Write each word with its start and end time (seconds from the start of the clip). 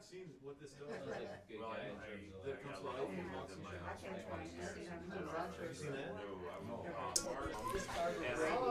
not 0.00 0.08
seen 0.08 0.32
what 0.42 0.56
this 0.60 0.70
does. 0.70 0.88
Sounds 0.88 1.04
like 1.10 1.20
a 1.20 1.36
good 1.50 1.60
Well, 1.60 1.68
guy 1.68 1.76
I, 1.76 1.84
in 1.84 1.92
I, 1.92 2.08
terms 2.08 2.32
of 2.32 2.40
that 2.44 2.56
like. 2.56 2.64
comes 2.64 2.80
along 2.80 2.96
like, 2.96 3.04
with 3.04 3.60
my 3.60 3.76
house. 3.84 4.00
Have 5.60 5.68
you 5.68 5.76
seen 5.76 5.92
that? 5.92 6.08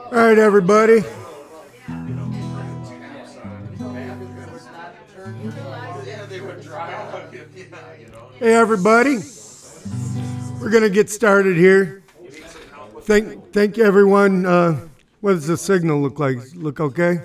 All 0.06 0.26
right, 0.26 0.38
everybody. 0.38 1.04
Yeah, 6.06 6.26
they 6.26 6.40
would 6.40 6.62
dry 6.62 6.94
out, 6.94 7.32
yeah, 7.32 7.38
you 7.98 8.08
know. 8.08 8.30
Hey, 8.38 8.54
everybody. 8.54 9.18
We're 10.60 10.70
gonna 10.70 10.88
get 10.88 11.10
started 11.10 11.56
here. 11.56 12.02
Thank, 13.02 13.52
thank 13.52 13.76
you, 13.76 13.84
everyone. 13.84 14.46
Uh, 14.46 14.80
what 15.20 15.34
does 15.34 15.46
the 15.46 15.56
signal 15.56 16.00
look 16.00 16.18
like? 16.18 16.38
Look 16.54 16.80
okay? 16.80 17.20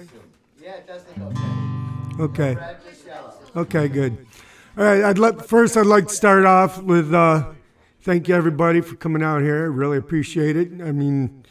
Yeah, 0.62 0.76
it 0.76 0.86
does 0.88 1.02
look 1.18 1.32
okay. 1.32 1.56
Okay. 2.18 2.56
Red, 2.56 2.56
just 2.56 2.64
yellow. 2.66 2.85
Okay, 3.56 3.88
good. 3.88 4.18
All 4.78 4.84
right. 4.84 5.02
I'd 5.02 5.18
like 5.18 5.42
first. 5.42 5.78
I'd 5.78 5.86
like 5.86 6.10
to 6.10 6.14
start 6.14 6.46
off 6.46 6.84
with 6.84 7.14
uh, 7.14 7.52
thank 8.02 8.28
you, 8.28 8.36
everybody, 8.36 8.82
for 8.82 8.98
coming 8.98 9.24
out 9.24 9.42
here. 9.42 9.64
I 9.64 9.68
really 9.68 9.98
appreciate 9.98 10.58
it. 10.58 10.82
I 10.82 10.92
mean, 10.92 11.46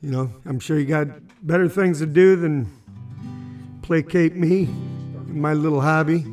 you 0.00 0.12
know, 0.12 0.30
I'm 0.46 0.60
sure 0.60 0.78
you 0.78 0.84
got 0.84 1.08
better 1.44 1.68
things 1.68 1.98
to 1.98 2.06
do 2.06 2.36
than 2.36 2.70
placate 3.82 4.36
me, 4.36 4.66
in 4.66 5.40
my 5.40 5.52
little 5.52 5.80
hobby. 5.80 6.24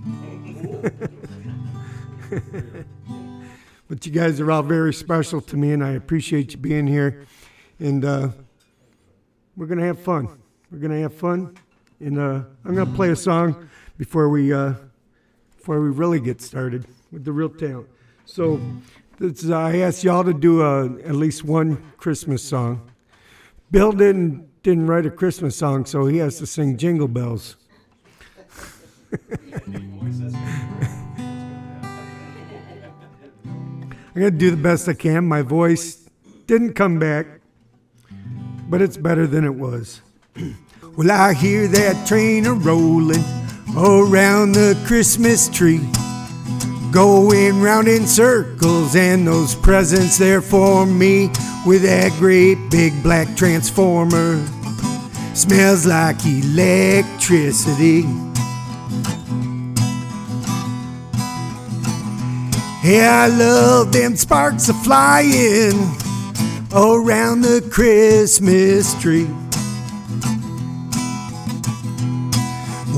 but 3.90 4.06
you 4.06 4.12
guys 4.12 4.40
are 4.40 4.52
all 4.52 4.62
very 4.62 4.94
special 4.94 5.42
to 5.42 5.58
me, 5.58 5.72
and 5.72 5.84
I 5.84 5.94
appreciate 5.94 6.52
you 6.52 6.60
being 6.60 6.86
here. 6.86 7.26
And 7.80 8.06
uh, 8.06 8.30
we're 9.58 9.66
gonna 9.66 9.88
have 9.88 10.00
fun. 10.00 10.38
We're 10.72 10.78
gonna 10.78 11.00
have 11.00 11.16
fun, 11.16 11.56
and 12.00 12.20
uh, 12.20 12.44
I'm 12.64 12.76
gonna 12.76 12.96
play 12.96 13.10
a 13.10 13.16
song 13.16 13.68
before 13.98 14.30
we 14.30 14.54
uh, 14.54 14.76
before 15.70 15.84
we 15.84 15.92
really 15.92 16.20
get 16.20 16.42
started 16.42 16.84
with 17.12 17.24
the 17.24 17.32
real 17.32 17.48
talent. 17.48 17.88
So, 18.26 18.60
is- 19.20 19.52
I 19.52 19.78
asked 19.78 20.04
y'all 20.04 20.24
to 20.24 20.34
do 20.34 20.64
uh, 20.64 20.86
at 21.06 21.14
least 21.14 21.44
one 21.44 21.78
Christmas 21.98 22.42
song. 22.42 22.90
Bill 23.70 23.92
didn't 23.92 24.48
didn't 24.64 24.88
write 24.88 25.06
a 25.06 25.12
Christmas 25.12 25.56
song, 25.56 25.86
so 25.86 26.08
he 26.08 26.18
has 26.18 26.40
to 26.40 26.48
sing 26.48 26.76
Jingle 26.76 27.08
Bells. 27.08 27.56
I'm 34.16 34.16
gonna 34.16 34.32
do 34.32 34.50
the 34.50 34.58
best 34.58 34.90
I 34.90 34.94
can. 34.96 35.28
My 35.28 35.44
voice 35.44 36.10
didn't 36.48 36.74
come 36.74 36.98
back, 36.98 37.28
but 38.68 38.82
it's 38.82 38.98
better 38.98 39.28
than 39.28 39.46
it 39.46 39.54
was. 39.54 40.02
well, 40.98 41.12
I 41.12 41.36
hear 41.36 41.68
that 41.68 42.08
train 42.08 42.48
a 42.48 42.54
rolling 42.54 43.24
around 43.86 44.52
the 44.52 44.78
Christmas 44.86 45.48
tree, 45.48 45.80
going 46.92 47.62
round 47.62 47.88
in 47.88 48.06
circles, 48.06 48.96
and 48.96 49.26
those 49.26 49.56
presents 49.56 50.18
there 50.18 50.42
for 50.42 50.86
me 50.86 51.28
with 51.66 51.84
that 51.84 52.12
great 52.20 52.58
big 52.70 52.92
black 53.02 53.36
transformer. 53.38 54.46
Smells 55.34 55.86
like 55.86 56.18
electricity. 56.26 58.04
Yeah, 62.84 63.24
I 63.24 63.28
love 63.28 63.92
them 63.92 64.16
sparks 64.16 64.68
a 64.68 64.74
flying 64.74 65.78
around 66.74 67.42
the 67.42 67.66
Christmas 67.72 69.00
tree. 69.02 69.30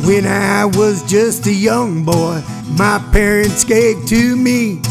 When 0.03 0.25
I 0.25 0.65
was 0.65 1.03
just 1.03 1.45
a 1.45 1.53
young 1.53 2.03
boy, 2.03 2.43
my 2.77 2.97
parents 3.11 3.63
gave 3.63 4.03
to 4.07 4.35
me 4.35 4.81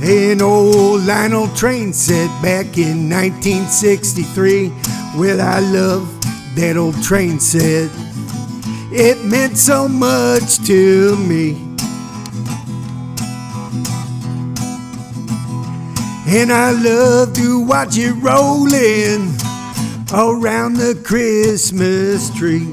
an 0.00 0.40
old 0.40 1.02
Lionel 1.02 1.48
train 1.56 1.92
set 1.92 2.28
back 2.40 2.78
in 2.78 3.10
1963. 3.10 4.68
Well, 5.16 5.40
I 5.40 5.58
love 5.58 6.06
that 6.54 6.76
old 6.76 7.02
train 7.02 7.40
set. 7.40 7.90
It 8.92 9.24
meant 9.24 9.58
so 9.58 9.88
much 9.88 10.64
to 10.66 11.16
me. 11.16 11.54
And 16.28 16.52
I 16.52 16.70
love 16.70 17.32
to 17.34 17.60
watch 17.60 17.96
it 17.98 18.12
rolling 18.22 19.34
around 20.12 20.74
the 20.74 21.00
Christmas 21.04 22.30
tree. 22.36 22.72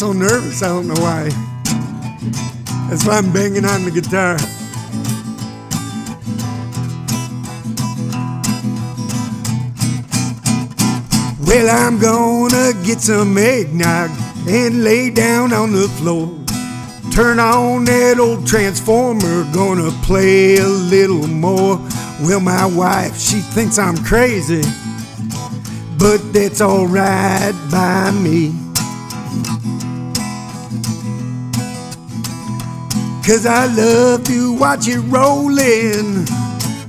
So 0.00 0.12
nervous, 0.14 0.62
I 0.62 0.68
don't 0.68 0.88
know 0.88 0.94
why. 0.94 1.24
That's 2.88 3.06
why 3.06 3.18
I'm 3.18 3.30
banging 3.34 3.66
on 3.66 3.84
the 3.84 3.90
guitar. 3.90 4.38
Well, 11.44 11.68
I'm 11.68 11.98
gonna 11.98 12.72
get 12.82 13.02
some 13.02 13.36
eggnog 13.36 14.08
and 14.48 14.82
lay 14.82 15.10
down 15.10 15.52
on 15.52 15.72
the 15.72 15.86
floor. 15.98 16.28
Turn 17.12 17.38
on 17.38 17.84
that 17.84 18.18
old 18.18 18.46
transformer, 18.46 19.44
gonna 19.52 19.90
play 20.02 20.56
a 20.56 20.66
little 20.66 21.26
more. 21.26 21.76
Well, 22.22 22.40
my 22.40 22.64
wife, 22.64 23.18
she 23.18 23.40
thinks 23.40 23.78
I'm 23.78 23.98
crazy, 23.98 24.62
but 25.98 26.32
that's 26.32 26.62
alright 26.62 27.54
by 27.70 28.12
me. 28.12 28.69
Cause 33.30 33.46
I 33.46 33.66
love 33.66 34.24
to 34.24 34.54
watch 34.54 34.88
it 34.88 34.98
rolling 35.02 36.26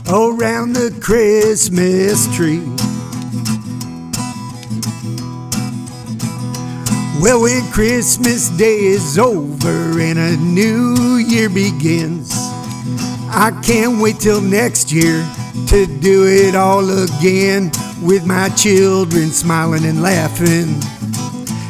around 0.09 0.73
the 0.73 0.89
Christmas 0.99 2.35
tree. 2.35 2.61
Well, 7.21 7.43
when 7.43 7.61
Christmas 7.71 8.49
Day 8.49 8.79
is 8.85 9.19
over 9.19 9.99
and 9.99 10.17
a 10.17 10.35
new 10.37 11.17
year 11.17 11.47
begins, 11.47 12.31
I 13.29 13.55
can't 13.63 14.01
wait 14.01 14.19
till 14.19 14.41
next 14.41 14.91
year 14.91 15.23
to 15.67 15.85
do 15.99 16.25
it 16.25 16.55
all 16.55 16.89
again 16.89 17.71
with 18.01 18.25
my 18.25 18.49
children 18.49 19.29
smiling 19.29 19.85
and 19.85 20.01
laughing 20.01 20.79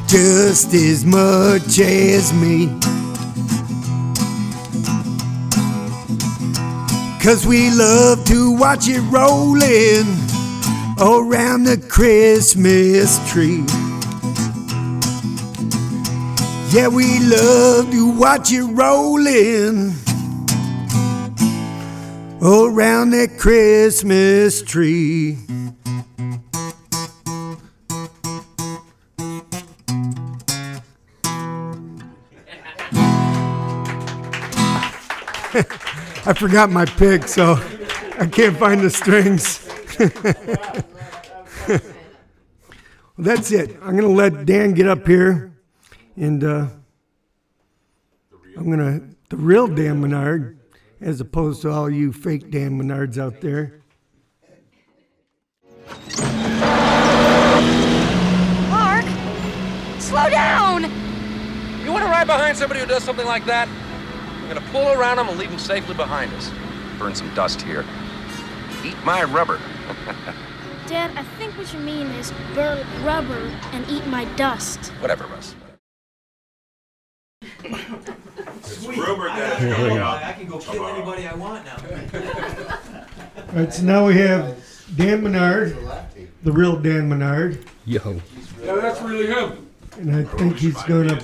just 0.07 0.73
as 0.73 1.03
much 1.03 1.77
as 1.77 2.31
me. 2.31 2.80
Cause 7.21 7.45
we 7.45 7.69
love 7.69 8.25
to 8.25 8.51
watch 8.57 8.87
it 8.87 8.99
rolling 9.11 10.07
around 10.99 11.65
the 11.65 11.77
Christmas 11.87 13.19
tree. 13.29 13.63
Yeah, 16.71 16.87
we 16.87 17.19
love 17.19 17.91
to 17.91 18.09
watch 18.09 18.51
it 18.51 18.63
rolling 18.63 19.93
around 22.41 23.11
that 23.11 23.37
Christmas 23.37 24.63
tree. 24.63 25.37
I 36.31 36.33
forgot 36.33 36.69
my 36.69 36.85
pick, 36.85 37.27
so 37.27 37.59
I 38.17 38.25
can't 38.25 38.55
find 38.55 38.79
the 38.79 38.89
strings. 38.89 39.67
well, 41.67 41.81
that's 43.17 43.51
it. 43.51 43.75
I'm 43.81 43.97
going 43.97 44.03
to 44.03 44.07
let 44.07 44.45
Dan 44.45 44.71
get 44.71 44.87
up 44.87 45.05
here, 45.05 45.51
and 46.15 46.41
uh, 46.41 46.67
I'm 48.55 48.63
going 48.63 48.79
to, 48.79 49.03
the 49.27 49.35
real 49.35 49.67
Dan 49.67 49.99
Menard, 49.99 50.57
as 51.01 51.19
opposed 51.19 51.63
to 51.63 51.69
all 51.69 51.89
you 51.89 52.13
fake 52.13 52.49
Dan 52.49 52.81
Menards 52.81 53.17
out 53.17 53.41
there. 53.41 53.81
Mark! 58.69 59.05
Slow 59.99 60.29
down! 60.29 60.83
You 61.83 61.91
want 61.91 62.05
to 62.05 62.09
ride 62.09 62.27
behind 62.27 62.57
somebody 62.57 62.79
who 62.79 62.85
does 62.85 63.03
something 63.03 63.27
like 63.27 63.43
that? 63.47 63.67
I'm 64.51 64.57
going 64.57 64.67
to 64.67 64.73
pull 64.73 64.91
around 64.91 65.17
him 65.17 65.29
and 65.29 65.39
leave 65.39 65.49
him 65.49 65.59
safely 65.59 65.95
behind 65.95 66.33
us. 66.33 66.51
Burn 66.99 67.15
some 67.15 67.33
dust 67.33 67.61
here. 67.61 67.85
Eat 68.83 68.97
my 69.05 69.23
rubber. 69.23 69.61
Dad, 70.87 71.11
I 71.15 71.23
think 71.37 71.57
what 71.57 71.71
you 71.71 71.79
mean 71.79 72.07
is 72.07 72.33
burn 72.53 72.85
rubber 73.01 73.49
and 73.71 73.89
eat 73.89 74.05
my 74.07 74.25
dust. 74.35 74.87
Whatever, 74.99 75.25
Russ. 75.27 75.55
It's 77.63 78.85
rumored 78.87 79.31
that 79.31 79.61
it's 79.61 79.73
coming 79.73 79.99
I 79.99 80.33
can 80.33 80.47
go 80.47 80.59
kill 80.59 80.85
anybody 80.85 81.27
I 81.27 81.33
want 81.33 81.63
now. 81.63 81.77
All 83.37 83.43
right, 83.53 83.73
so 83.73 83.83
now 83.83 84.05
we 84.05 84.17
have 84.17 84.61
Dan 84.97 85.23
Menard, 85.23 85.77
the 86.43 86.51
real 86.51 86.75
Dan 86.75 87.07
Menard, 87.07 87.63
Yo. 87.85 88.19
Yeah, 88.61 88.75
that's 88.75 89.01
really 89.01 89.27
him. 89.27 89.69
and 89.97 90.13
I 90.13 90.23
think 90.25 90.57
he's 90.57 90.81
gonna 90.83 91.15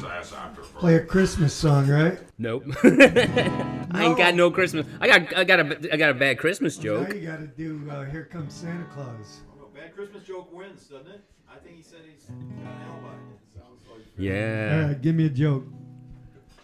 play 0.79 0.95
a 0.95 1.03
Christmas 1.05 1.53
song, 1.53 1.87
right? 1.87 2.17
Nope. 2.37 2.63
I 2.83 4.03
ain't 4.03 4.17
got 4.17 4.35
no 4.35 4.51
Christmas. 4.51 4.85
I 4.99 5.07
got 5.07 5.35
I 5.35 5.43
got 5.43 5.59
a 5.59 5.93
I 5.93 5.97
got 5.97 6.09
a 6.11 6.13
bad 6.13 6.37
Christmas 6.37 6.77
joke. 6.77 7.01
Now 7.03 7.07
joke. 7.13 7.21
you 7.21 7.27
gotta 7.27 7.47
do 7.47 7.81
uh, 7.89 8.05
"Here 8.05 8.25
Comes 8.25 8.53
Santa 8.53 8.85
Claus." 8.93 9.39
Well, 9.57 9.69
Bad 9.73 9.95
Christmas 9.95 10.23
joke 10.23 10.53
wins, 10.53 10.83
doesn't 10.87 11.07
it? 11.07 11.21
I 11.49 11.57
think 11.59 11.77
he 11.77 11.81
said 11.83 11.99
he's 12.11 12.23
got 12.25 12.37
an 12.37 12.67
alibi. 12.91 13.07
Like 13.55 13.63
All 13.89 13.97
Yeah. 14.17 14.87
right, 14.87 15.01
give 15.01 15.15
me 15.15 15.25
a 15.25 15.29
joke. 15.29 15.65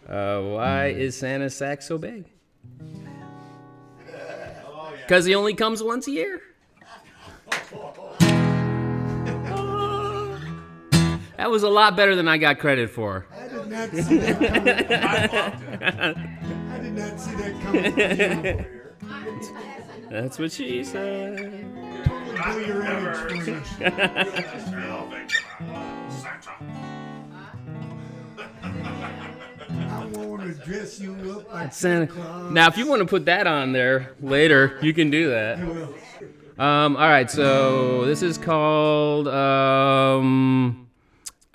Uh, 0.07 0.41
why 0.41 0.87
is 0.87 1.15
Santa's 1.17 1.55
sack 1.55 1.81
so 1.81 1.97
big? 1.97 2.25
Oh. 4.67 4.93
Because 5.01 5.25
he 5.25 5.33
only 5.33 5.53
comes 5.53 5.81
once 5.81 6.07
a 6.07 6.11
year. 6.11 6.41
That 11.37 11.49
was 11.51 11.63
a 11.63 11.69
lot 11.69 11.97
better 11.97 12.15
than 12.15 12.27
I 12.27 12.37
got 12.37 12.59
credit 12.59 12.89
for. 12.89 13.25
I 13.75 13.87
did 13.87 13.95
not 13.95 13.99
see 13.99 14.17
that 14.17 14.39
coming. 14.39 15.85
I 16.69 16.77
did 16.79 16.93
not 16.93 17.19
see 17.19 17.35
that 17.35 17.53
coming. 17.61 18.65
That's 20.11 20.37
what 20.37 20.51
she 20.51 20.83
said. 20.83 21.37
Totally 22.05 22.35
blew 22.35 22.65
your 22.65 22.85
image 22.85 23.17
for 23.17 23.33
me. 23.33 23.61
I 29.89 30.05
want 30.05 30.41
to 30.43 30.53
dress 30.63 30.99
you 30.99 31.15
up 31.31 31.51
like 31.51 31.73
Santa. 31.73 32.05
Claus. 32.05 32.51
Now, 32.51 32.67
if 32.67 32.77
you 32.77 32.85
want 32.87 32.99
to 33.01 33.07
put 33.07 33.25
that 33.25 33.47
on 33.47 33.71
there 33.71 34.13
later, 34.21 34.77
you 34.83 34.93
can 34.93 35.09
do 35.09 35.29
that. 35.31 35.57
I 35.57 35.63
will. 35.63 35.95
Um, 36.59 36.95
all 36.95 37.09
right, 37.09 37.31
so 37.31 38.05
this 38.05 38.21
is 38.21 38.37
called. 38.37 39.27
Um, 39.27 40.82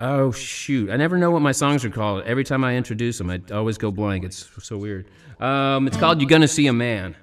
oh 0.01 0.33
shoot! 0.33 0.91
I 0.91 0.97
never 0.97 1.19
know 1.19 1.31
what 1.31 1.43
my 1.43 1.53
songs 1.53 1.85
are 1.85 1.91
called. 1.91 2.25
Every 2.25 2.45
time 2.45 2.65
I 2.65 2.77
introduce 2.77 3.19
them, 3.19 3.31
I 3.31 3.41
always 3.53 3.79
go 3.79 3.91
blank. 3.91 4.25
It's 4.25 4.49
so 4.63 4.77
weird. 4.77 5.07
Um, 5.41 5.87
it's 5.87 5.97
called 5.97 6.21
"You're 6.21 6.29
Gonna 6.29 6.49
See 6.49 6.67
a 6.67 6.73
Man." 6.73 7.17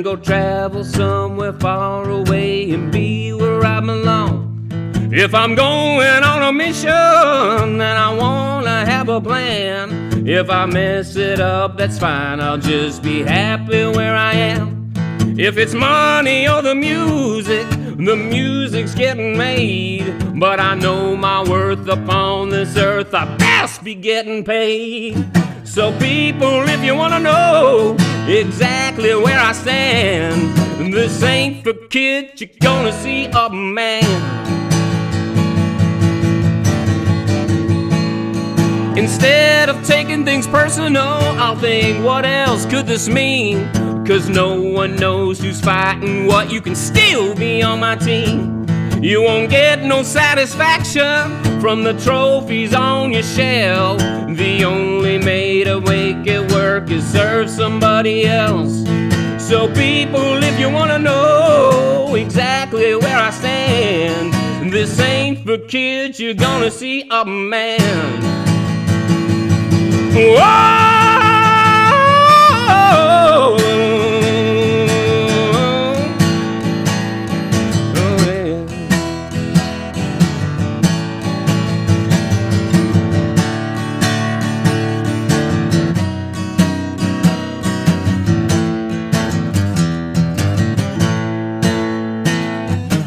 go 0.03 0.17
travel 0.17 0.85
somewhere 0.85 1.53
far 1.53 2.09
away 2.11 2.71
and 2.71 2.91
be 2.91 3.33
where 3.33 3.65
I 3.65 3.81
belong. 3.81 4.69
If 5.13 5.35
I'm 5.35 5.55
going 5.55 6.25
on 6.25 6.43
a 6.43 6.53
mission, 6.53 7.79
then 7.79 7.97
I 7.97 8.15
wanna 8.15 8.85
have 8.85 9.09
a 9.09 9.21
plan. 9.21 10.27
If 10.27 10.51
I 10.51 10.67
mess 10.67 11.15
it 11.17 11.41
up, 11.41 11.77
that's 11.77 11.99
fine. 11.99 12.41
I'll 12.41 12.59
just 12.59 13.03
be 13.03 13.23
happy 13.23 13.87
where 13.87 14.15
I 14.15 14.33
am. 14.33 14.93
If 15.39 15.57
it's 15.57 15.75
money 15.75 16.49
or 16.49 16.63
the 16.63 16.75
music, 16.75 17.69
the 17.97 18.17
music's 18.17 18.95
getting 18.95 19.39
made. 19.39 20.13
But 20.41 20.59
I 20.59 20.75
know 20.75 21.17
my 21.17 21.43
worth 21.49 21.87
upon 21.89 22.49
this 22.49 22.77
earth, 22.77 23.15
I 23.15 23.25
best 23.37 23.85
be 23.85 23.95
getting 23.95 24.45
paid. 24.45 25.25
So, 25.65 25.93
people, 25.99 26.69
if 26.69 26.83
you 26.83 26.95
wanna 26.95 27.21
know 27.21 27.97
exactly 28.29 29.15
where 29.15 29.39
I 29.39 29.53
stand, 29.53 30.93
this 30.93 31.23
ain't 31.23 31.65
for 31.65 31.75
kids, 31.89 32.41
you're 32.41 32.51
gonna 32.61 32.93
see 32.93 33.27
a 33.27 33.49
man. 33.51 34.47
Instead 38.99 39.69
of 39.69 39.87
taking 39.87 40.25
things 40.25 40.47
personal, 40.47 41.03
I'll 41.03 41.57
think, 41.57 42.05
what 42.05 42.25
else 42.25 42.67
could 42.67 42.87
this 42.87 43.09
mean? 43.09 43.71
Cause 44.05 44.29
no 44.29 44.61
one 44.61 44.97
knows 44.97 45.41
who's 45.41 45.61
fighting 45.61 46.27
what, 46.27 46.51
you 46.51 46.61
can 46.61 46.75
still 46.75 47.35
be 47.35 47.63
on 47.63 47.81
my 47.81 47.97
team. 47.97 48.56
You 49.07 49.23
won't 49.23 49.51
get 49.51 49.85
no 49.85 50.03
satisfaction 50.03 51.61
from 51.61 51.85
the 51.85 51.93
trophies 51.93 52.75
on 52.75 53.13
your 53.13 53.23
shelf. 53.23 54.01
The 54.01 54.65
only 54.65 55.25
way 55.25 55.63
to 55.63 55.81
make 55.81 56.27
it 56.27 56.51
work 56.51 56.91
is 56.91 57.07
serve 57.13 57.49
somebody 57.49 58.27
else. 58.27 58.83
So, 59.39 59.69
people, 59.69 60.43
if 60.43 60.59
you 60.59 60.69
wanna 60.69 60.99
know 60.99 62.17
exactly 62.17 62.97
where 62.97 63.17
I 63.17 63.31
stand, 63.31 64.73
this 64.73 64.99
ain't 64.99 65.47
for 65.47 65.57
kids, 65.57 66.19
you're 66.19 66.35
gonna 66.35 66.73
see 66.73 67.07
a 67.09 67.25
man. 67.25 67.79
Whoa! 70.17 70.97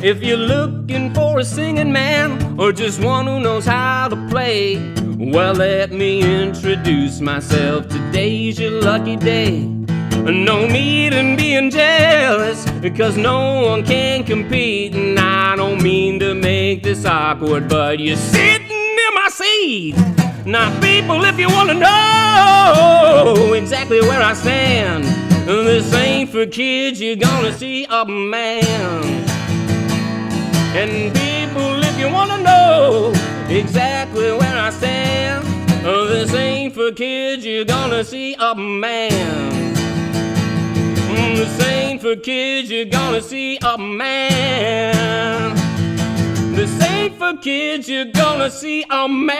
If 0.09 0.23
you're 0.23 0.37
looking 0.37 1.13
for 1.13 1.37
a 1.37 1.45
singing 1.45 1.91
man 1.91 2.59
or 2.59 2.71
just 2.71 2.99
one 2.99 3.27
who 3.27 3.39
knows 3.39 3.67
how 3.67 4.07
to 4.07 4.15
play, 4.27 4.91
well, 5.19 5.53
let 5.53 5.91
me 5.91 6.23
introduce 6.23 7.21
myself. 7.21 7.87
Today's 7.89 8.59
your 8.59 8.81
lucky 8.81 9.17
day. 9.17 9.65
No 10.15 10.65
need 10.65 11.13
in 11.13 11.35
being 11.35 11.69
jealous 11.69 12.67
because 12.81 13.17
no 13.17 13.61
one 13.61 13.85
can 13.85 14.23
compete. 14.23 14.95
And 14.95 15.19
I 15.19 15.55
don't 15.55 15.79
mean 15.79 16.19
to 16.21 16.33
make 16.33 16.81
this 16.81 17.05
awkward, 17.05 17.69
but 17.69 17.99
you're 17.99 18.17
sitting 18.17 18.67
in 18.71 19.13
my 19.13 19.29
seat. 19.31 19.93
Now, 20.43 20.71
people, 20.81 21.23
if 21.23 21.37
you 21.37 21.49
want 21.49 21.69
to 21.69 21.75
know 21.75 23.53
exactly 23.53 24.01
where 24.01 24.23
I 24.23 24.33
stand, 24.33 25.03
this 25.45 25.93
ain't 25.93 26.31
for 26.31 26.47
kids, 26.47 26.99
you're 26.99 27.15
gonna 27.15 27.53
see 27.53 27.85
a 27.87 28.05
man. 28.05 29.28
And 30.71 31.13
people, 31.15 31.83
if 31.83 31.97
you 31.99 32.09
wanna 32.09 32.37
know 32.43 33.11
exactly 33.49 34.31
where 34.31 34.55
I 34.55 34.69
stand, 34.69 35.43
this 35.83 36.33
ain't 36.33 36.75
for 36.75 36.91
kids, 36.91 37.43
you're 37.43 37.65
gonna 37.65 38.03
see 38.03 38.35
a 38.35 38.53
man. 38.53 39.73
This 41.35 41.61
ain't 41.65 42.01
for 42.01 42.15
kids, 42.15 42.69
you're 42.69 42.85
gonna 42.85 43.21
see 43.21 43.57
a 43.63 43.77
man. 43.79 45.55
This 46.55 46.71
ain't 46.83 47.17
for 47.17 47.35
kids, 47.37 47.89
you're 47.89 48.05
gonna 48.05 48.51
see 48.51 48.85
a 48.89 49.07
man. 49.07 49.39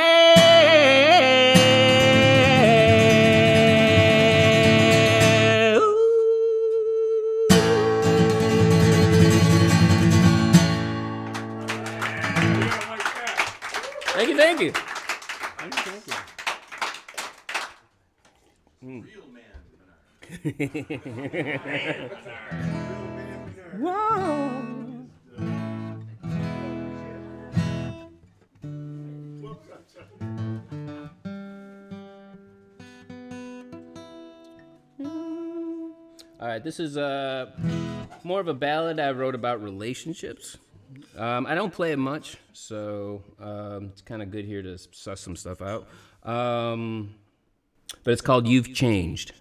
Thank 14.40 14.62
you, 14.62 14.72
thank 14.72 16.08
you. 16.08 16.14
Real 18.82 19.28
man. 19.34 19.60
All 36.40 36.48
right, 36.48 36.64
this 36.64 36.80
is 36.80 36.96
uh, 36.96 37.52
more 38.24 38.40
of 38.40 38.48
a 38.48 38.54
ballad 38.54 39.02
I 39.02 39.12
wrote 39.12 39.36
about 39.36 39.62
relationships. 39.62 40.56
Um, 41.18 41.46
I 41.46 41.56
don't 41.56 41.74
play 41.74 41.92
it 41.92 42.00
much, 42.00 42.38
so 42.54 43.22
um, 43.40 43.90
it's 43.92 44.02
kind 44.02 44.22
of 44.22 44.32
good 44.32 44.46
here 44.46 44.62
to 44.64 44.78
suss 44.78 45.22
some 45.22 45.36
stuff 45.36 45.62
out. 45.62 45.88
Um, 46.24 47.16
but 48.04 48.12
it's 48.12 48.22
called 48.22 48.48
You've 48.48 48.74
Changed. 48.74 49.34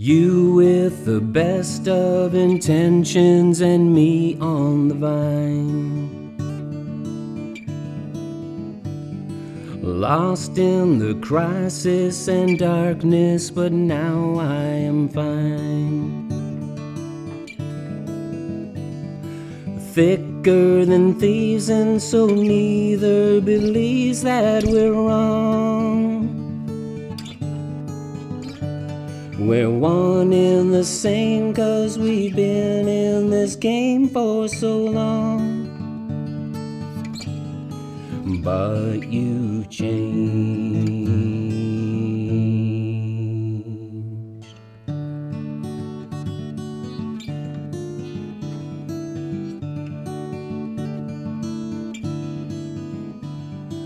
You 0.00 0.54
with 0.54 1.04
the 1.06 1.20
best 1.20 1.88
of 1.88 2.34
intentions 2.34 3.60
and 3.60 3.92
me 3.92 4.38
on 4.38 4.86
the 4.86 4.94
vine. 4.94 6.17
Lost 9.88 10.58
in 10.58 10.98
the 10.98 11.14
crisis 11.26 12.28
and 12.28 12.58
darkness, 12.58 13.50
but 13.50 13.72
now 13.72 14.38
I 14.38 14.62
am 14.84 15.08
fine. 15.08 16.28
Thicker 19.94 20.84
than 20.84 21.18
thieves, 21.18 21.70
and 21.70 22.00
so 22.02 22.26
neither 22.26 23.40
believes 23.40 24.22
that 24.22 24.64
we're 24.64 24.92
wrong. 24.92 26.28
We're 29.38 29.70
one 29.70 30.34
in 30.34 30.70
the 30.70 30.84
same, 30.84 31.54
cause 31.54 31.98
we've 31.98 32.36
been 32.36 32.86
in 32.86 33.30
this 33.30 33.56
game 33.56 34.06
for 34.10 34.48
so 34.48 34.76
long. 34.84 35.47
But 38.48 39.04
you 39.12 39.66
changed. 39.66 41.10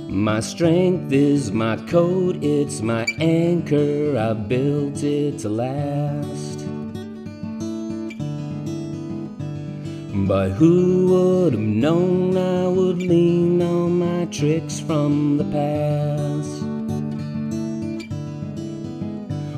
My 0.08 0.38
strength 0.38 1.12
is 1.12 1.50
my 1.50 1.74
code, 1.88 2.44
it's 2.44 2.82
my 2.82 3.04
anchor. 3.18 4.16
I 4.16 4.32
built 4.34 5.02
it 5.02 5.40
to 5.40 5.48
last. 5.48 6.60
But 10.14 10.50
who 10.50 11.08
would 11.08 11.54
have 11.54 11.62
known 11.62 12.36
I 12.36 12.68
would 12.68 12.91
lean 13.06 13.60
on 13.62 13.98
my 13.98 14.24
tricks 14.26 14.80
from 14.80 15.38
the 15.38 15.44
past? 15.44 16.62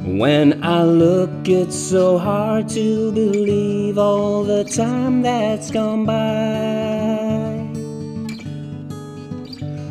When 0.07 0.63
I 0.63 0.83
look, 0.85 1.49
it's 1.49 1.77
so 1.77 2.19
hard 2.19 2.69
to 2.71 3.11
believe 3.13 3.99
all 3.99 4.45
the 4.45 4.65
time 4.65 5.23
that's 5.23 5.71
gone 5.71 6.05
by. 6.05 7.45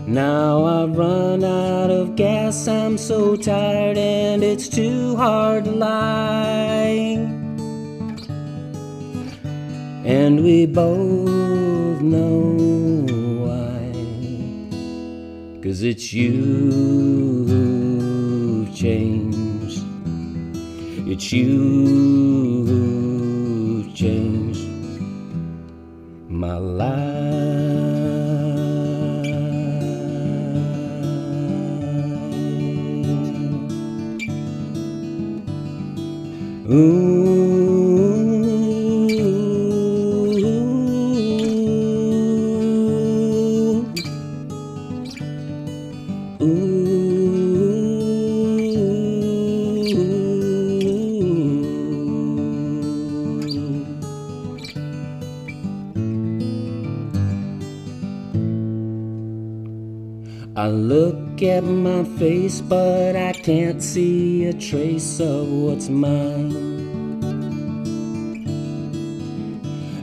Now 0.07 0.65
I've 0.65 0.95
run 0.95 1.43
out 1.43 1.89
of 1.89 2.15
gas, 2.15 2.67
I'm 2.67 2.97
so 2.97 3.35
tired, 3.35 3.97
and 3.97 4.43
it's 4.43 4.69
too 4.69 5.15
hard 5.15 5.65
to 5.65 5.71
lie. 5.71 7.27
And 10.05 10.43
we 10.43 10.67
both 10.67 12.01
know. 12.01 12.82
Cause 15.63 15.81
it's 15.81 16.11
you 16.11 17.45
who've 17.47 18.75
changed. 18.75 19.81
It's 21.07 21.31
you 21.31 22.65
who've 22.67 23.95
changed 23.95 24.67
my 26.27 26.57
life. 26.57 27.03
Ooh. 36.69 37.42
Face, 62.05 62.61
but 62.61 63.15
I 63.15 63.33
can't 63.33 63.81
see 63.81 64.45
a 64.45 64.53
trace 64.53 65.19
of 65.19 65.47
what's 65.47 65.89
mine. 65.89 66.73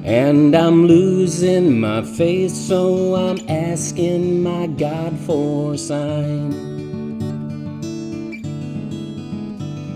And 0.05 0.55
I'm 0.55 0.87
losing 0.87 1.81
my 1.81 2.03
faith, 2.03 2.53
so 2.53 3.15
I'm 3.15 3.39
asking 3.49 4.43
my 4.43 4.67
God 4.67 5.19
for 5.21 5.75
a 5.75 5.79
sign. 5.79 6.53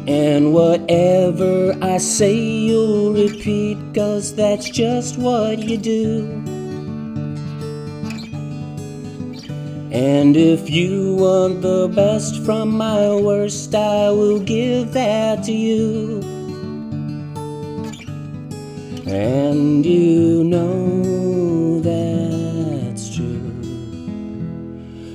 And 0.06 0.52
whatever 0.52 1.76
I 1.82 1.98
say, 1.98 2.36
you'll 2.36 3.12
repeat, 3.14 3.78
cause 3.94 4.34
that's 4.36 4.68
just 4.68 5.18
what 5.18 5.58
you 5.60 5.78
do. 5.78 6.53
And 9.94 10.36
if 10.36 10.68
you 10.68 11.14
want 11.14 11.62
the 11.62 11.86
best 11.86 12.42
from 12.44 12.76
my 12.76 13.14
worst, 13.14 13.72
I 13.76 14.10
will 14.10 14.40
give 14.40 14.92
that 14.92 15.44
to 15.44 15.52
you. 15.52 16.18
And 19.06 19.86
you 19.86 20.42
know 20.42 21.78
that's 21.78 23.14
true. 23.14 23.52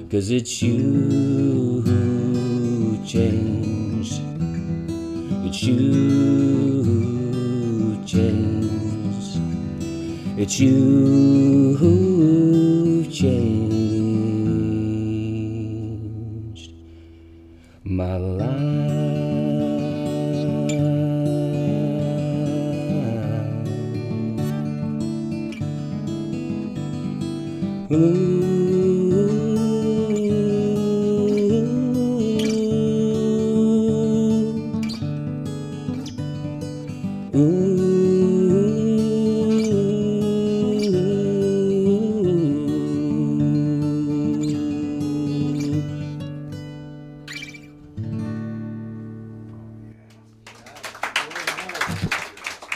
Cause 0.10 0.32
it's 0.32 0.62
you 0.62 1.82
who 1.82 3.06
changed. 3.06 4.22
It's 5.46 5.62
you 5.62 6.84
who 6.84 8.06
changed. 8.06 9.42
It's 10.40 10.58
you 10.58 11.76
who 11.76 13.04
changed 13.12 13.99
my 17.90 18.18
life. 18.18 19.00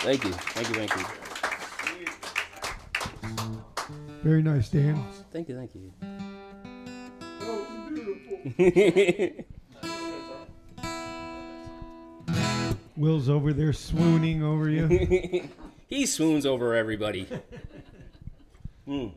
Thank 0.04 0.24
you. 0.26 0.32
Thank 0.32 0.68
you. 0.68 0.76
Thank 0.76 0.96
you. 0.98 1.06
Very 4.22 4.44
nice, 4.44 4.68
Dan. 4.68 5.02
Thank 5.32 5.48
you. 5.48 5.56
Thank 5.56 5.74
you. 5.76 5.94
Will's 12.98 13.30
over 13.30 13.54
there 13.54 13.72
swooning 13.72 14.44
over 14.44 14.70
you. 14.70 15.48
he 15.88 16.06
swoons 16.06 16.46
over 16.46 16.76
everybody. 16.76 17.26
Hmm. 18.86 19.08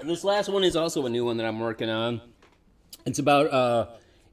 And 0.00 0.08
this 0.08 0.24
last 0.24 0.48
one 0.48 0.64
is 0.64 0.74
also 0.74 1.04
a 1.04 1.10
new 1.10 1.26
one 1.26 1.36
that 1.36 1.44
I'm 1.44 1.60
working 1.60 1.90
on. 1.90 2.22
It's 3.04 3.18
about 3.18 3.52
uh, 3.52 3.88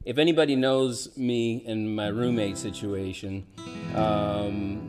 if 0.06 0.16
anybody 0.16 0.56
knows 0.56 1.14
me 1.14 1.62
and 1.66 1.94
my 1.94 2.06
roommate 2.06 2.56
situation. 2.56 3.46
Um, 3.94 4.88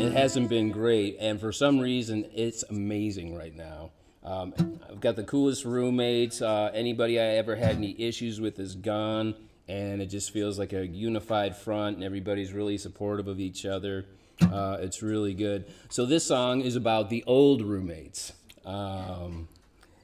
it 0.00 0.12
hasn't 0.12 0.48
been 0.48 0.70
great, 0.70 1.16
and 1.18 1.40
for 1.40 1.52
some 1.52 1.80
reason, 1.80 2.26
it's 2.34 2.62
amazing 2.70 3.34
right 3.34 3.54
now. 3.54 3.90
Um, 4.24 4.54
I've 4.88 5.00
got 5.00 5.16
the 5.16 5.24
coolest 5.24 5.64
roommates. 5.64 6.40
Uh, 6.40 6.70
anybody 6.74 7.18
I 7.18 7.36
ever 7.36 7.56
had 7.56 7.76
any 7.76 8.00
issues 8.00 8.40
with 8.40 8.58
is 8.58 8.74
gone, 8.74 9.34
and 9.66 10.00
it 10.00 10.06
just 10.06 10.32
feels 10.32 10.58
like 10.58 10.72
a 10.72 10.86
unified 10.86 11.56
front, 11.56 11.96
and 11.96 12.04
everybody's 12.04 12.52
really 12.52 12.78
supportive 12.78 13.26
of 13.26 13.40
each 13.40 13.66
other. 13.66 14.06
Uh, 14.40 14.76
it's 14.80 15.02
really 15.02 15.34
good. 15.34 15.66
So 15.88 16.06
this 16.06 16.24
song 16.24 16.60
is 16.60 16.76
about 16.76 17.10
the 17.10 17.24
old 17.26 17.62
roommates, 17.62 18.32
um, 18.64 19.48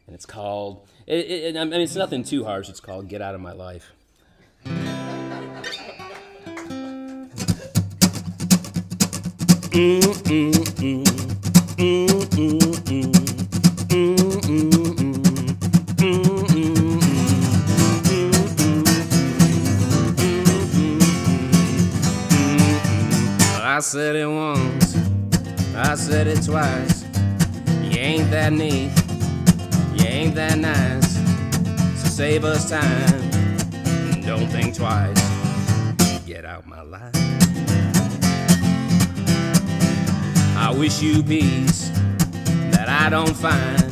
and 0.07 0.15
it's 0.15 0.27
called. 0.27 0.89
It, 1.07 1.31
it, 1.31 1.57
I 1.57 1.65
mean, 1.65 1.81
it's 1.81 1.95
nothing 1.95 2.25
too 2.25 2.45
harsh. 2.45 2.69
It's 2.69 2.81
called 2.81 3.09
"Get 3.09 3.23
Out 3.23 3.35
of 3.35 3.41
My 3.41 3.53
Life." 3.53 3.93
I 9.75 9.79
said 23.81 24.15
it 24.15 24.29
once, 24.29 24.97
I 25.75 25.97
said 25.97 26.29
it 26.29 26.45
twice. 26.45 27.05
You 27.83 27.99
ain't 27.99 28.31
that 28.31 28.53
neat, 28.53 28.93
you 29.97 30.07
ain't 30.07 30.37
that 30.37 30.57
nice. 30.59 31.17
So 32.01 32.09
save 32.11 32.45
us 32.45 32.71
time, 32.71 34.21
don't 34.21 34.47
think 34.47 34.77
twice. 34.77 35.24
I 40.65 40.71
wish 40.71 41.03
you 41.03 41.23
peace 41.23 41.91
that 42.73 42.89
I 42.89 43.11
don't 43.11 43.37
find 43.37 43.83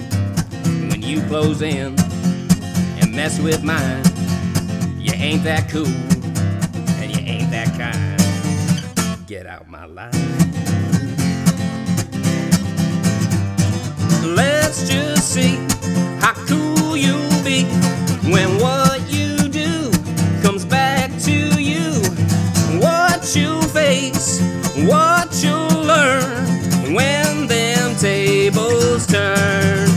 when 0.90 1.02
you 1.02 1.20
close 1.28 1.60
in 1.60 1.94
and 2.98 3.14
mess 3.14 3.38
with 3.38 3.62
mine. 3.62 4.02
You 4.98 5.12
ain't 5.12 5.44
that 5.44 5.68
cool, 5.68 5.86
and 6.96 7.14
you 7.14 7.22
ain't 7.26 7.50
that 7.50 7.68
kind 7.76 9.26
get 9.26 9.46
out 9.46 9.68
my 9.68 9.84
life. 9.84 10.14
Let's 14.24 14.88
just 14.88 15.28
see 15.28 15.56
how 16.20 16.32
cool 16.46 16.96
you'll 16.96 17.44
be 17.44 17.64
when 18.32 18.48
what 18.58 18.98
you 19.10 19.36
do 19.50 19.90
comes 20.42 20.64
back 20.64 21.10
to 21.24 21.62
you. 21.62 21.92
What 22.80 23.36
you'll 23.36 23.60
face, 23.60 24.40
what 24.86 25.28
you'll 25.44 25.68
learn 25.84 26.51
when 26.94 27.46
them 27.46 27.96
tables 27.96 29.06
turn. 29.06 29.88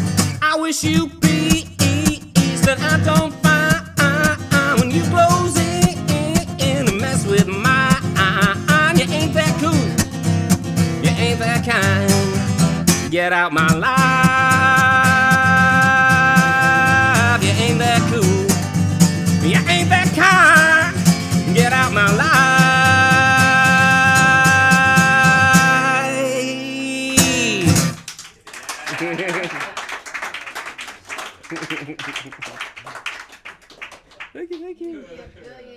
I 0.42 0.58
wish 0.58 0.84
you 0.84 1.10
peace 1.22 2.62
that 2.66 2.80
I 2.80 3.04
don't 3.04 3.34
find 3.44 4.80
when 4.80 4.92
you 4.92 5.04
close 5.04 5.58
in 5.58 5.98
and 6.60 7.00
mess 7.00 7.26
with 7.26 7.48
mine. 7.48 8.98
You 8.98 9.06
ain't 9.12 9.34
that 9.34 9.54
cool, 9.60 9.74
you 11.04 11.12
ain't 11.18 11.40
that 11.40 11.66
kind. 11.66 13.12
Get 13.12 13.34
out 13.34 13.52
my 13.52 13.68
life. 13.74 14.55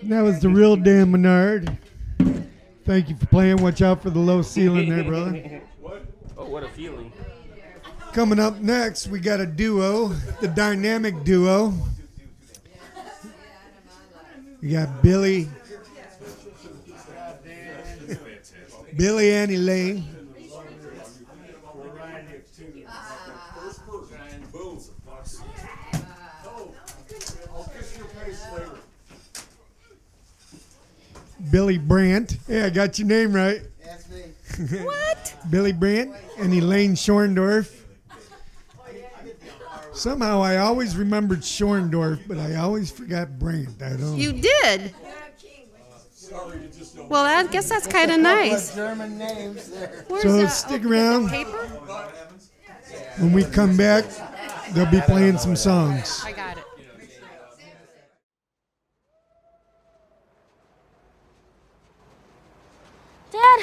That 0.09 0.23
was 0.23 0.41
the 0.41 0.49
real 0.49 0.75
Dan 0.75 1.11
Menard. 1.11 1.77
Thank 2.87 3.11
you 3.11 3.17
for 3.17 3.27
playing. 3.27 3.59
Watch 3.59 3.83
out 3.83 4.03
for 4.03 4.09
the 4.09 4.19
low 4.19 4.41
ceiling 4.41 4.89
there, 4.89 5.05
brother. 5.05 5.63
What? 5.81 6.03
Oh, 6.41 6.45
what 6.47 6.63
a 6.63 6.69
feeling. 6.69 7.13
Coming 8.13 8.39
up 8.39 8.61
next, 8.61 9.09
we 9.09 9.19
got 9.19 9.41
a 9.41 9.47
duo, 9.47 10.09
the 10.41 10.47
dynamic 10.47 11.25
duo. 11.25 11.75
We 14.63 14.71
got 14.71 15.03
Billy, 15.03 15.49
Billy 18.97 19.33
and 19.33 19.51
Elaine. 19.51 20.18
Billy 31.51 31.79
Brandt. 31.79 32.37
Hey, 32.47 32.63
I 32.63 32.71
got 32.71 32.99
your 32.99 33.09
name 33.09 33.33
right. 33.33 33.63
That's 33.85 34.09
me. 34.11 34.79
What? 34.85 35.35
Billy 35.51 35.73
Brandt 35.73 36.15
and 36.39 36.53
Elaine 36.53 36.95
Schorndorf. 36.95 37.75
Somehow 39.93 40.41
I 40.43 40.59
always 40.59 40.97
remembered 40.97 41.41
Schorndorf, 41.41 42.21
but 42.29 42.39
I 42.39 42.57
always 42.57 42.91
forgot 42.91 43.39
Brandt. 43.39 43.83
I 43.83 43.91
don't. 43.97 44.17
You 44.17 44.33
did. 44.33 44.95
Well, 47.09 47.25
I 47.25 47.47
guess 47.51 47.69
that's 47.69 47.87
kind 47.87 48.11
of 48.11 48.21
nice. 48.21 48.75
German 48.75 49.17
names 49.17 49.71
there. 49.71 50.05
Where's 50.09 50.23
So 50.23 50.37
that? 50.37 50.49
stick 50.51 50.83
Oh, 50.85 50.91
around. 50.91 51.29
Paper? 51.31 51.51
When 53.19 53.33
we 53.33 53.45
come 53.45 53.77
back, 53.77 54.05
they'll 54.73 54.91
be 54.91 55.01
playing 55.01 55.39
some 55.39 55.57
songs. 55.57 56.23
I 56.25 56.33
got 56.33 56.59
it. 56.59 56.65
Dad, 63.31 63.61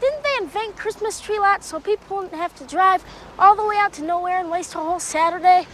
didn't 0.00 0.22
they 0.22 0.41
invent 0.54 0.76
Christmas 0.76 1.18
tree 1.20 1.38
lots 1.38 1.66
so 1.66 1.80
people 1.80 2.16
wouldn't 2.16 2.34
have 2.34 2.54
to 2.54 2.64
drive 2.64 3.02
all 3.38 3.56
the 3.56 3.64
way 3.64 3.76
out 3.78 3.92
to 3.94 4.02
nowhere 4.02 4.38
and 4.38 4.50
waste 4.50 4.74
a 4.74 4.78
whole 4.78 5.00
Saturday? 5.00 5.66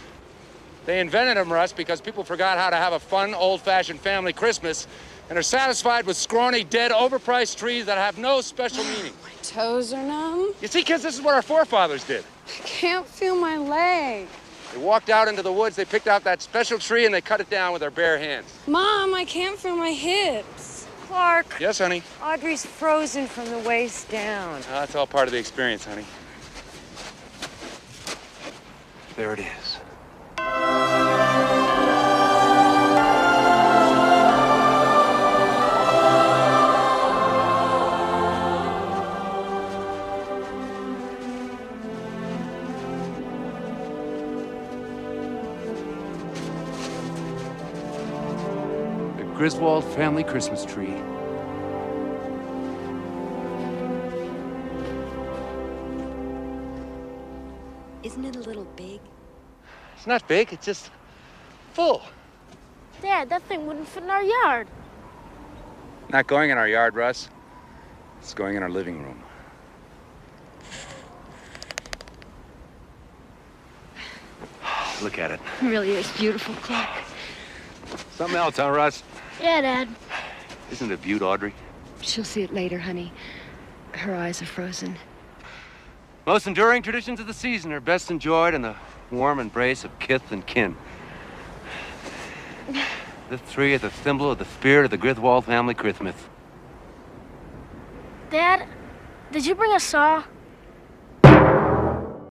They 0.85 1.01
invented 1.01 1.35
them, 1.35 1.51
Russ, 1.51 1.73
because 1.73 1.99
people 1.99 2.23
forgot 2.23 2.57
how 2.57 2.69
to 2.69 2.77
have 2.77 2.93
a 2.93 2.99
fun, 2.99 3.33
old-fashioned 3.33 3.99
family 3.99 4.31
Christmas 4.31 4.87
and 5.29 5.37
are 5.37 5.43
satisfied 5.43 6.05
with 6.05 6.15
scrawny, 6.15 6.63
dead, 6.63 6.91
overpriced 6.91 7.57
trees 7.57 7.85
that 7.87 7.97
have 7.97 8.17
no 8.17 8.39
special 8.39 8.83
meaning. 8.95 9.13
My 9.21 9.33
toes 9.43 9.91
are 9.91 10.01
numb. 10.01 10.53
You 10.61 10.67
see, 10.69 10.83
kids, 10.83 11.03
this 11.03 11.15
is 11.15 11.21
what 11.21 11.35
our 11.35 11.41
forefathers 11.41 12.05
did. 12.05 12.23
I 12.47 12.61
can't 12.63 13.05
feel 13.05 13.35
my 13.35 13.57
leg. 13.57 14.27
They 14.71 14.79
walked 14.79 15.09
out 15.09 15.27
into 15.27 15.41
the 15.41 15.51
woods, 15.51 15.75
they 15.75 15.85
picked 15.85 16.07
out 16.07 16.23
that 16.23 16.41
special 16.41 16.79
tree, 16.79 17.05
and 17.05 17.13
they 17.13 17.21
cut 17.21 17.41
it 17.41 17.49
down 17.49 17.73
with 17.73 17.81
their 17.81 17.91
bare 17.91 18.17
hands. 18.17 18.47
Mom, 18.65 19.13
I 19.13 19.25
can't 19.25 19.57
feel 19.59 19.75
my 19.75 19.91
hips. 19.91 20.58
Clark, 21.09 21.55
Yes, 21.59 21.79
honey. 21.79 22.03
Audrey's 22.21 22.63
frozen 22.63 23.25
from 23.25 23.49
the 23.49 23.57
waist 23.57 24.11
down. 24.11 24.57
Uh, 24.69 24.81
that's 24.81 24.93
all 24.93 25.07
part 25.07 25.27
of 25.27 25.31
the 25.31 25.39
experience, 25.39 25.83
honey. 25.83 26.05
There 29.15 29.33
it 29.33 29.39
is. 29.39 29.77
Griswold 49.39 49.85
family 49.95 50.25
Christmas 50.25 50.65
tree. 50.65 50.93
Isn't 58.03 58.25
it 58.25 58.35
a 58.35 58.39
little 58.39 58.67
big? 58.75 58.99
It's 59.95 60.05
not 60.05 60.27
big, 60.27 60.51
it's 60.51 60.65
just 60.65 60.91
full. 61.71 62.01
Dad, 63.01 63.29
that 63.29 63.41
thing 63.43 63.65
wouldn't 63.65 63.87
fit 63.87 64.03
in 64.03 64.09
our 64.09 64.21
yard. 64.21 64.67
Not 66.09 66.27
going 66.27 66.49
in 66.49 66.57
our 66.57 66.67
yard, 66.67 66.95
Russ. 66.95 67.29
It's 68.19 68.33
going 68.33 68.57
in 68.57 68.63
our 68.63 68.69
living 68.69 69.01
room. 69.01 69.23
Look 75.01 75.17
at 75.17 75.31
it. 75.31 75.39
It 75.61 75.65
really 75.65 75.91
is 75.91 76.11
beautiful, 76.17 76.55
Clark. 76.55 76.89
Something 78.17 78.35
else, 78.35 78.57
huh, 78.57 78.69
Russ? 78.69 79.01
Yeah, 79.41 79.61
Dad. 79.61 79.89
Isn't 80.71 80.91
it 80.91 80.95
a 80.95 80.97
beaut, 80.97 81.21
Audrey? 81.21 81.53
She'll 82.01 82.23
see 82.23 82.41
it 82.41 82.53
later, 82.53 82.79
honey. 82.79 83.11
Her 83.93 84.15
eyes 84.15 84.41
are 84.41 84.45
frozen. 84.45 84.97
Most 86.25 86.47
enduring 86.47 86.83
traditions 86.83 87.19
of 87.19 87.27
the 87.27 87.33
season 87.33 87.71
are 87.71 87.79
best 87.79 88.11
enjoyed 88.11 88.53
in 88.53 88.61
the 88.61 88.75
warm 89.11 89.39
embrace 89.39 89.83
of 89.83 89.97
kith 89.99 90.31
and 90.31 90.45
kin. 90.45 90.75
This 93.29 93.41
tree 93.51 93.73
is 93.73 93.83
a 93.83 93.91
symbol 93.91 94.31
of 94.31 94.39
the 94.39 94.45
spirit 94.45 94.85
of 94.85 94.91
the 94.91 94.97
Griswold 94.97 95.45
family 95.45 95.73
Christmas. 95.73 96.15
Dad, 98.29 98.67
did 99.31 99.45
you 99.45 99.55
bring 99.55 99.73
a 99.73 99.79
saw? 99.79 100.23
Up 101.23 102.31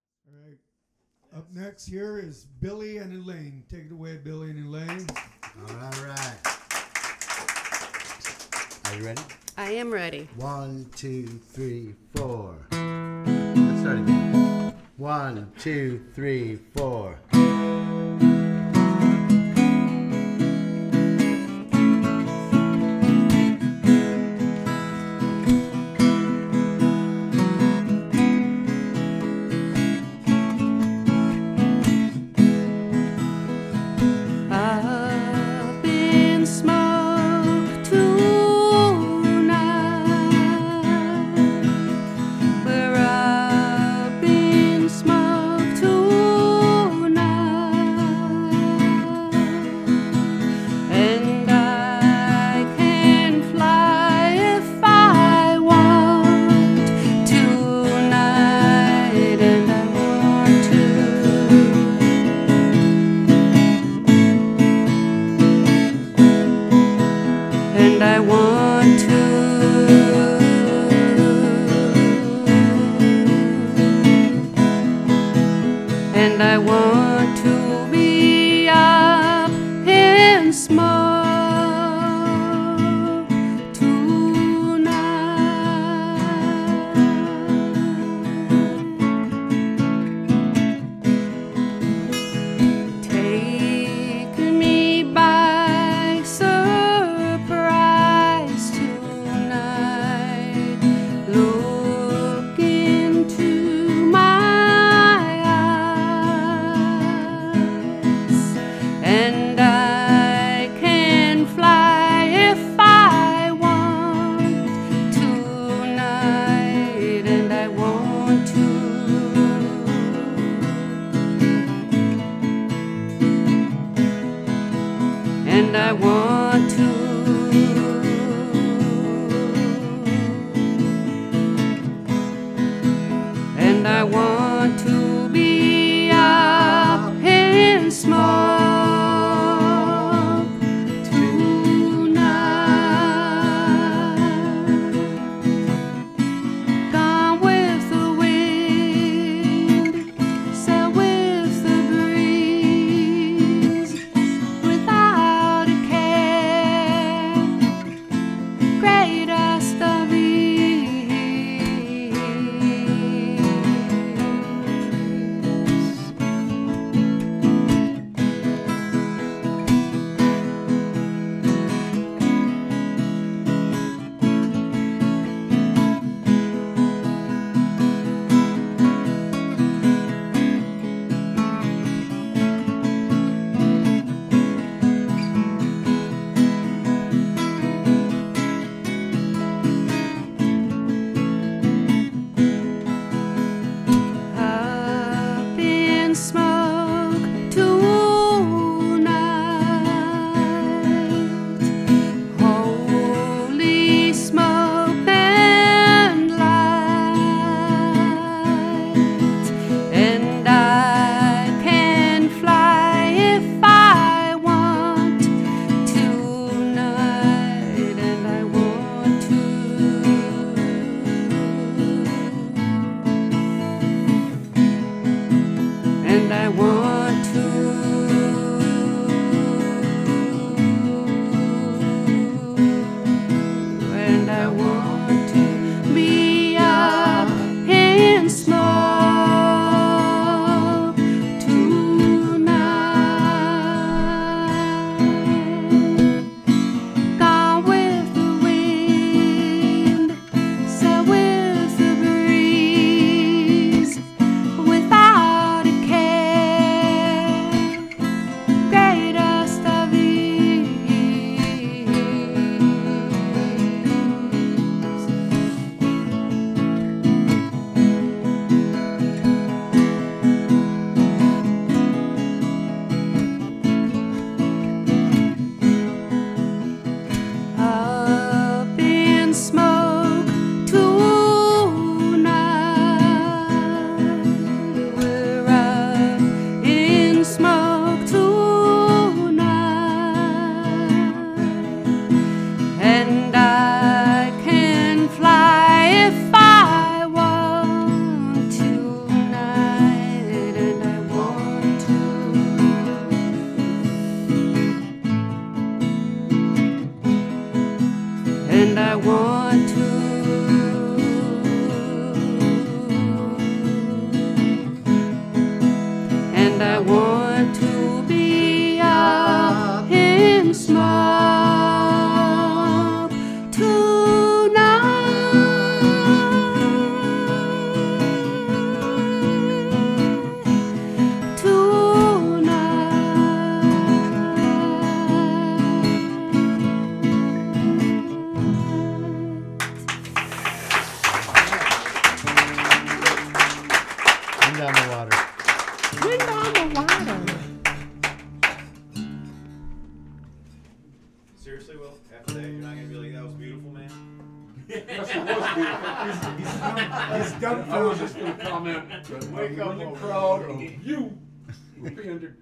next 1.53 1.85
here 1.85 2.19
is 2.19 2.45
Billy 2.59 2.97
and 2.97 3.13
Elaine. 3.13 3.63
Take 3.69 3.85
it 3.85 3.91
away, 3.91 4.17
Billy 4.17 4.51
and 4.51 4.67
Elaine. 4.67 5.07
All 5.69 6.05
right. 6.05 6.56
Are 8.87 8.95
you 8.95 9.05
ready? 9.05 9.21
I 9.57 9.71
am 9.71 9.91
ready. 9.91 10.29
One, 10.37 10.89
two, 10.95 11.27
three, 11.27 11.93
four. 12.15 12.55
Let's 12.71 13.81
start 13.81 13.99
again. 13.99 14.73
One, 14.95 15.51
two, 15.59 16.05
three, 16.13 16.55
four. 16.73 17.19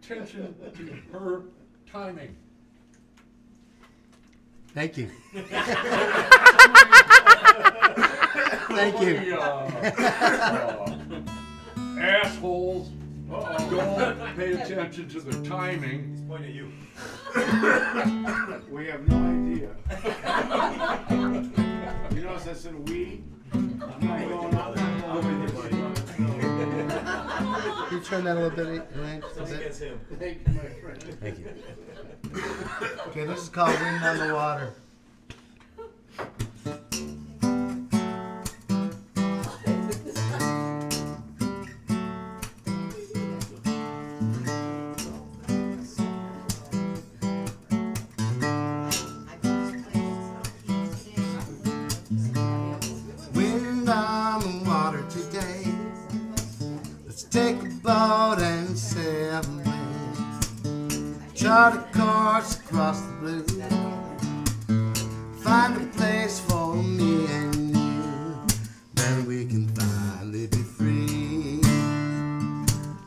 attention 0.05 0.55
to 0.77 1.17
her 1.17 1.43
timing. 1.91 2.35
Thank 4.73 4.97
you. 4.97 5.09
Thank 8.67 9.01
you. 9.01 9.37
Oh, 9.39 11.03
Assholes 11.97 12.89
don't 13.29 14.35
pay 14.35 14.51
attention 14.53 15.09
to 15.09 15.21
the 15.21 15.47
timing. 15.47 16.11
He's 16.11 16.21
pointing 16.21 16.49
at 16.49 16.55
you. 16.55 16.71
We 18.69 18.87
have 18.87 19.07
no 19.07 19.17
idea. 19.17 19.69
You 22.15 22.21
notice 22.21 22.47
I 22.47 22.53
said 22.53 22.89
we? 22.89 23.23
I'm 23.53 23.77
not 23.79 24.01
going 24.01 24.55
up, 24.55 24.77
I'm 24.77 24.99
not 25.01 25.21
going 25.21 25.47
down 25.47 25.74
you. 27.95 28.01
Turn 28.01 28.23
that 28.25 28.37
a 28.37 28.39
little 28.39 28.55
bit, 28.55 28.87
Elaine? 28.95 29.23
A 29.23 29.39
Nothing 29.39 29.57
bit? 29.57 29.77
him. 29.77 29.99
Thank 30.19 30.47
you, 30.47 30.53
my 30.53 30.69
friend. 30.69 31.03
Thank 31.21 31.39
you. 31.39 31.45
Okay, 33.07 33.25
this 33.25 33.43
is 33.43 33.49
called 33.49 33.79
Wind 33.79 34.03
on 34.03 34.27
the 34.27 34.33
Water. 34.33 34.73
Take 57.35 57.61
a 57.63 57.69
boat 57.83 58.37
and 58.39 58.77
sail 58.77 59.41
away. 59.43 59.65
Chart 61.35 61.73
a 61.75 61.83
course 61.91 62.55
across 62.59 63.01
the 63.01 63.11
blue. 63.19 63.59
Find 65.43 65.75
a 65.75 65.85
place 65.97 66.39
for 66.39 66.75
me 66.75 67.25
and 67.27 67.75
you. 67.75 68.37
Then 68.93 69.25
we 69.27 69.43
can 69.43 69.67
finally 69.75 70.47
be 70.47 70.63
free. 70.77 71.59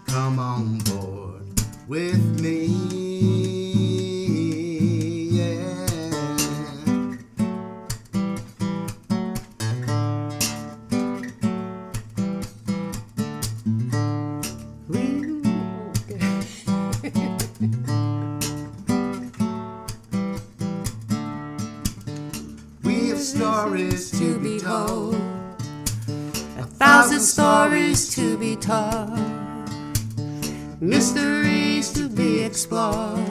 Come 0.08 0.38
on 0.38 0.76
board 0.80 1.46
with 1.88 2.27
thousand 26.78 27.20
stories 27.20 28.14
to 28.14 28.38
be 28.38 28.54
told, 28.54 29.18
mysteries 30.80 31.92
to 31.92 32.08
be 32.08 32.40
explored. 32.40 33.28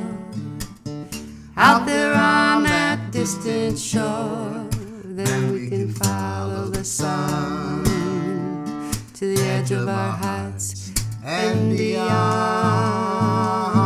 Out 1.55 1.85
there 1.85 2.13
on 2.13 2.63
that 2.63 3.11
distant 3.11 3.79
shore, 3.79 4.67
then 5.05 5.53
we 5.53 5.69
can 5.69 5.93
follow 5.93 6.65
the 6.65 6.83
sun 6.83 7.85
to 9.13 9.33
the 9.33 9.41
edge 9.43 9.71
of 9.71 9.87
our 9.87 10.11
hearts 10.11 10.91
and 11.23 11.77
beyond. 11.77 13.76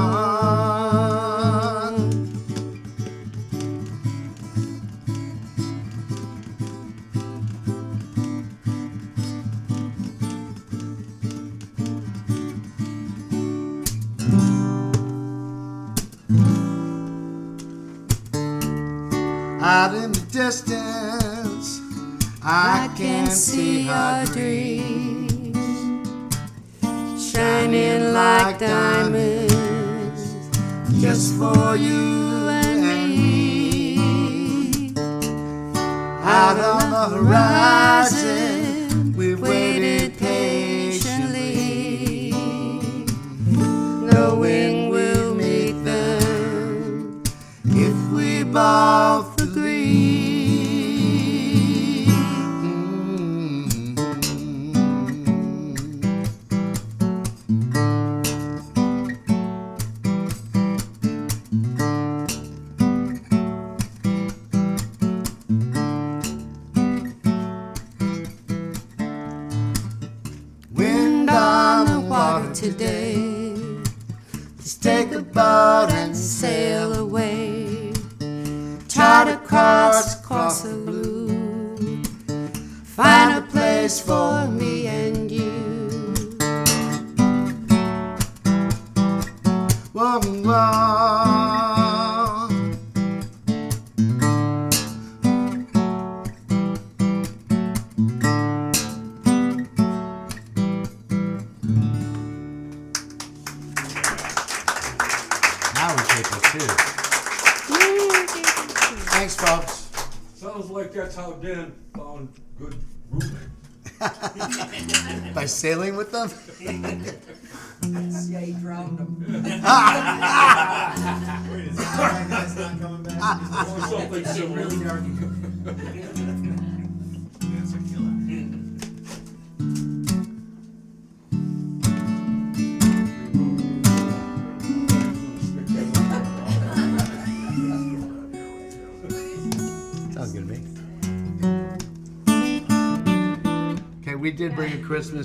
Out 19.74 19.96
in 19.96 20.12
the 20.12 20.20
distance, 20.32 21.80
I 22.44 22.90
can 22.98 23.28
see 23.28 23.88
our 23.88 24.26
dreams 24.26 25.56
shining 27.32 28.12
like 28.12 28.60
diamonds 28.60 30.24
just 31.02 31.38
for 31.38 31.78
you 31.78 32.50
and 32.50 32.82
me. 32.84 34.94
Out 36.22 36.60
on 36.60 36.92
the 36.92 37.08
horizon, 37.16 38.51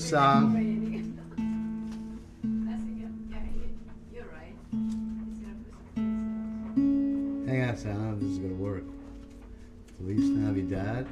song. 0.07 0.55
Hang 7.47 7.62
on 7.62 7.71
a 7.71 7.77
second, 7.77 7.90
I 7.90 7.95
don't 7.95 8.07
know 8.07 8.14
if 8.14 8.21
this 8.21 8.31
is 8.31 8.38
gonna 8.38 8.55
work. 8.55 8.85
Feliz 9.97 10.31
Navidad. 10.31 11.09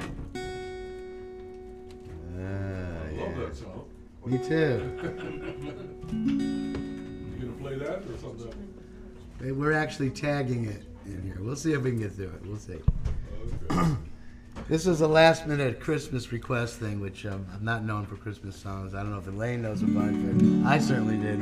Ah, 2.37 2.39
I 2.39 3.11
love 3.11 3.37
yeah. 3.37 3.45
that 3.45 3.57
song. 3.57 3.85
Me 4.27 4.39
too. 4.39 4.53
You 6.13 7.47
gonna 7.47 7.53
play 7.61 7.77
that 7.79 8.05
or 8.09 8.17
something? 8.19 8.55
We're 9.59 9.73
actually 9.73 10.11
tagging 10.11 10.67
it 10.67 10.85
in 11.05 11.21
here. 11.23 11.39
We'll 11.41 11.57
see 11.57 11.73
if 11.73 11.83
we 11.83 11.91
can 11.91 11.99
get 11.99 12.13
through 12.13 12.29
it. 12.29 12.47
We'll 12.47 12.59
see. 12.59 12.79
This 14.69 14.87
is 14.87 15.03
a 15.03 15.09
last 15.09 15.47
minute 15.47 15.79
Christmas 15.79 16.33
request 16.33 16.79
thing, 16.79 16.99
which 17.01 17.27
um, 17.27 17.47
I'm 17.55 17.65
not 17.65 17.85
known 17.85 18.07
for 18.07 18.17
Christmas 18.17 18.57
songs. 18.57 18.95
I 18.95 19.03
don't 19.03 19.11
know 19.11 19.19
if 19.19 19.27
Elaine 19.27 19.61
knows 19.61 19.83
a 19.83 19.87
bunch, 19.87 20.63
but 20.65 20.69
I 20.69 20.79
certainly 20.79 21.19
did. 21.19 21.41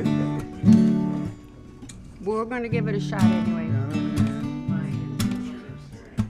We're 2.21 2.45
going 2.45 2.63
to 2.63 2.69
give 2.69 2.89
it 2.89 2.97
a 2.97 3.01
shot 3.01 3.23
anyway. 3.23 3.67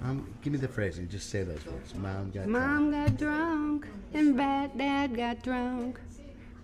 Um, 0.05 0.27
give 0.43 0.53
me 0.53 0.59
the 0.59 0.69
phrasing. 0.69 1.09
Just 1.09 1.31
say 1.31 1.43
those 1.45 1.65
words. 1.65 1.95
Mom 1.95 2.31
got 2.31 2.47
Mom 2.47 2.91
got 2.91 3.17
drunk 3.17 3.87
and 4.13 4.37
bad 4.37 4.77
dad 4.77 5.17
got 5.17 5.43
drunk. 5.43 5.99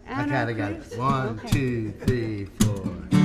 I 0.07 0.24
kinda 0.24 0.54
got 0.54 0.72
it. 0.72 0.98
One, 0.98 1.40
two, 1.48 1.92
three, 2.04 2.46
four. 2.61 3.17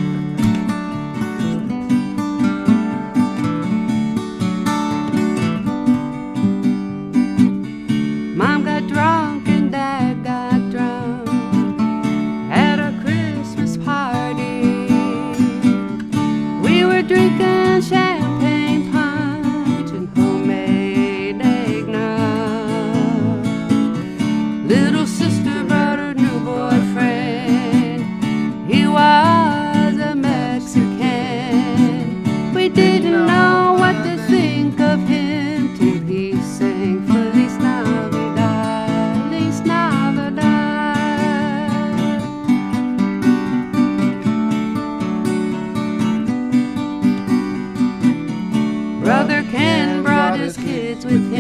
Kids 50.94 51.06
with 51.06 51.33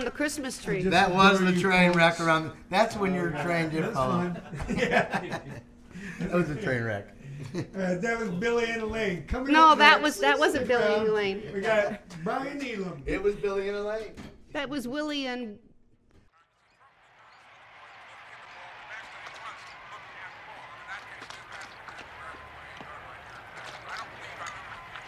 around 0.00 0.06
the 0.06 0.16
Christmas 0.16 0.62
tree. 0.62 0.82
That 0.82 1.14
was 1.14 1.40
the 1.40 1.58
train 1.60 1.92
wreck 1.92 2.20
around. 2.20 2.52
That's 2.70 2.96
when 2.96 3.14
your 3.14 3.30
train 3.42 3.70
did 3.70 3.92
fall 3.92 4.10
off. 4.10 4.36
That 6.18 6.32
was 6.32 6.50
a 6.50 6.54
train 6.56 6.82
wreck. 6.82 7.08
Uh, 7.54 7.96
that 7.96 8.18
was 8.20 8.28
Billy 8.28 8.66
and 8.70 8.82
Elaine. 8.82 9.24
Coming 9.26 9.54
No, 9.54 9.70
up 9.70 9.78
that 9.78 10.02
next, 10.02 10.02
was 10.02 10.18
that 10.20 10.38
wasn't 10.38 10.68
Billy 10.68 10.94
and. 10.94 11.08
Elaine. 11.08 11.42
We 11.54 11.62
got 11.62 12.00
Brian 12.22 12.60
Elam. 12.62 13.02
It 13.06 13.20
was 13.20 13.34
Billy 13.34 13.66
and 13.68 13.78
Elaine. 13.78 14.12
That 14.52 14.68
was 14.68 14.86
Willie 14.86 15.26
and 15.26 15.58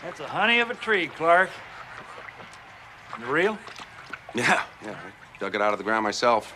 That's 0.03 0.20
a 0.20 0.26
honey 0.26 0.61
of 0.61 0.70
a 0.70 0.74
tree, 0.74 1.07
Clark. 1.07 1.51
You 3.20 3.26
real? 3.26 3.59
Yeah, 4.35 4.62
yeah. 4.85 4.91
I 4.93 5.39
dug 5.39 5.55
it 5.55 5.62
out 5.62 5.72
of 5.72 5.78
the 5.78 5.85
ground 5.85 6.05
myself. 6.05 6.55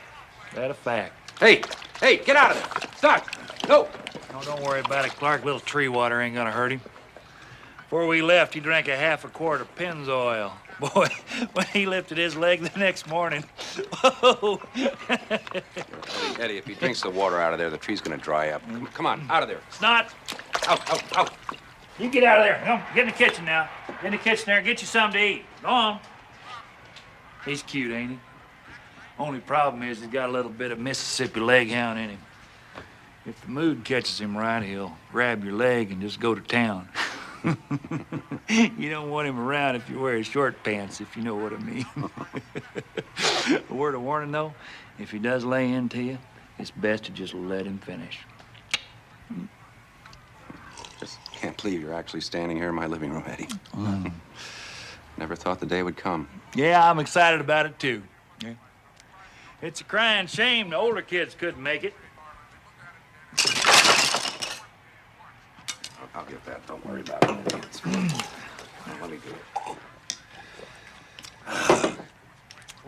That 0.55 0.70
a 0.70 0.74
fact. 0.74 1.12
Hey, 1.41 1.62
hey, 2.01 2.16
get 2.18 2.37
out 2.37 2.53
of 2.53 2.81
there. 2.81 2.91
Stop. 2.97 3.27
No. 3.68 3.89
No, 4.33 4.43
don't 4.43 4.62
worry 4.62 4.81
about 4.81 5.05
it, 5.05 5.12
Clark. 5.12 5.45
Little 5.45 5.61
tree 5.61 5.89
water 5.89 6.20
ain't 6.20 6.35
gonna 6.35 6.51
hurt 6.51 6.72
him. 6.72 6.81
Before 7.79 8.07
we 8.07 8.22
left, 8.22 8.55
he 8.55 8.61
drank 8.61 8.89
a 8.89 8.97
half 8.97 9.24
a 9.24 9.29
quart 9.29 9.61
of 9.61 9.74
Pennzoil. 9.77 10.53
Boy, 10.81 11.09
when 11.55 11.66
he 11.66 11.87
lifted 11.87 12.18
his 12.18 12.37
leg 12.37 12.61
the 12.61 12.79
next 12.79 13.09
morning, 13.09 13.45
whoa! 14.03 14.61
Eddie, 14.77 15.62
Eddie, 16.39 16.59
if 16.59 16.66
he 16.66 16.74
drinks 16.74 17.01
the 17.01 17.09
water 17.09 17.41
out 17.41 17.55
of 17.55 17.59
there, 17.59 17.70
the 17.70 17.79
tree's 17.79 18.03
gonna 18.03 18.18
dry 18.18 18.51
up. 18.51 18.62
Come, 18.66 18.87
come 18.89 19.07
on, 19.07 19.27
out 19.31 19.43
of 19.43 19.49
there. 19.49 19.61
It's 19.68 19.81
not. 19.81 20.12
Out, 20.68 20.91
out, 20.91 21.16
out. 21.16 21.33
You 21.99 22.11
get 22.11 22.24
out 22.24 22.39
of 22.39 22.45
there. 22.45 22.61
Come, 22.64 22.83
get 22.95 23.03
in 23.03 23.07
the 23.07 23.16
kitchen 23.16 23.47
now. 23.47 23.70
Get 23.87 24.05
in 24.05 24.12
the 24.12 24.18
kitchen 24.18 24.45
there. 24.47 24.61
Get 24.61 24.83
you 24.83 24.87
something 24.87 25.18
to 25.18 25.27
eat. 25.27 25.45
Go 25.62 25.68
on. 25.68 26.01
He's 27.47 27.62
cute, 27.62 27.92
ain't 27.92 28.11
he? 28.11 28.18
Only 29.18 29.40
problem 29.40 29.82
is 29.84 30.01
he's 30.01 30.09
got 30.09 30.28
a 30.28 30.32
little 30.32 30.51
bit 30.51 30.72
of 30.72 30.78
Mississippi 30.78 31.40
leg 31.40 31.70
hound 31.70 31.99
in 31.99 32.11
him. 32.11 32.18
If 33.24 33.40
the 33.40 33.49
mood 33.49 33.84
catches 33.84 34.20
him 34.20 34.36
right, 34.36 34.62
he'll 34.62 34.97
grab 35.11 35.42
your 35.42 35.55
leg 35.55 35.90
and 35.90 36.03
just 36.03 36.20
go 36.20 36.34
to 36.34 36.40
town. 36.40 36.88
you 38.49 38.90
don't 38.90 39.11
want 39.11 39.28
him 39.28 39.38
around 39.38 39.76
if 39.76 39.88
you're 39.88 40.03
wearing 40.03 40.24
short 40.24 40.62
pants, 40.62 41.01
if 41.01 41.16
you 41.16 41.22
know 41.22 41.36
what 41.36 41.53
I 41.53 41.59
mean. 41.59 41.86
a 43.70 43.74
word 43.74 43.94
of 43.94 44.03
warning, 44.03 44.32
though, 44.32 44.53
if 44.99 45.11
he 45.11 45.18
does 45.18 45.44
lay 45.44 45.70
into 45.70 46.03
you, 46.03 46.18
it's 46.59 46.70
best 46.72 47.05
to 47.05 47.12
just 47.12 47.32
let 47.32 47.64
him 47.64 47.78
finish. 47.78 48.20
Just 50.99 51.18
can't 51.32 51.61
believe 51.61 51.80
you're 51.80 51.94
actually 51.94 52.22
standing 52.22 52.57
here 52.57 52.68
in 52.68 52.74
my 52.74 52.86
living 52.86 53.12
room, 53.12 53.24
Eddie. 53.26 53.49
Mm. 53.72 54.12
Never 55.18 55.36
thought 55.36 55.61
the 55.61 55.66
day 55.66 55.82
would 55.82 55.97
come. 55.97 56.28
Yeah, 56.57 56.88
I'm 56.88 56.98
excited 56.98 57.42
about 57.42 57.66
it 57.66 57.78
too. 57.78 58.02
Yeah. 58.42 58.54
It's 59.61 59.82
a 59.82 59.84
crying 59.84 60.26
shame 60.26 60.70
the 60.70 60.76
older 60.76 61.02
kids 61.02 61.34
couldn't 61.34 61.62
make 61.62 61.84
it. 61.84 61.92
I'll, 66.00 66.09
I'll 66.14 66.24
get 66.24 66.42
that. 66.46 66.66
Don't 66.66 66.84
worry 66.86 67.02
about 67.02 67.22
it. 67.24 67.54
It's 67.57 67.80
fine. 67.80 68.11
Let 69.02 69.11
me 69.11 69.18
do 69.18 69.34
it. 71.52 71.98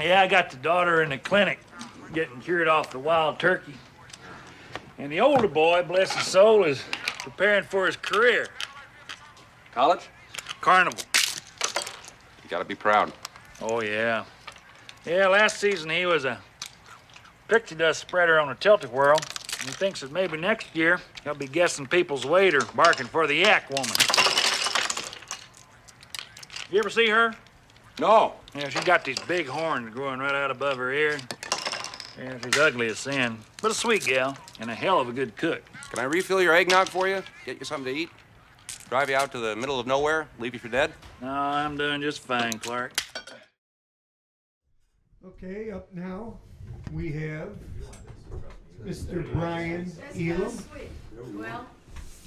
Yeah, 0.00 0.22
I 0.22 0.28
got 0.28 0.48
the 0.48 0.56
daughter 0.56 1.02
in 1.02 1.10
the 1.10 1.18
clinic 1.18 1.58
getting 2.14 2.40
cured 2.40 2.68
off 2.68 2.90
the 2.90 2.98
wild 2.98 3.38
turkey. 3.38 3.74
And 4.96 5.12
the 5.12 5.20
older 5.20 5.46
boy, 5.46 5.82
bless 5.82 6.14
his 6.16 6.26
soul, 6.26 6.64
is 6.64 6.82
preparing 7.18 7.64
for 7.64 7.84
his 7.84 7.96
career. 7.96 8.46
College? 9.74 10.08
Carnival. 10.62 11.02
You 12.42 12.48
gotta 12.48 12.64
be 12.64 12.74
proud. 12.74 13.12
Oh, 13.60 13.82
yeah. 13.82 14.24
Yeah, 15.04 15.28
last 15.28 15.58
season 15.58 15.90
he 15.90 16.06
was 16.06 16.24
a 16.24 16.38
pixie 17.48 17.74
dust 17.74 18.00
spreader 18.00 18.38
on 18.38 18.48
a 18.50 18.54
tilt-a-whirl. 18.54 19.18
And 19.60 19.68
he 19.68 19.74
thinks 19.74 20.00
that 20.00 20.12
maybe 20.12 20.36
next 20.36 20.74
year 20.76 21.00
he'll 21.24 21.34
be 21.34 21.48
guessing 21.48 21.86
people's 21.86 22.24
weight 22.24 22.54
or 22.54 22.64
barking 22.76 23.06
for 23.06 23.26
the 23.26 23.34
yak 23.34 23.68
woman. 23.70 23.90
You 26.70 26.78
ever 26.78 26.90
see 26.90 27.08
her? 27.08 27.34
No. 27.98 28.34
Yeah, 28.54 28.68
she's 28.68 28.84
got 28.84 29.04
these 29.04 29.18
big 29.20 29.46
horns 29.46 29.92
growing 29.92 30.20
right 30.20 30.34
out 30.34 30.50
above 30.50 30.76
her 30.76 30.92
ear. 30.92 31.18
Yeah, 32.18 32.36
she's 32.42 32.58
ugly 32.58 32.88
as 32.88 32.98
sin, 32.98 33.38
but 33.62 33.70
a 33.70 33.74
sweet 33.74 34.04
gal 34.04 34.36
and 34.60 34.70
a 34.70 34.74
hell 34.74 35.00
of 35.00 35.08
a 35.08 35.12
good 35.12 35.36
cook. 35.36 35.62
Can 35.90 36.00
I 36.00 36.04
refill 36.04 36.42
your 36.42 36.54
eggnog 36.54 36.88
for 36.88 37.08
you? 37.08 37.22
Get 37.46 37.58
you 37.58 37.64
something 37.64 37.92
to 37.92 38.00
eat? 38.00 38.10
Drive 38.88 39.08
you 39.10 39.16
out 39.16 39.32
to 39.32 39.38
the 39.38 39.54
middle 39.56 39.78
of 39.78 39.86
nowhere? 39.86 40.28
Leave 40.38 40.54
you 40.54 40.60
for 40.60 40.68
dead? 40.68 40.92
No, 41.20 41.28
I'm 41.28 41.76
doing 41.76 42.00
just 42.00 42.20
fine, 42.20 42.58
Clark. 42.58 42.92
Okay, 45.26 45.70
up 45.70 45.92
now 45.92 46.38
we 46.92 47.10
have 47.12 47.50
Mr. 48.84 49.30
Brian 49.32 49.90
Elam. 50.14 50.56
Well, 51.34 51.66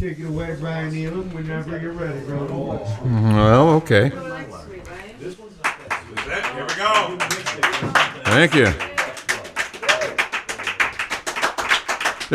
Take 0.02 0.18
it 0.18 0.26
away, 0.26 0.58
Brian 0.60 0.96
Elam, 0.96 1.32
whenever 1.32 1.78
you're 1.80 1.92
ready, 1.92 2.20
brother. 2.22 2.52
Well, 2.52 3.70
okay. 3.76 4.10
Here 4.10 4.18
we 5.20 6.76
go. 6.76 7.18
Thank 8.26 8.56
you. 8.56 8.74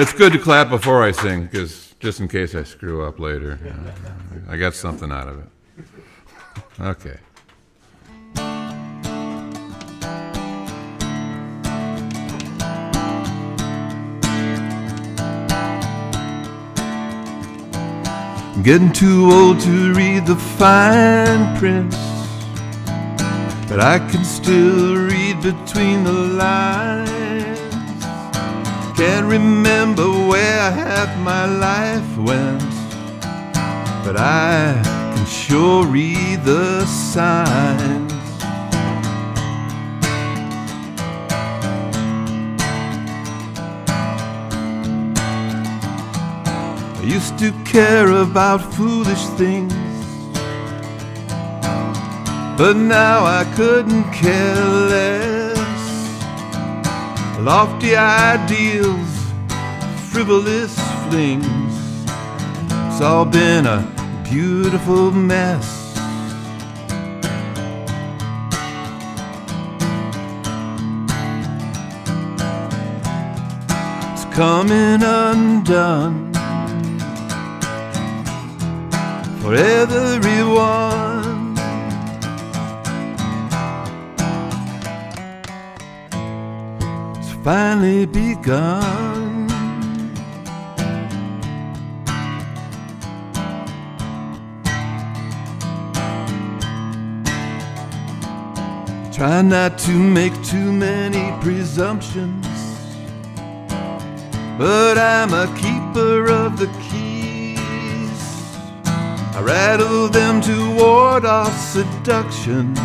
It's 0.00 0.12
good 0.12 0.32
to 0.32 0.38
clap 0.38 0.68
before 0.68 1.02
I 1.02 1.10
sing, 1.10 1.46
because 1.46 1.92
just 1.98 2.20
in 2.20 2.28
case 2.28 2.54
I 2.54 2.62
screw 2.62 3.04
up 3.04 3.18
later, 3.18 3.58
you 3.64 3.70
know, 3.70 3.92
I 4.48 4.56
got 4.56 4.74
something 4.74 5.10
out 5.10 5.26
of 5.26 5.40
it. 5.40 5.48
Okay. 6.80 7.18
Getting 18.66 18.92
too 18.92 19.30
old 19.30 19.60
to 19.60 19.94
read 19.94 20.26
the 20.26 20.34
fine 20.34 21.56
print, 21.56 21.88
but 23.68 23.78
I 23.78 24.00
can 24.10 24.24
still 24.24 24.96
read 24.96 25.40
between 25.40 26.02
the 26.02 26.12
lines. 26.12 27.60
Can't 28.96 29.26
remember 29.26 30.08
where 30.10 30.72
half 30.72 31.16
my 31.20 31.46
life 31.46 32.18
went, 32.18 32.60
but 34.04 34.16
I 34.16 34.82
can 35.14 35.26
sure 35.26 35.86
read 35.86 36.42
the 36.42 36.84
signs. 36.86 38.05
Used 47.06 47.38
to 47.38 47.52
care 47.64 48.08
about 48.08 48.60
foolish 48.74 49.24
things, 49.38 49.72
but 52.58 52.74
now 52.74 53.24
I 53.24 53.44
couldn't 53.54 54.10
care 54.12 54.56
less. 54.90 55.56
Lofty 57.38 57.94
ideals, 57.94 59.08
frivolous 60.10 60.74
flings, 61.04 61.74
it's 62.88 63.00
all 63.00 63.24
been 63.24 63.66
a 63.66 63.80
beautiful 64.28 65.12
mess. 65.12 65.94
It's 74.12 74.24
coming 74.34 75.04
undone 75.04 76.25
for 79.46 79.54
everyone. 79.54 79.94
It's 87.16 87.30
finally 87.44 88.06
begun. 88.06 89.46
Try 99.12 99.42
not 99.42 99.78
to 99.78 99.92
make 99.92 100.34
too 100.42 100.72
many 100.72 101.24
presumptions, 101.40 102.48
but 104.58 104.98
I'm 104.98 105.32
a 105.32 105.46
keeper 105.56 106.32
of 106.32 106.58
the. 106.58 106.85
I 109.36 109.42
rattle 109.42 110.08
them 110.08 110.40
to 110.40 110.74
ward 110.76 111.26
off 111.26 111.54
seductions 111.60 112.78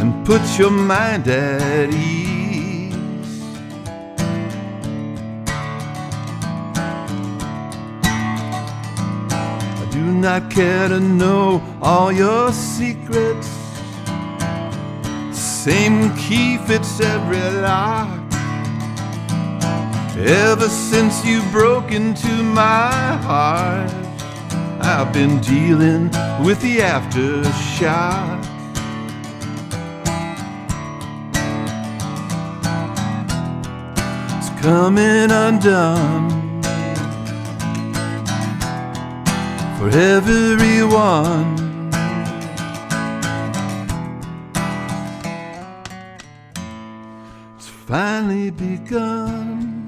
and 0.00 0.24
put 0.24 0.40
your 0.58 0.70
mind 0.70 1.28
at 1.28 1.92
ease. 1.92 2.94
I 9.82 9.88
do 9.90 10.00
not 10.00 10.50
care 10.50 10.88
to 10.88 10.98
know 10.98 11.62
all 11.82 12.10
your 12.10 12.52
secrets. 12.52 13.50
Same 15.30 16.16
key 16.16 16.56
fits 16.56 17.00
every 17.00 17.60
lock. 17.60 18.18
Ever 20.16 20.70
since 20.70 21.22
you 21.22 21.42
broke 21.50 21.92
into 21.92 22.32
my 22.42 23.18
heart, 23.26 24.01
I've 24.84 25.12
been 25.12 25.40
dealing 25.40 26.10
with 26.44 26.60
the 26.60 26.78
aftershock. 26.78 28.42
It's 34.38 34.50
coming 34.60 35.30
undone 35.30 36.30
for 39.78 39.88
everyone. 39.96 41.58
It's 47.56 47.68
finally 47.68 48.50
begun. 48.50 49.81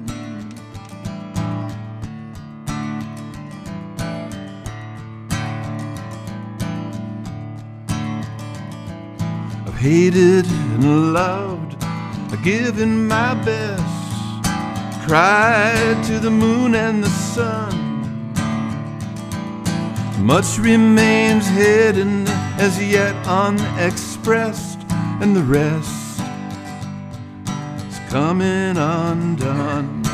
Hated 9.85 10.47
and 10.47 11.13
loved, 11.13 11.75
I've 11.83 12.43
given 12.43 13.07
my 13.07 13.35
best, 13.45 13.83
cried 15.05 16.03
to 16.05 16.17
the 16.17 16.31
moon 16.31 16.73
and 16.73 17.03
the 17.03 17.09
sun. 17.35 18.33
Much 20.19 20.57
remains 20.57 21.45
hidden 21.49 22.27
as 22.57 22.81
yet 22.81 23.15
unexpressed, 23.27 24.79
and 25.21 25.35
the 25.35 25.43
rest 25.43 26.19
is 27.87 27.99
coming 28.09 28.77
undone. 28.77 30.04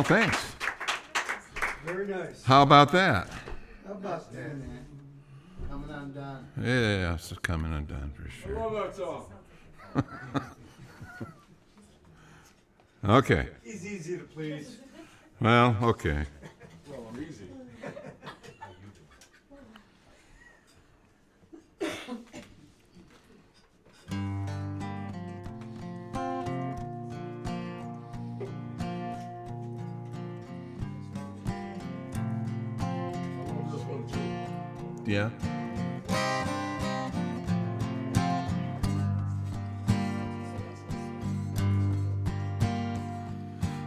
Well, 0.00 0.18
thanks. 0.18 0.54
Very 1.84 2.06
nice. 2.06 2.42
How 2.42 2.62
about 2.62 2.90
that? 2.92 3.28
How 3.86 3.92
about 3.92 4.32
that? 4.32 4.56
man? 4.56 4.86
Coming 5.68 5.90
undone. 5.90 6.46
Yeah, 6.56 7.12
it's 7.16 7.30
coming 7.42 7.70
undone 7.74 8.10
for 8.14 8.22
I 8.22 8.30
sure. 8.30 8.58
love 8.58 8.72
that 8.72 8.96
song. 8.96 9.26
Okay. 13.04 13.48
He's 13.62 13.84
easy 13.86 14.16
to 14.16 14.24
please. 14.24 14.78
Well, 15.38 15.76
okay. 15.82 16.24
Yeah. 35.10 35.30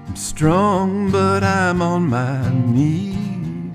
I'm 0.05 0.15
strong, 0.17 1.11
but 1.11 1.45
I'm 1.45 1.81
on 1.81 2.09
my 2.09 2.49
knees. 2.65 3.71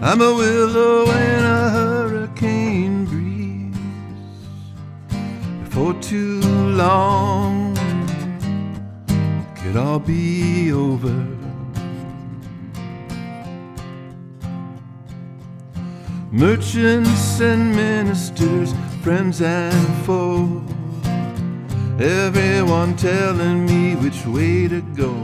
I'm 0.00 0.20
a 0.20 0.32
willow 0.32 1.10
in 1.10 1.44
a 1.44 1.70
hurricane 1.70 3.04
breeze. 3.06 3.76
Before 5.64 5.94
too 5.94 6.40
long, 6.42 7.74
could 9.56 9.76
all 9.76 9.98
be 9.98 10.70
over. 10.70 11.31
Merchants 16.42 17.38
and 17.38 17.70
ministers, 17.76 18.74
friends 19.00 19.40
and 19.40 20.04
foes. 20.04 20.60
Everyone 22.00 22.96
telling 22.96 23.64
me 23.64 23.94
which 23.94 24.26
way 24.26 24.66
to 24.66 24.80
go. 24.96 25.14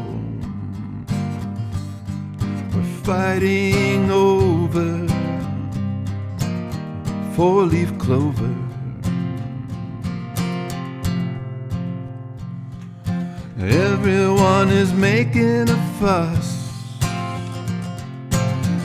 We're 2.72 2.92
fighting 3.02 4.12
over 4.12 4.90
four 7.34 7.64
leaf 7.64 7.90
clover. 7.98 8.54
Everyone 13.58 14.68
is 14.68 14.92
making 14.92 15.68
a 15.68 15.80
fuss, 15.98 16.48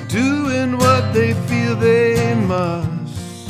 doing 0.07 0.79
what 0.79 1.13
they 1.13 1.34
feel 1.34 1.53
they 1.76 2.36
must, 2.36 3.49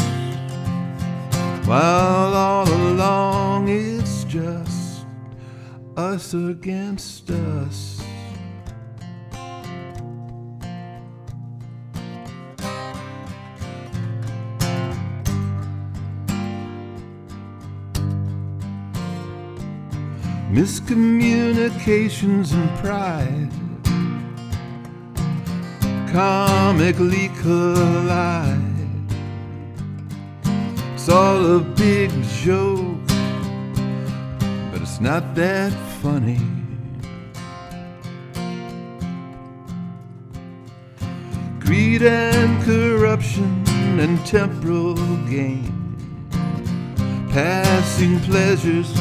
while 1.67 2.33
all 2.33 2.69
along 2.69 3.67
it's 3.67 4.23
just 4.25 5.05
us 5.97 6.33
against 6.33 7.29
us. 7.29 8.01
Miscommunications 20.51 22.53
and 22.53 22.69
pride 22.79 23.62
comically 26.13 27.29
collide. 27.41 28.59
It's 30.93 31.09
all 31.09 31.57
a 31.57 31.59
big 31.59 32.11
joke, 32.43 33.07
but 34.71 34.79
it's 34.79 35.01
not 35.01 35.33
that 35.33 35.73
funny. 36.03 36.39
Greed 41.59 42.03
and 42.03 42.63
corruption 42.63 43.63
and 43.99 44.23
temporal 44.23 44.93
gain, 45.25 45.97
passing 47.31 48.19
pleasures 48.19 48.95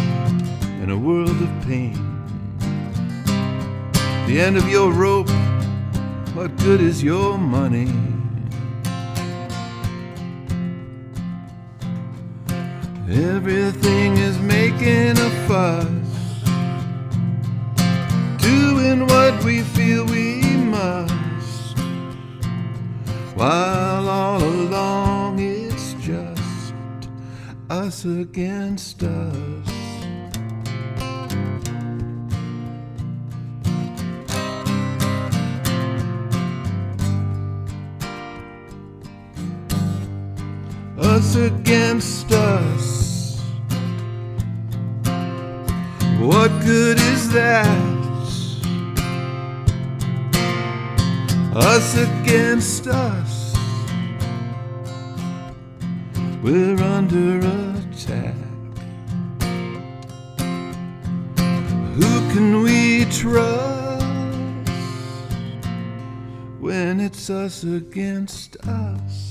in 0.81 0.89
a 0.89 0.97
world 0.97 1.29
of 1.29 1.51
pain. 1.67 1.93
The 4.27 4.41
end 4.41 4.57
of 4.57 4.67
your 4.71 4.91
rope, 4.93 5.29
what 6.35 6.57
good 6.59 6.81
is 6.81 7.03
your 7.03 7.37
money? 7.37 7.93
Everything 13.09 14.17
is 14.17 14.39
making 14.39 15.19
a 15.19 15.31
fuss, 15.47 15.87
doing 18.39 19.07
what 19.07 19.45
we 19.45 19.61
feel 19.61 20.07
we 20.07 20.41
must, 20.57 21.77
while 23.35 24.09
all 24.09 24.43
along 24.43 25.39
it's 25.39 25.93
just 25.95 26.75
us 27.69 28.07
against 28.07 29.03
us. 29.03 29.72
Us 41.23 41.37
against 41.37 42.33
us. 42.33 43.41
What 46.19 46.51
good 46.65 46.99
is 46.99 47.33
that? 47.33 47.67
Us 51.55 51.97
against 51.97 52.89
us. 52.89 53.55
We're 56.43 56.83
under 56.83 57.39
attack. 57.39 58.35
Who 61.99 62.13
can 62.33 62.63
we 62.63 63.05
trust 63.05 64.05
when 66.59 66.99
it's 66.99 67.31
us 67.31 67.63
against 67.63 68.57
us? 68.67 69.22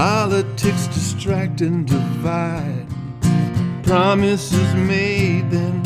Politics 0.00 0.86
distract 0.86 1.60
and 1.60 1.86
divide. 1.86 2.86
Promises 3.82 4.74
made, 4.74 5.50
then 5.50 5.84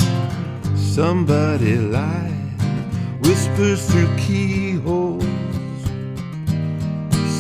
somebody 0.77 1.75
lied. 1.79 2.61
Whispers 3.23 3.85
through 3.91 4.17
keyholes, 4.17 5.25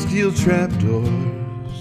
steel 0.00 0.32
trapdoors. 0.32 1.78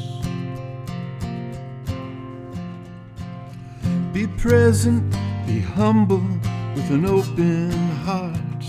Be 4.14 4.28
present, 4.28 5.12
be 5.48 5.60
humble 5.60 6.28
with 6.76 6.91
an 6.91 7.06
open 7.08 7.72
heart. 8.06 8.64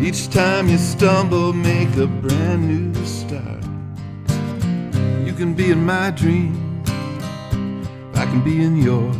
Each 0.00 0.30
time 0.30 0.70
you 0.70 0.78
stumble, 0.78 1.52
make 1.52 1.94
a 1.98 2.06
brand 2.06 2.66
new 2.66 3.04
start. 3.04 3.65
Can 5.36 5.52
be 5.52 5.70
in 5.70 5.84
my 5.84 6.10
dream, 6.10 6.82
I 8.14 8.24
can 8.24 8.42
be 8.42 8.64
in 8.64 8.78
yours. 8.78 9.14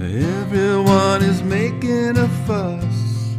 Everyone 0.00 1.22
is 1.22 1.44
making 1.44 2.18
a 2.18 2.28
fuss, 2.44 3.36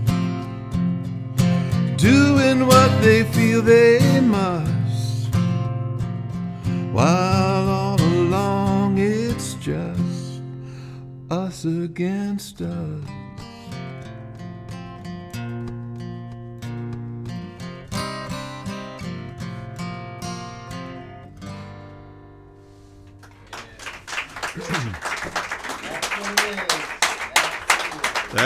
doing 1.97 2.65
what 2.65 3.01
they 3.01 3.25
feel 3.33 3.61
they 3.61 4.21
must, 4.21 5.27
while 6.93 7.67
all 7.67 8.01
along 8.01 8.97
it's 8.97 9.55
just 9.55 10.41
us 11.29 11.65
against 11.65 12.61
us. 12.61 13.16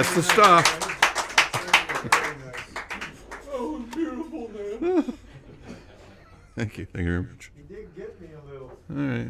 That's 0.02 0.16
the 0.16 0.24
stuff. 0.24 0.66
Oh, 3.54 3.86
beautiful, 3.93 4.49
man. 4.49 5.14
Thank 6.56 6.80
you. 6.80 6.88
Thank 6.88 7.06
you 7.06 7.12
very 7.12 7.22
much. 7.22 7.52
You 7.56 7.76
did 7.76 7.95
get 7.95 8.20
me 8.20 8.30
a 8.34 8.52
little. 8.52 8.72
All 8.89 8.95
right. 8.95 9.28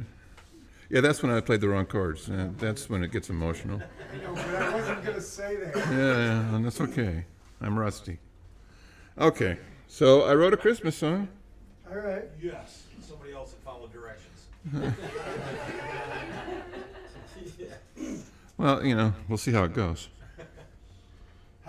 Yeah, 0.89 1.01
that's 1.01 1.21
when 1.21 1.29
I 1.29 1.41
played 1.41 1.59
the 1.59 1.67
wrong 1.67 1.87
chords. 1.87 2.29
Uh, 2.29 2.51
that's 2.57 2.89
when 2.89 3.03
it 3.03 3.11
gets 3.11 3.29
emotional. 3.29 3.81
I 4.13 4.23
know, 4.23 4.33
but 4.33 4.45
I 4.55 4.73
wasn't 4.73 5.03
gonna 5.03 5.19
say 5.19 5.57
that. 5.57 5.75
Yeah, 5.75 5.91
yeah, 5.91 6.55
and 6.55 6.65
that's 6.65 6.79
okay. 6.79 7.25
I'm 7.59 7.77
rusty. 7.77 8.19
Okay, 9.17 9.57
so 9.89 10.21
I 10.21 10.35
wrote 10.35 10.53
a 10.53 10.57
Christmas 10.57 10.95
song. 10.95 11.27
All 11.89 11.97
right. 11.97 12.29
Yes, 12.41 12.83
somebody 13.01 13.33
else 13.33 13.51
that 13.51 13.61
followed 13.61 13.91
directions. 13.91 14.47
Well, 18.57 18.85
you 18.85 18.93
know, 18.93 19.13
we'll 19.27 19.39
see 19.39 19.51
how 19.51 19.63
it 19.63 19.73
goes. 19.73 20.07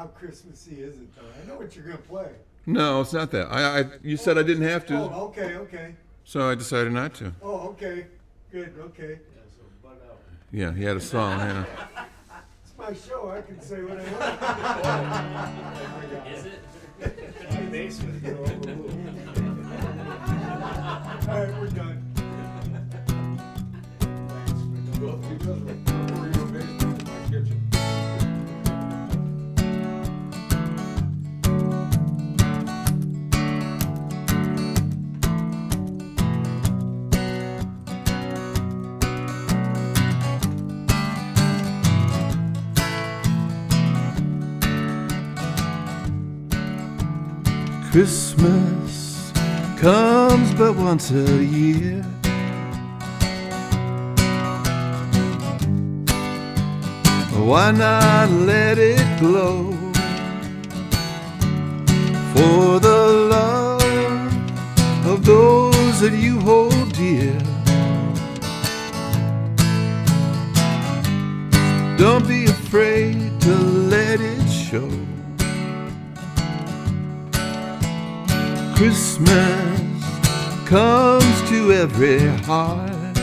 How 0.03 0.09
Christmassy 0.09 0.83
is 0.83 0.97
it 0.97 1.15
though? 1.15 1.23
I 1.23 1.47
know 1.47 1.55
what 1.61 1.77
you're 1.77 1.85
gonna 1.85 1.97
play. 1.99 2.33
No, 2.67 3.03
it's 3.03 3.13
not 3.13 3.31
that. 3.31 3.47
I, 3.53 3.79
I 3.79 3.85
you 4.03 4.17
said 4.17 4.37
I 4.37 4.43
didn't 4.43 4.65
have 4.65 4.85
to, 4.87 4.97
Oh, 4.97 5.27
okay, 5.27 5.55
okay. 5.55 5.95
so 6.25 6.49
I 6.51 6.57
decided 6.57 6.93
not 6.93 7.15
to. 7.15 7.33
Oh, 7.41 7.69
okay. 7.69 8.09
Good, 8.51 8.75
okay. 8.81 9.21
Yeah, 10.51 10.73
he 10.75 10.83
had 10.83 10.97
a 10.97 11.01
song. 11.01 11.39
Yeah. 11.39 11.65
It's 12.65 12.77
my 12.77 12.93
show. 12.95 13.31
I 13.31 13.43
can 13.43 13.61
say 13.61 13.81
what 13.85 14.01
I 14.01 14.03
want. 16.11 16.27
Is 16.27 16.47
it? 16.47 16.59
My 17.53 17.61
basement. 17.71 18.27
All 21.29 21.39
right, 21.39 21.61
we're 21.61 21.69
done. 21.69 22.03
Christmas 47.93 49.31
comes 49.77 50.55
but 50.55 50.75
once 50.77 51.11
a 51.11 51.45
year. 51.45 52.03
Why 57.37 57.71
not 57.71 58.31
let 58.31 58.79
it 58.79 59.05
glow 59.21 59.73
for 62.33 62.81
the 62.81 63.29
love 63.29 65.07
of 65.07 65.27
those 65.27 66.01
that 66.01 66.15
you 66.15 66.41
hold 66.41 66.95
dear? 66.95 67.39
Don't 71.99 72.27
be 72.27 72.47
afraid 72.47 73.39
to 73.43 73.55
let 73.55 74.23
it 74.23 74.49
show. 74.49 75.02
Christmas 78.83 79.81
comes 80.67 81.49
to 81.49 81.73
every 81.73 82.27
heart. 82.43 83.17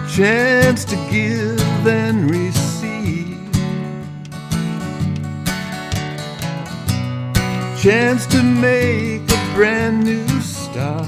A 0.00 0.08
chance 0.10 0.86
to 0.86 0.96
give 1.10 1.86
and 1.86 2.30
receive. 2.30 3.46
A 7.36 7.78
Chance 7.78 8.24
to 8.28 8.42
make 8.42 9.30
a 9.30 9.54
brand 9.54 10.02
new 10.02 10.26
start. 10.40 11.06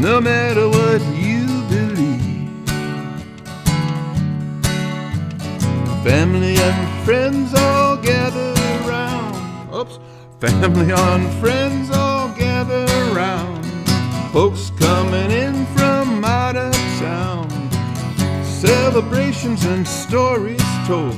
No 0.00 0.20
matter 0.20 0.68
what 0.68 1.00
Family 6.06 6.54
and 6.56 7.04
friends 7.04 7.52
all 7.52 7.96
gather 7.96 8.54
round. 8.88 9.74
Oops. 9.74 9.98
Family 10.38 10.92
and 10.92 11.40
friends 11.40 11.90
all 11.90 12.28
gather 12.28 12.86
round. 13.12 13.66
Folks 14.32 14.70
coming 14.78 15.32
in 15.32 15.66
from 15.74 16.24
out 16.24 16.54
of 16.54 16.72
town. 17.00 17.50
Celebrations 18.44 19.64
and 19.64 19.84
stories 19.84 20.62
told. 20.86 21.16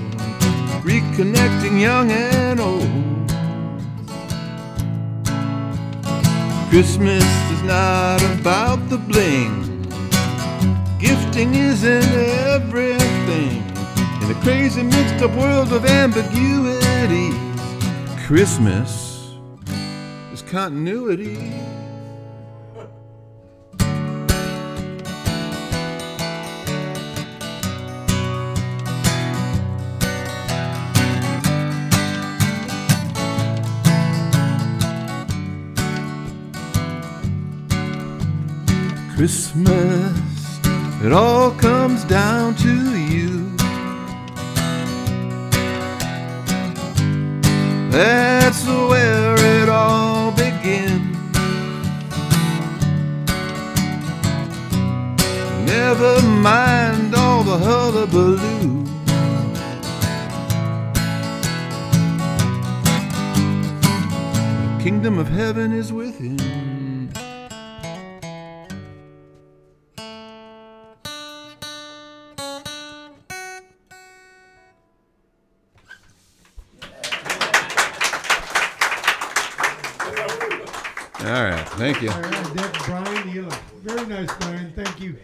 Reconnecting 0.83 1.79
young 1.79 2.11
and 2.11 2.59
old. 2.59 3.29
Christmas 6.71 7.25
is 7.53 7.63
not 7.63 8.23
about 8.41 8.89
the 8.89 8.97
bling. 8.97 9.83
Gifting 10.99 11.55
isn't 11.55 12.11
everything. 12.49 13.68
In 14.29 14.37
a 14.37 14.41
crazy 14.43 14.83
mixed 14.83 15.23
up 15.23 15.31
world 15.37 15.73
of 15.73 15.87
ambiguities, 15.87 17.35
Christmas 18.27 19.33
is 20.35 20.43
continuity. 20.43 21.55
Christmas, 39.17 40.61
it 41.03 41.13
all 41.13 41.53
comes 41.53 42.05
down 42.05 42.55
to 42.57 42.99
you. 42.99 43.08
That's 47.91 48.67
where 48.67 49.35
it 49.39 49.69
all 49.71 50.31
begins. 50.33 51.17
Never 55.65 56.21
mind 56.23 57.15
all 57.15 57.43
the 57.43 57.57
hullabaloo. 57.57 58.85
The 64.65 64.83
kingdom 64.83 65.19
of 65.19 65.29
heaven 65.29 65.73
is 65.73 65.91
within. 65.91 66.58
Thank 81.79 82.03
you. 82.03 82.11
All 82.11 82.21
right, 82.21 82.55
that's 82.55 82.87
Brian 82.87 83.29
Elam. 83.39 83.61
Very 83.83 84.07
nice, 84.07 84.37
Brian. 84.39 84.73
Thank 84.75 85.01
you. 85.01 85.17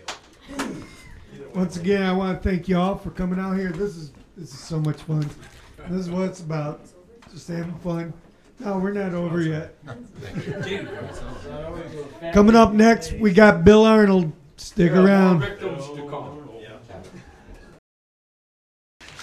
Once 1.55 1.77
again, 1.77 2.03
I 2.03 2.13
want 2.13 2.41
to 2.41 2.49
thank 2.49 2.69
you 2.69 2.79
all 2.79 2.97
for 2.97 3.11
coming 3.11 3.41
out 3.41 3.57
here. 3.57 3.71
This 3.71 3.97
is 3.97 4.13
this 4.37 4.53
is 4.53 4.59
so 4.59 4.79
much 4.81 5.03
fun. 5.03 5.29
This 5.89 6.01
is 6.01 6.11
what 6.11 6.29
it's 6.29 6.41
about. 6.41 6.81
Just 7.33 7.49
having 7.49 7.75
fun. 7.79 8.13
No, 8.61 8.79
we're 8.79 8.93
not 8.93 9.15
over 9.15 9.41
yet. 9.41 9.75
Coming 12.33 12.55
up 12.55 12.73
next, 12.73 13.13
we 13.15 13.33
got 13.33 13.65
Bill 13.65 13.85
Arnold. 13.85 14.33
Stick 14.57 14.93
around. 14.93 15.43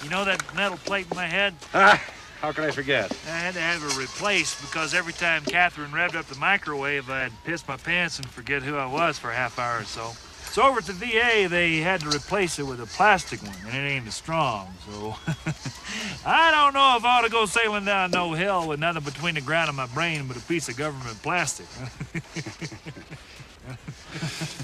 You 0.04 0.10
know 0.10 0.26
that 0.26 0.44
metal 0.56 0.78
plate 0.78 1.08
in 1.10 1.16
my 1.16 1.28
head? 1.28 1.54
Ah. 1.74 2.02
How 2.42 2.52
can 2.52 2.64
I 2.64 2.72
forget? 2.72 3.12
I 3.28 3.38
had 3.38 3.54
to 3.54 3.60
have 3.60 3.84
it 3.84 3.98
replaced 3.98 4.62
because 4.62 4.96
every 4.96 5.14
time 5.14 5.44
Catherine 5.44 5.92
revved 5.92 6.16
up 6.16 6.26
the 6.26 6.40
microwave, 6.40 7.08
I'd 7.08 7.32
piss 7.44 7.68
my 7.68 7.78
pants 7.78 8.18
and 8.18 8.28
forget 8.28 8.64
who 8.64 8.78
I 8.78 8.88
was 8.88 9.20
for 9.20 9.30
a 9.30 9.36
half 9.36 9.60
hour 9.60 9.82
or 9.82 9.84
so. 9.84 10.14
So 10.52 10.64
over 10.64 10.80
at 10.80 10.86
the 10.86 10.94
VA, 10.94 11.48
they 11.48 11.78
had 11.78 12.02
to 12.02 12.10
replace 12.10 12.58
it 12.58 12.64
with 12.64 12.82
a 12.82 12.88
plastic 12.88 13.44
one, 13.44 13.56
and 13.68 13.76
it 13.76 13.90
ain't 13.90 14.08
as 14.08 14.16
strong. 14.16 14.74
So 14.90 15.16
I 16.26 16.50
don't 16.50 16.74
know 16.74 16.98
if 16.98 17.06
I 17.06 17.20
ought 17.20 17.22
to 17.22 17.30
go 17.30 17.46
sailing 17.46 17.86
down 17.86 18.10
no 18.10 18.34
hill 18.34 18.68
with 18.68 18.80
nothing 18.80 19.04
between 19.04 19.36
the 19.36 19.42
ground 19.42 19.70
and 19.70 19.78
my 19.78 19.86
brain 19.86 20.28
but 20.28 20.36
a 20.36 20.42
piece 20.42 20.68
of 20.68 20.76
government 20.76 21.22
plastic. 21.22 21.68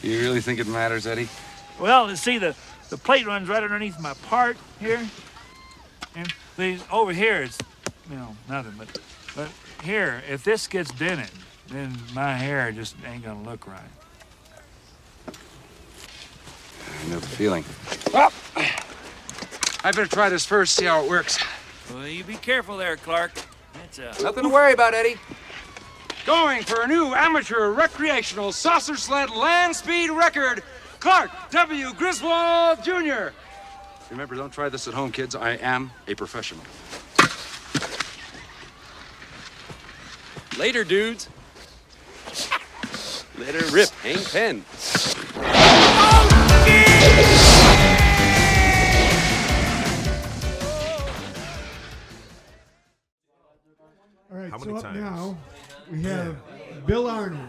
You 0.03 0.19
really 0.19 0.41
think 0.41 0.59
it 0.59 0.67
matters, 0.67 1.07
Eddie? 1.07 1.29
well, 1.79 2.09
you 2.09 2.15
see, 2.15 2.37
the, 2.37 2.55
the 2.89 2.97
plate 2.97 3.25
runs 3.25 3.47
right 3.47 3.63
underneath 3.63 3.99
my 3.99 4.13
part 4.29 4.57
here. 4.79 5.07
And 6.15 6.33
these, 6.57 6.83
over 6.91 7.13
here, 7.13 7.43
it's, 7.43 7.57
you 8.09 8.17
know, 8.17 8.35
nothing. 8.49 8.73
But, 8.77 8.99
but 9.35 9.49
here, 9.83 10.21
if 10.29 10.43
this 10.43 10.67
gets 10.67 10.91
dented, 10.91 11.29
then 11.69 11.95
my 12.13 12.33
hair 12.33 12.71
just 12.71 12.95
ain't 13.05 13.23
gonna 13.23 13.43
look 13.43 13.67
right. 13.67 13.81
I 15.27 17.09
know 17.09 17.19
the 17.19 17.27
feeling. 17.27 17.63
Well, 18.13 18.33
I 18.55 19.91
better 19.91 20.07
try 20.07 20.29
this 20.29 20.45
first, 20.45 20.75
see 20.75 20.85
how 20.85 21.03
it 21.03 21.09
works. 21.09 21.37
Well, 21.93 22.07
you 22.07 22.23
be 22.23 22.35
careful 22.35 22.77
there, 22.77 22.97
Clark. 22.97 23.33
That's 23.73 23.99
a... 23.99 24.23
Nothing 24.23 24.43
to 24.43 24.49
worry 24.49 24.73
about, 24.73 24.93
Eddie. 24.93 25.15
Going 26.25 26.63
for 26.63 26.81
a 26.81 26.87
new 26.87 27.13
amateur 27.13 27.71
recreational 27.71 28.51
saucer 28.51 28.97
sled 28.97 29.29
land 29.29 29.75
speed 29.75 30.09
record, 30.09 30.63
Clark 30.99 31.31
W. 31.51 31.93
Griswold 31.93 32.83
Jr. 32.83 33.29
Remember, 34.09 34.35
don't 34.35 34.51
try 34.53 34.69
this 34.69 34.87
at 34.87 34.93
home, 34.93 35.11
kids. 35.11 35.35
I 35.35 35.51
am 35.57 35.91
a 36.07 36.15
professional. 36.15 36.63
Later, 40.57 40.83
dudes. 40.83 41.29
Let 43.37 43.53
her 43.53 43.71
rip, 43.71 43.89
hang 44.01 44.23
Penn. 44.25 44.65
All 54.31 54.37
right, 54.37 54.51
How 54.51 54.57
so 54.57 54.65
many 54.65 54.77
up 54.77 54.83
times? 54.83 54.97
now 54.99 55.37
we 55.91 56.03
have 56.03 56.37
Bill 56.85 57.07
Arnold. 57.07 57.47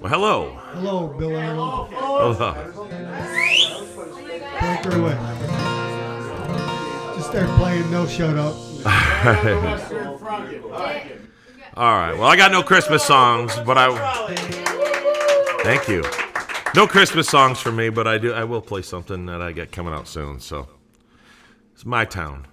Well, 0.00 0.10
hello. 0.10 0.50
Hello, 0.72 1.08
Bill 1.08 1.36
Arnold. 1.36 1.90
Hello. 1.92 2.54
Break 4.58 4.84
her 4.84 4.98
away. 4.98 5.16
Just 7.16 7.28
start 7.28 7.48
playing 7.58 7.90
No 7.90 8.06
Shut 8.06 8.38
Up. 8.38 8.54
All 11.76 11.98
right. 11.98 12.14
Well, 12.14 12.28
I 12.28 12.36
got 12.36 12.50
no 12.50 12.62
Christmas 12.62 13.04
songs, 13.04 13.54
but 13.66 13.76
I. 13.76 14.34
Thank 15.64 15.86
you. 15.86 16.02
No 16.74 16.86
Christmas 16.86 17.28
songs 17.28 17.60
for 17.60 17.70
me, 17.70 17.90
but 17.90 18.06
I 18.06 18.16
do. 18.16 18.32
I 18.32 18.44
will 18.44 18.62
play 18.62 18.80
something 18.80 19.26
that 19.26 19.42
I 19.42 19.52
get 19.52 19.70
coming 19.70 19.92
out 19.92 20.08
soon. 20.08 20.40
So 20.40 20.66
it's 21.74 21.84
my 21.84 22.06
town. 22.06 22.46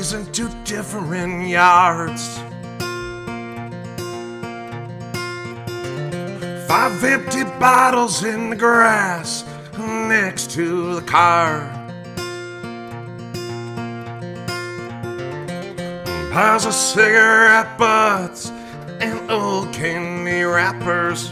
In 0.00 0.24
two 0.32 0.48
different 0.64 1.46
yards. 1.46 2.38
Five 6.66 7.04
empty 7.04 7.44
bottles 7.60 8.24
in 8.24 8.48
the 8.48 8.56
grass 8.56 9.44
next 9.76 10.52
to 10.52 10.94
the 10.94 11.02
car. 11.02 11.68
Piles 16.32 16.64
of 16.64 16.72
cigarette 16.72 17.76
butts 17.76 18.50
and 19.00 19.30
old 19.30 19.70
candy 19.70 20.44
wrappers. 20.44 21.30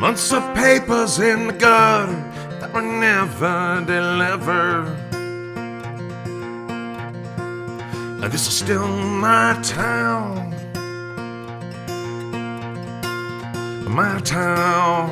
Months 0.00 0.32
of 0.32 0.42
papers 0.56 1.20
in 1.20 1.46
the 1.46 1.52
gutter 1.52 2.35
were 2.76 2.82
never 2.82 3.82
delivered. 3.86 4.86
And 8.22 8.30
This 8.30 8.46
is 8.46 8.58
still 8.58 8.86
my 8.86 9.58
town. 9.62 10.50
My 13.88 14.20
town. 14.20 15.08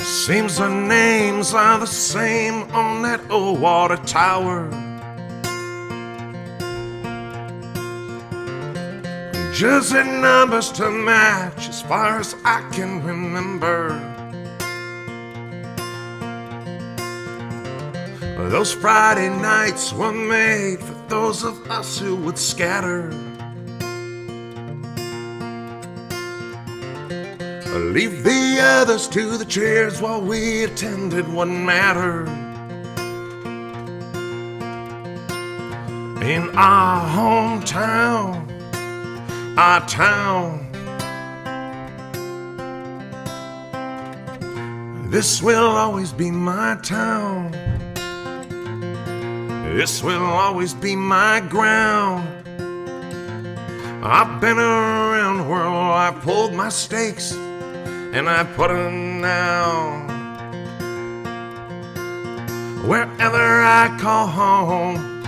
Seems 0.00 0.56
the 0.56 0.68
names 0.68 1.52
are 1.52 1.78
the 1.78 1.86
same 1.86 2.62
on 2.72 3.02
that 3.02 3.20
old 3.30 3.60
water 3.60 3.98
tower. 3.98 4.89
Just 9.60 9.92
the 9.92 10.02
numbers 10.02 10.72
to 10.72 10.90
match 10.90 11.68
as 11.68 11.82
far 11.82 12.18
as 12.18 12.34
I 12.46 12.66
can 12.72 13.04
remember. 13.04 13.90
Those 18.48 18.72
Friday 18.72 19.28
nights 19.28 19.92
were 19.92 20.14
made 20.14 20.80
for 20.80 20.94
those 21.08 21.44
of 21.44 21.70
us 21.70 21.98
who 21.98 22.16
would 22.16 22.38
scatter. 22.38 23.10
Leave 27.92 28.24
the 28.24 28.58
others 28.62 29.06
to 29.08 29.36
the 29.36 29.44
cheers 29.44 30.00
while 30.00 30.22
we 30.22 30.64
attended 30.64 31.30
what 31.30 31.48
mattered. 31.48 32.28
In 36.22 36.48
our 36.56 37.06
hometown, 37.06 38.49
our 39.56 39.86
town. 39.86 40.66
This 45.10 45.42
will 45.42 45.70
always 45.70 46.12
be 46.12 46.30
my 46.30 46.78
town. 46.82 47.50
This 49.74 50.02
will 50.02 50.22
always 50.22 50.72
be 50.72 50.94
my 50.94 51.40
ground. 51.40 52.28
I've 54.04 54.40
been 54.40 54.58
around 54.58 55.38
the 55.38 55.44
world, 55.44 55.74
I 55.74 56.10
pulled 56.22 56.54
my 56.54 56.68
stakes 56.68 57.32
and 57.32 58.28
I 58.28 58.44
put 58.44 58.68
them 58.68 59.20
down. 59.20 60.08
Wherever 62.88 63.62
I 63.62 63.96
call 64.00 64.26
home, 64.26 65.22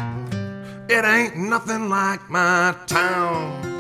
it 0.89 1.05
ain't 1.05 1.37
nothing 1.37 1.89
like 1.89 2.31
my 2.31 2.75
town. 2.87 3.72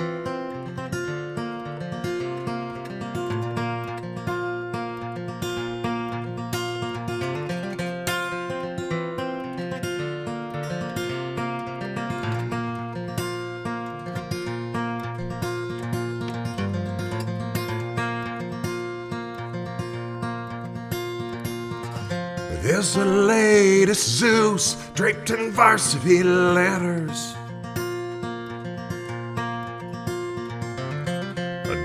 The 22.95 23.07
latest 23.07 24.07
Zeus 24.18 24.76
draped 24.95 25.30
in 25.30 25.51
varsity 25.51 26.22
letters. 26.22 27.34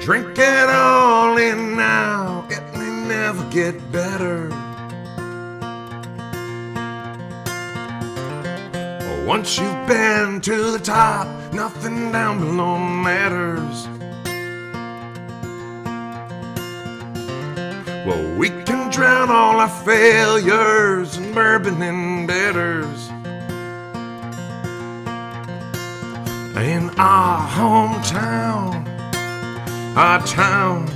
Drink 0.04 0.38
it 0.38 0.70
all 0.70 1.38
in 1.38 1.78
now, 1.78 2.46
it 2.50 2.62
may 2.78 3.08
never 3.08 3.44
get 3.50 3.76
better. 3.92 4.50
Once 9.26 9.58
you've 9.58 9.88
been 9.88 10.42
to 10.42 10.72
the 10.72 10.80
top, 10.80 11.28
nothing 11.54 12.12
down 12.12 12.40
below 12.40 12.78
matters. 12.78 13.88
Well, 18.06 18.38
we 18.38 18.57
drown 18.98 19.30
all 19.30 19.60
our 19.60 19.70
failures 19.86 21.18
in 21.18 21.32
bourbon 21.32 21.80
and 21.84 22.28
bitters. 22.28 23.10
In 26.58 26.90
our 26.98 27.48
hometown, 27.48 28.88
our 29.96 30.20
town. 30.26 30.88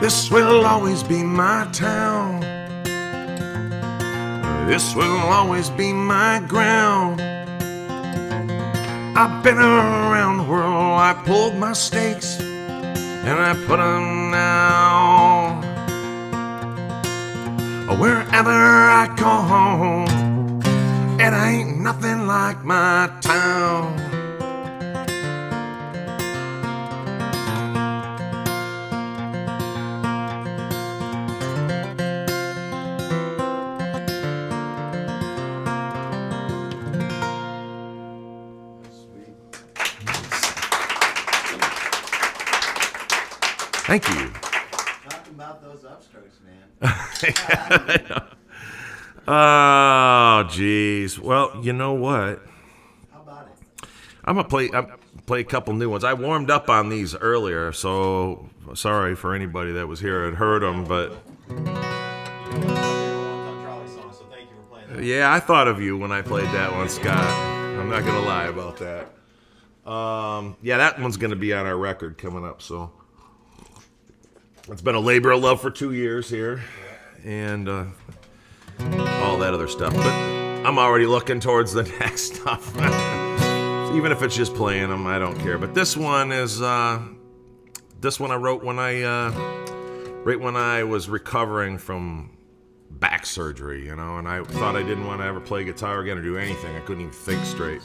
This 0.00 0.30
will 0.30 0.64
always 0.64 1.02
be 1.02 1.24
my 1.24 1.68
town. 1.72 2.38
This 4.68 4.94
will 4.94 5.18
always 5.18 5.68
be 5.70 5.92
my 5.92 6.40
ground. 6.46 7.20
I've 9.18 9.42
been 9.42 9.58
around 9.58 10.36
the 10.36 10.44
world, 10.44 11.00
I 11.00 11.20
pulled 11.26 11.56
my 11.56 11.72
stakes 11.72 12.40
and 13.28 13.38
I 13.40 13.52
put 13.66 13.76
them 13.76 14.30
now. 14.30 15.60
Wherever 18.00 18.58
I 19.02 19.04
go 19.16 19.32
home, 19.52 20.60
it 21.20 21.32
ain't 21.34 21.80
nothing 21.80 22.26
like 22.26 22.64
my 22.64 23.10
town. 23.20 23.97
Thank 43.88 44.06
you. 44.10 44.28
Talking 45.08 45.34
about 45.34 45.62
those 45.62 45.80
upstrokes, 45.80 46.44
man. 46.44 46.68
oh, 49.26 50.44
jeez. 50.46 51.18
Well, 51.18 51.58
you 51.62 51.72
know 51.72 51.94
what? 51.94 52.42
How 53.10 53.22
about 53.22 53.46
it? 53.46 53.88
I'm 54.26 54.36
gonna 54.36 54.46
play. 54.46 54.68
I'm 54.74 54.92
play 55.24 55.40
a 55.40 55.44
couple 55.44 55.72
new 55.72 55.88
ones. 55.88 56.04
I 56.04 56.12
warmed 56.12 56.50
up 56.50 56.68
on 56.68 56.90
these 56.90 57.16
earlier, 57.16 57.72
so 57.72 58.50
sorry 58.74 59.16
for 59.16 59.34
anybody 59.34 59.72
that 59.72 59.88
was 59.88 60.00
here 60.00 60.26
and 60.26 60.36
heard 60.36 60.60
them. 60.60 60.84
But 60.84 61.12
yeah, 65.00 65.32
I 65.32 65.40
thought 65.40 65.66
of 65.66 65.80
you 65.80 65.96
when 65.96 66.12
I 66.12 66.20
played 66.20 66.48
that 66.48 66.72
one, 66.72 66.90
Scott. 66.90 67.24
I'm 67.24 67.88
not 67.88 68.04
gonna 68.04 68.20
lie 68.20 68.48
about 68.48 68.80
that. 68.80 69.90
Um, 69.90 70.58
yeah, 70.60 70.76
that 70.76 71.00
one's 71.00 71.16
gonna 71.16 71.36
be 71.36 71.54
on 71.54 71.64
our 71.64 71.78
record 71.78 72.18
coming 72.18 72.44
up. 72.44 72.60
So 72.60 72.92
it's 74.70 74.82
been 74.82 74.94
a 74.94 75.00
labor 75.00 75.30
of 75.30 75.40
love 75.42 75.60
for 75.60 75.70
two 75.70 75.92
years 75.92 76.28
here, 76.28 76.62
and 77.24 77.68
uh, 77.68 77.84
all 79.22 79.38
that 79.38 79.54
other 79.54 79.68
stuff. 79.68 79.94
But 79.94 80.12
I'm 80.66 80.78
already 80.78 81.06
looking 81.06 81.40
towards 81.40 81.72
the 81.72 81.82
next 82.00 82.34
stuff. 82.34 82.74
Even 83.94 84.12
if 84.12 84.22
it's 84.22 84.36
just 84.36 84.54
playing 84.54 84.90
them, 84.90 85.06
I 85.06 85.18
don't 85.18 85.38
care. 85.40 85.58
But 85.58 85.74
this 85.74 85.96
one 85.96 86.30
is 86.30 86.60
uh, 86.60 87.00
this 88.00 88.20
one 88.20 88.30
I 88.30 88.36
wrote 88.36 88.62
when 88.62 88.78
I 88.78 89.02
uh, 89.02 89.30
right 90.24 90.38
when 90.38 90.56
I 90.56 90.84
was 90.84 91.08
recovering 91.08 91.78
from 91.78 92.36
back 92.90 93.26
surgery, 93.26 93.86
you 93.86 93.96
know, 93.96 94.18
and 94.18 94.28
I 94.28 94.42
thought 94.42 94.76
I 94.76 94.82
didn't 94.82 95.06
want 95.06 95.20
to 95.20 95.26
ever 95.26 95.40
play 95.40 95.64
guitar 95.64 96.00
again 96.00 96.18
or 96.18 96.22
do 96.22 96.36
anything. 96.36 96.74
I 96.76 96.80
couldn't 96.80 97.02
even 97.02 97.12
think 97.12 97.44
straight. 97.44 97.82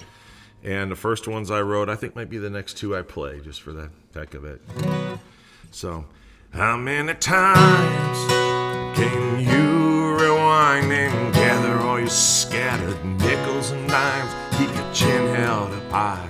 And 0.64 0.90
the 0.92 0.96
first 0.96 1.28
ones 1.28 1.52
I 1.52 1.62
wrote, 1.62 1.90
I 1.90 1.96
think 1.96 2.16
might 2.16 2.30
be 2.30 2.38
the 2.38 2.50
next 2.50 2.78
two 2.78 2.96
I 2.96 3.02
play, 3.02 3.42
just 3.42 3.62
for 3.62 3.74
the 3.74 3.90
heck 4.14 4.34
of 4.34 4.46
it. 4.46 4.62
So, 5.72 6.06
how 6.54 6.78
many 6.78 7.16
times 7.16 8.18
can 8.96 9.40
you 9.40 10.16
rewind 10.16 10.92
and 10.94 11.34
gather 11.34 11.80
all 11.80 12.00
your 12.00 12.08
scattered 12.08 13.04
nickels 13.04 13.72
and 13.72 13.90
dimes? 13.90 14.32
Keep 14.58 14.70
your 14.76 14.94
chin 14.94 15.36
held 15.36 15.72
up 15.72 15.92
high. 15.92 16.30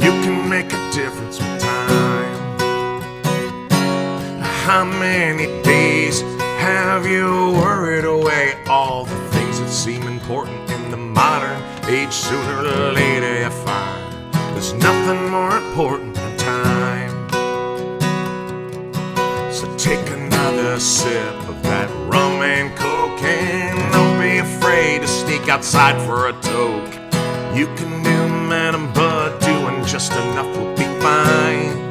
You 0.00 0.10
can 0.24 0.48
make 0.48 0.72
a 0.72 0.90
difference 0.92 1.38
with 1.38 1.60
time. 1.60 2.58
How 4.64 4.84
many 4.84 5.46
days 5.62 6.22
have 6.58 7.06
you 7.06 7.52
worried 7.52 8.04
away 8.04 8.60
all 8.66 9.04
the 9.04 9.20
things 9.30 9.60
that 9.60 9.68
seem 9.68 10.02
important 10.02 10.68
in 10.72 10.90
the 10.90 10.96
modern 10.96 11.62
age? 11.88 12.12
Sooner 12.12 12.58
or 12.58 12.92
later 12.92 13.42
you 13.42 13.50
find 13.50 14.34
there's 14.52 14.72
nothing 14.72 15.30
more 15.30 15.56
important 15.56 16.19
another 20.80 20.84
sip 20.84 21.48
of 21.48 21.62
that 21.62 21.90
rum 22.08 22.42
and 22.42 22.74
cocaine. 22.76 23.92
don't 23.92 24.20
be 24.20 24.38
afraid 24.38 25.02
to 25.02 25.08
sneak 25.08 25.48
outside 25.48 26.00
for 26.06 26.28
a 26.28 26.32
toke. 26.40 26.94
You 27.54 27.66
can 27.76 28.02
do 28.02 28.28
Madam 28.48 28.92
Bud, 28.92 29.40
doing 29.40 29.84
just 29.84 30.12
enough 30.12 30.46
will 30.56 30.74
be 30.76 30.84
fine. 31.00 31.90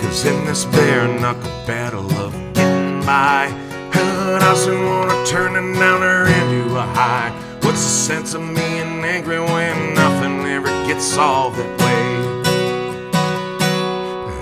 Cause 0.00 0.24
in 0.24 0.44
this 0.46 0.64
bare 0.64 1.08
knuckle 1.20 1.50
battle 1.66 2.10
of 2.12 2.32
getting 2.54 3.04
by, 3.04 3.48
who 3.92 4.38
doesn't 4.38 4.84
wanna 4.86 5.26
turn 5.26 5.56
a 5.56 5.78
downer 5.78 6.26
into 6.26 6.76
a 6.76 6.82
high? 6.82 7.30
What's 7.62 7.82
the 7.82 7.94
sense 8.08 8.34
of 8.34 8.42
me 8.42 8.54
being 8.54 9.04
angry 9.04 9.40
when 9.40 9.94
nothing 9.94 10.46
ever 10.46 10.68
gets 10.86 11.04
solved 11.04 11.58
that 11.58 11.72
way? 11.84 12.04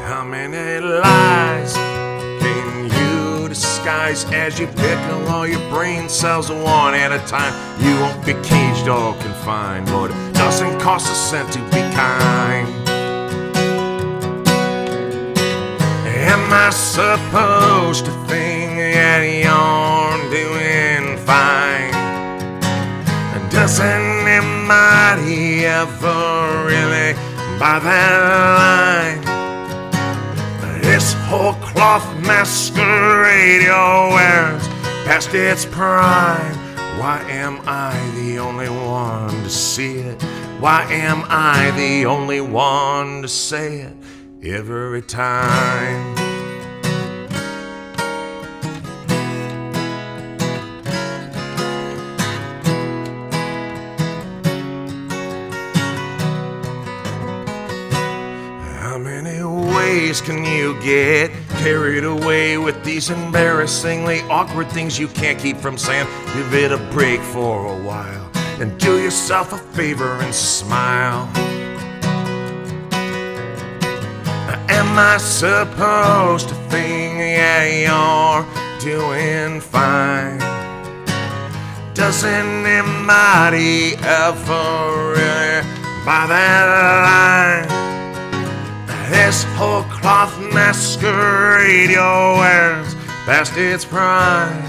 How 0.07 0.25
many 0.25 0.81
lies 0.81 1.92
disguise 3.83 4.25
as 4.33 4.61
you 4.61 4.67
pickle 4.69 5.27
all 5.29 5.45
your 5.45 5.59
brain 5.69 6.09
cells 6.09 6.51
one 6.51 6.95
at 6.95 7.11
a 7.11 7.19
time? 7.27 7.53
You 7.83 7.91
won't 8.01 8.25
be 8.25 8.33
caged 8.49 8.87
or 8.87 9.13
confined, 9.15 9.87
but 9.87 10.13
it 10.13 10.35
doesn't 10.35 10.79
cost 10.79 11.11
a 11.11 11.15
cent 11.17 11.53
to 11.55 11.59
be 11.71 11.83
kind. 11.93 12.69
Am 16.07 16.53
I 16.53 16.71
supposed 16.71 18.05
to 18.05 18.13
think 18.29 18.77
that 18.79 19.23
you're 19.43 20.31
doing 20.31 21.19
fine? 21.27 21.91
Doesn't 23.51 23.85
anybody 23.85 25.67
ever 25.67 26.67
really 26.67 27.15
buy 27.59 27.81
that 27.81 29.23
line? 29.27 29.32
This 31.03 31.15
whole 31.15 31.55
cloth 31.55 32.07
masquerade 32.25 33.63
you're 33.63 34.11
wearing's 34.15 34.69
past 35.05 35.35
its 35.35 35.65
prime. 35.67 36.55
Why 37.01 37.21
am 37.29 37.61
I 37.67 37.93
the 38.15 38.39
only 38.39 38.69
one 38.69 39.31
to 39.43 39.51
see 39.51 39.95
it? 39.95 40.23
Why 40.61 40.85
am 40.85 41.25
I 41.27 41.73
the 41.73 42.07
only 42.07 42.41
one 42.41 43.23
to 43.23 43.29
say 43.29 43.81
it 43.81 43.97
every 44.45 45.03
time? 45.03 46.22
Can 60.21 60.45
you 60.45 60.79
get 60.83 61.31
carried 61.61 62.05
away 62.05 62.59
with 62.59 62.85
these 62.85 63.09
embarrassingly 63.09 64.21
awkward 64.23 64.69
things 64.71 64.99
you 64.99 65.09
can't 65.09 65.39
keep 65.39 65.57
from 65.57 65.79
saying? 65.79 66.07
Give 66.35 66.55
it 66.55 66.73
a 66.73 66.79
break 66.93 67.21
for 67.21 67.67
a 67.67 67.83
while 67.83 68.31
and 68.61 68.79
do 68.79 69.01
yourself 69.01 69.53
a 69.53 69.59
favor 69.75 70.13
and 70.21 70.35
smile. 70.35 71.31
Am 74.69 74.99
I 74.99 75.17
supposed 75.19 76.49
to 76.49 76.55
think, 76.69 77.19
yeah, 77.19 77.65
you're 77.87 78.45
doing 78.81 79.61
fine? 79.61 80.39
Doesn't 81.95 82.67
anybody 82.67 83.95
ever 84.03 85.15
really 85.15 85.63
buy 86.05 86.27
that 86.29 87.69
line? 87.69 87.82
This 89.13 89.45
whole 89.59 89.83
cloth 89.85 90.35
masquerade 90.55 91.91
you're 91.91 92.35
wearing's 92.39 92.95
past 93.27 93.55
its 93.59 93.85
prime. 93.85 94.63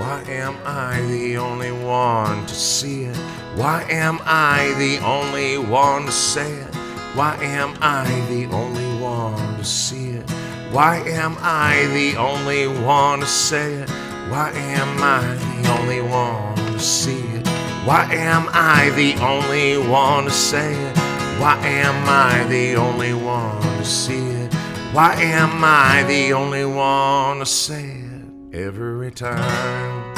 Why 0.00 0.24
am 0.26 0.56
I 0.64 1.02
the 1.02 1.36
only 1.36 1.70
one 1.70 2.46
to 2.46 2.54
see 2.54 3.04
it? 3.04 3.16
Why 3.56 3.82
am 3.90 4.18
I 4.24 4.74
the 4.78 5.04
only 5.04 5.58
one 5.58 6.06
to 6.06 6.12
say 6.12 6.50
it? 6.50 6.74
Why 7.14 7.36
am 7.42 7.76
I 7.82 8.08
the 8.30 8.46
only 8.46 8.98
one 8.98 9.58
to 9.58 9.64
see 9.66 10.12
it? 10.12 10.30
Why 10.72 10.96
am 11.06 11.36
I 11.38 11.86
the 11.92 12.16
only 12.16 12.68
one 12.68 13.20
to 13.20 13.26
say 13.26 13.74
it? 13.74 13.90
Why 14.30 14.50
am 14.52 15.02
I 15.02 15.34
the 15.34 15.78
only 15.78 16.00
one 16.00 16.56
to 16.72 16.80
see 16.80 17.20
it? 17.20 17.46
Why 17.84 18.08
am 18.14 18.48
I 18.52 18.88
the 18.96 19.12
only 19.22 19.76
one 19.90 20.24
to 20.24 20.30
say 20.30 20.72
it? 20.72 21.09
Why 21.40 21.56
am 21.56 22.06
I 22.06 22.44
the 22.50 22.76
only 22.76 23.14
one 23.14 23.62
to 23.62 23.82
see 23.82 24.28
it? 24.28 24.52
Why 24.92 25.14
am 25.14 25.64
I 25.64 26.02
the 26.06 26.34
only 26.34 26.66
one 26.66 27.38
to 27.38 27.46
say 27.46 28.02
it 28.52 28.54
every 28.54 29.10
time? 29.10 30.09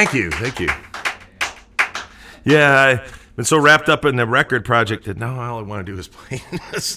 Thank 0.00 0.14
you, 0.14 0.30
thank 0.30 0.58
you. 0.58 0.68
Yeah, 2.42 3.02
I've 3.04 3.28
been 3.36 3.44
so 3.44 3.58
wrapped 3.58 3.90
up 3.90 4.06
in 4.06 4.16
the 4.16 4.24
record 4.24 4.64
project 4.64 5.04
that 5.04 5.18
now 5.18 5.38
all 5.38 5.58
I 5.58 5.62
want 5.62 5.84
to 5.84 5.92
do 5.92 5.98
is 5.98 6.08
play 6.08 6.40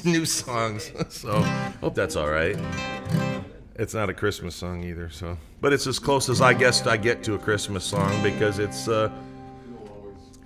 new 0.09 0.23
songs. 0.23 0.89
So 1.09 1.41
hope 1.81 1.95
that's 1.95 2.15
all 2.15 2.29
right. 2.29 2.57
It's 3.75 3.93
not 3.93 4.09
a 4.09 4.13
Christmas 4.13 4.55
song 4.55 4.85
either, 4.85 5.09
so 5.09 5.37
but 5.59 5.73
it's 5.73 5.85
as 5.85 5.99
close 5.99 6.29
as 6.29 6.39
I 6.39 6.53
guess 6.53 6.87
I 6.87 6.95
get 6.95 7.25
to 7.25 7.33
a 7.33 7.37
Christmas 7.37 7.83
song 7.83 8.23
because 8.23 8.57
it's 8.57 8.87
uh, 8.87 9.11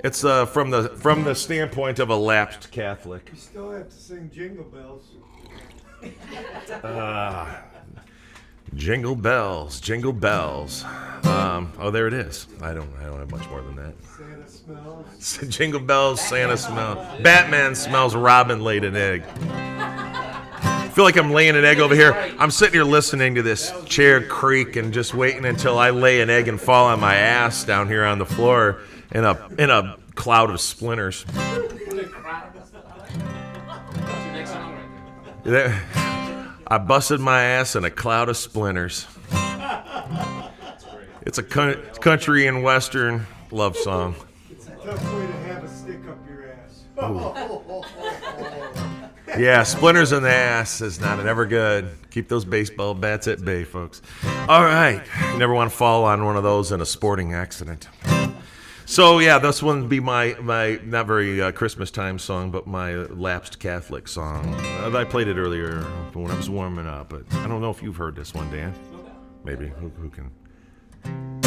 it's 0.03 0.23
uh, 0.23 0.47
from 0.47 0.71
the 0.71 0.89
from 0.97 1.23
the 1.25 1.35
standpoint 1.35 1.99
of 1.99 2.09
a 2.09 2.15
lapsed 2.15 2.71
Catholic. 2.71 3.29
You 3.31 3.37
still 3.37 3.69
have 3.69 3.89
to 3.89 3.95
sing 3.95 4.31
Jingle 4.33 4.63
Bells. 4.63 5.11
Ah, 6.83 7.61
jingle 8.73 9.15
bells, 9.15 9.79
jingle 9.79 10.13
bells. 10.13 10.83
Um, 11.23 11.71
oh, 11.79 11.91
there 11.91 12.07
it 12.07 12.13
is. 12.13 12.47
I 12.61 12.73
don't, 12.73 12.89
I 13.01 13.05
don't 13.05 13.19
have 13.19 13.31
much 13.31 13.47
more 13.49 13.61
than 13.61 13.75
that. 13.75 13.93
Santa 14.17 14.47
smells. 14.47 15.37
jingle 15.49 15.79
bells, 15.79 16.21
Santa 16.21 16.57
smells. 16.57 16.97
Batman 17.21 17.75
smells. 17.75 18.15
Robin 18.15 18.63
laid 18.63 18.83
an 18.83 18.95
egg. 18.95 19.23
I 19.49 20.89
feel 20.93 21.03
like 21.03 21.17
I'm 21.17 21.31
laying 21.31 21.55
an 21.55 21.65
egg 21.65 21.79
over 21.79 21.93
here. 21.93 22.13
I'm 22.39 22.49
sitting 22.49 22.73
here 22.73 22.83
listening 22.83 23.35
to 23.35 23.41
this 23.41 23.71
chair 23.85 24.25
creak 24.25 24.75
and 24.75 24.93
just 24.93 25.13
waiting 25.13 25.45
until 25.45 25.77
I 25.77 25.91
lay 25.91 26.21
an 26.21 26.29
egg 26.29 26.47
and 26.47 26.59
fall 26.59 26.87
on 26.87 26.99
my 26.99 27.15
ass 27.15 27.63
down 27.63 27.87
here 27.87 28.03
on 28.03 28.17
the 28.19 28.25
floor 28.25 28.79
in 29.11 29.23
a 29.23 29.47
in 29.59 29.69
a 29.69 29.97
cloud 30.15 30.49
of 30.49 30.59
splinters. 30.59 31.25
I 36.69 36.77
busted 36.77 37.19
my 37.21 37.43
ass 37.43 37.75
in 37.75 37.85
a 37.85 37.89
cloud 37.89 38.27
of 38.29 38.35
splinters. 38.37 39.07
It's 41.21 41.37
a 41.37 41.43
coun- 41.43 41.81
country 42.01 42.47
and 42.47 42.63
western 42.63 43.25
love 43.51 43.77
song. 43.77 44.15
It's 44.49 44.67
a 44.67 44.71
tough 44.71 45.13
way 45.13 45.27
to 45.27 45.33
have 45.33 45.63
a 45.63 45.67
stick 45.69 45.99
up 46.09 46.17
your 46.27 46.49
ass. 46.49 46.83
Yeah, 49.37 49.63
splinters 49.63 50.11
in 50.11 50.23
the 50.23 50.33
ass 50.33 50.81
is 50.81 50.99
not 50.99 51.25
ever 51.25 51.45
good. 51.45 51.89
Keep 52.11 52.27
those 52.27 52.43
baseball 52.43 52.93
bats 52.93 53.27
at 53.27 53.43
bay, 53.45 53.63
folks. 53.63 54.01
All 54.49 54.63
right, 54.63 55.01
never 55.37 55.53
want 55.53 55.69
to 55.71 55.75
fall 55.77 56.05
on 56.05 56.25
one 56.25 56.35
of 56.37 56.43
those 56.43 56.71
in 56.71 56.81
a 56.81 56.85
sporting 56.85 57.33
accident. 57.33 57.87
So 58.89 59.19
yeah, 59.19 59.37
this 59.37 59.61
one 59.61 59.81
would 59.81 59.89
be 59.89 59.99
my 59.99 60.33
my 60.39 60.79
not 60.85 61.07
very 61.07 61.41
uh, 61.41 61.51
Christmas 61.51 61.91
time 61.91 62.17
song, 62.17 62.51
but 62.51 62.67
my 62.67 62.93
lapsed 62.95 63.59
Catholic 63.59 64.07
song. 64.07 64.55
Uh, 64.55 64.97
I 64.97 65.03
played 65.03 65.27
it 65.27 65.35
earlier 65.35 65.81
when 66.13 66.31
I 66.31 66.37
was 66.37 66.49
warming 66.49 66.87
up, 66.87 67.09
but 67.09 67.23
I 67.33 67.47
don't 67.49 67.59
know 67.59 67.69
if 67.69 67.83
you've 67.83 67.97
heard 67.97 68.15
this 68.15 68.33
one, 68.33 68.49
Dan. 68.49 68.73
Maybe 69.43 69.67
who, 69.67 69.89
who 69.89 70.09
can? 70.09 71.46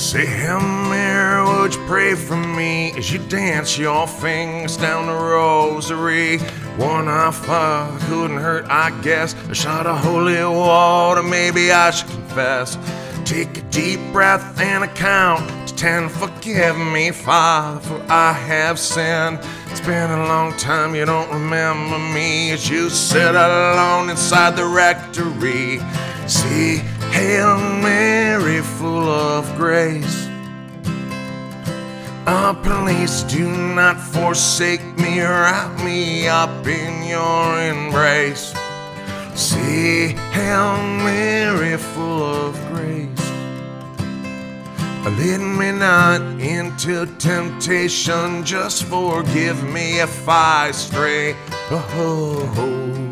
Say, 0.00 0.24
Hail 0.24 0.60
Mary, 0.60 1.44
would 1.44 1.74
you 1.74 1.86
pray 1.86 2.14
for 2.14 2.34
me 2.34 2.90
as 2.92 3.12
you 3.12 3.18
dance 3.28 3.76
your 3.76 4.08
fingers 4.08 4.78
down 4.78 5.06
the 5.06 5.12
rosary? 5.12 6.38
One 6.78 7.06
I 7.06 7.30
father 7.30 7.98
couldn't 8.06 8.38
hurt, 8.38 8.64
I 8.70 8.98
guess. 9.02 9.34
A 9.50 9.54
shot 9.54 9.86
of 9.86 9.98
holy 9.98 10.42
water, 10.42 11.22
maybe 11.22 11.70
I 11.70 11.90
should 11.90 12.08
confess. 12.08 12.78
Take 13.26 13.58
a 13.58 13.62
deep 13.70 14.00
breath 14.10 14.58
and 14.58 14.84
a 14.84 14.88
count 14.88 15.68
to 15.68 15.76
ten. 15.76 16.08
Forgive 16.08 16.78
me, 16.78 17.10
Father, 17.10 17.80
for 17.80 18.02
I 18.10 18.32
have 18.32 18.78
sinned. 18.78 19.38
It's 19.66 19.82
been 19.82 20.10
a 20.10 20.26
long 20.26 20.56
time, 20.56 20.94
you 20.94 21.04
don't 21.04 21.30
remember 21.30 21.98
me 21.98 22.52
as 22.52 22.70
you 22.70 22.88
sit 22.88 23.34
alone 23.34 24.08
inside 24.08 24.56
the 24.56 24.64
rectory. 24.64 25.78
See, 26.26 26.80
Hail 27.10 27.58
Mary, 27.82 28.60
full 28.60 29.08
of 29.08 29.44
grace. 29.56 30.28
Oh, 32.26 32.58
please 32.62 33.22
do 33.24 33.48
not 33.74 34.00
forsake 34.00 34.84
me, 34.96 35.20
wrap 35.20 35.84
me 35.84 36.28
up 36.28 36.66
in 36.66 37.02
your 37.08 37.60
embrace. 37.60 38.54
See, 39.34 40.14
Hail 40.32 40.76
Mary, 41.04 41.76
full 41.76 42.24
of 42.24 42.54
grace. 42.72 43.10
Lead 45.18 45.40
me 45.40 45.72
not 45.72 46.20
into 46.40 47.06
temptation, 47.18 48.44
just 48.44 48.84
forgive 48.84 49.64
me 49.64 49.98
if 49.98 50.28
I 50.28 50.70
stray. 50.72 51.34
Oh, 51.70 51.84
oh, 51.94 52.54
oh. 52.58 53.09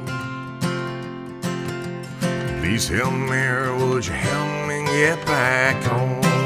Please 2.68 2.88
help 2.88 3.14
me, 3.14 3.38
or 3.38 3.74
would 3.76 4.06
you 4.06 4.12
help 4.12 4.68
me 4.68 4.84
get 4.84 5.24
back 5.24 5.82
home? 5.84 6.37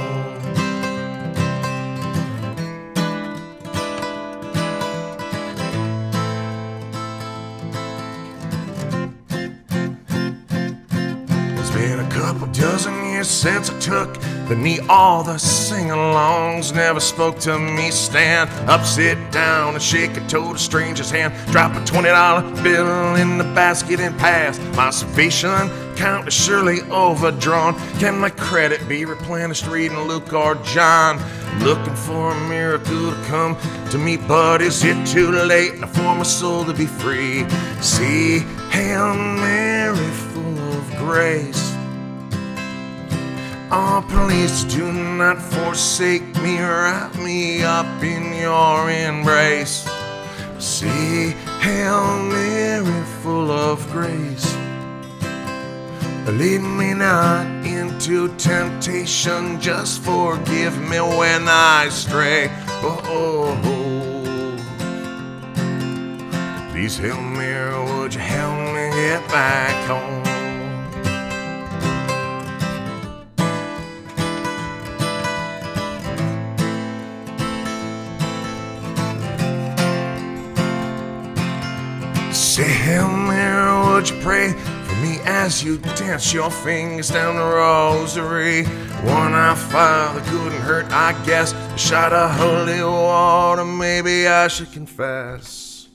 Couple 12.32 12.46
dozen 12.54 12.94
years 13.10 13.28
since 13.28 13.68
I 13.68 13.78
took 13.78 14.18
the 14.48 14.56
knee. 14.56 14.80
All 14.88 15.22
the 15.22 15.36
sing-alongs 15.36 16.74
never 16.74 16.98
spoke 16.98 17.38
to 17.40 17.58
me. 17.58 17.90
Stand 17.90 18.48
up, 18.70 18.86
sit 18.86 19.18
down, 19.30 19.74
and 19.74 19.82
shake 19.82 20.16
a 20.16 20.26
total 20.28 20.56
stranger's 20.56 21.10
hand. 21.10 21.34
Drop 21.52 21.76
a 21.76 21.84
twenty-dollar 21.84 22.62
bill 22.62 23.16
in 23.16 23.36
the 23.36 23.44
basket 23.44 24.00
and 24.00 24.18
pass. 24.18 24.58
My 24.74 24.88
salvation 24.88 25.68
count 25.94 26.26
is 26.26 26.32
surely 26.32 26.80
overdrawn. 26.90 27.74
Can 27.98 28.18
my 28.18 28.30
credit 28.30 28.88
be 28.88 29.04
replenished? 29.04 29.66
Reading 29.66 29.98
Luke 30.00 30.32
or 30.32 30.54
John. 30.64 31.20
Looking 31.60 31.94
for 31.94 32.32
a 32.32 32.48
miracle 32.48 33.10
to 33.10 33.24
come 33.26 33.58
to 33.90 33.98
me, 33.98 34.16
but 34.16 34.62
is 34.62 34.82
it 34.84 35.06
too 35.06 35.30
late 35.30 35.78
now 35.78 35.86
for 35.86 36.14
my 36.14 36.22
soul 36.22 36.64
to 36.64 36.72
be 36.72 36.86
free? 36.86 37.46
See, 37.82 38.38
Hail 38.70 39.14
Mary, 39.14 39.98
full 40.32 40.58
of 40.78 40.96
grace. 40.96 41.76
Oh, 43.74 44.04
please 44.06 44.64
do 44.64 44.92
not 44.92 45.40
forsake 45.40 46.26
me, 46.42 46.58
wrap 46.58 47.14
me 47.16 47.62
up 47.62 47.86
in 48.02 48.34
your 48.34 48.90
embrace. 48.90 49.88
See, 50.58 51.30
Hail 51.60 52.22
Mary, 52.24 53.02
full 53.22 53.50
of 53.50 53.90
grace. 53.90 54.54
Lead 56.26 56.60
me 56.60 56.92
not 56.92 57.46
into 57.64 58.28
temptation, 58.36 59.58
just 59.58 60.02
forgive 60.02 60.78
me 60.78 61.00
when 61.00 61.48
I 61.48 61.88
stray. 61.88 62.50
Oh, 62.84 63.00
oh, 63.06 63.58
oh. 63.64 64.58
Please 66.72 66.98
help 66.98 67.22
me, 67.22 67.54
would 67.94 68.12
you 68.12 68.20
help 68.20 68.54
me 68.74 68.90
get 68.94 69.26
back 69.30 69.88
home? 69.88 70.21
Say, 82.52 82.64
Hail 82.64 83.08
Mary, 83.08 83.86
would 83.86 84.10
you 84.10 84.20
pray 84.20 84.52
for 84.52 84.96
me 84.96 85.16
as 85.24 85.64
you 85.64 85.78
dance 85.78 86.34
your 86.34 86.50
fingers 86.50 87.08
down 87.08 87.36
the 87.36 87.42
rosary? 87.42 88.64
One 89.06 89.32
eye 89.32 89.54
fire 89.54 90.12
that 90.12 90.22
couldn't 90.26 90.60
hurt, 90.60 90.84
I 90.92 91.14
guess. 91.24 91.54
A 91.54 91.78
shot 91.78 92.12
of 92.12 92.30
holy 92.32 92.82
water, 92.82 93.64
maybe 93.64 94.26
I 94.26 94.48
should 94.48 94.70
confess. 94.70 95.88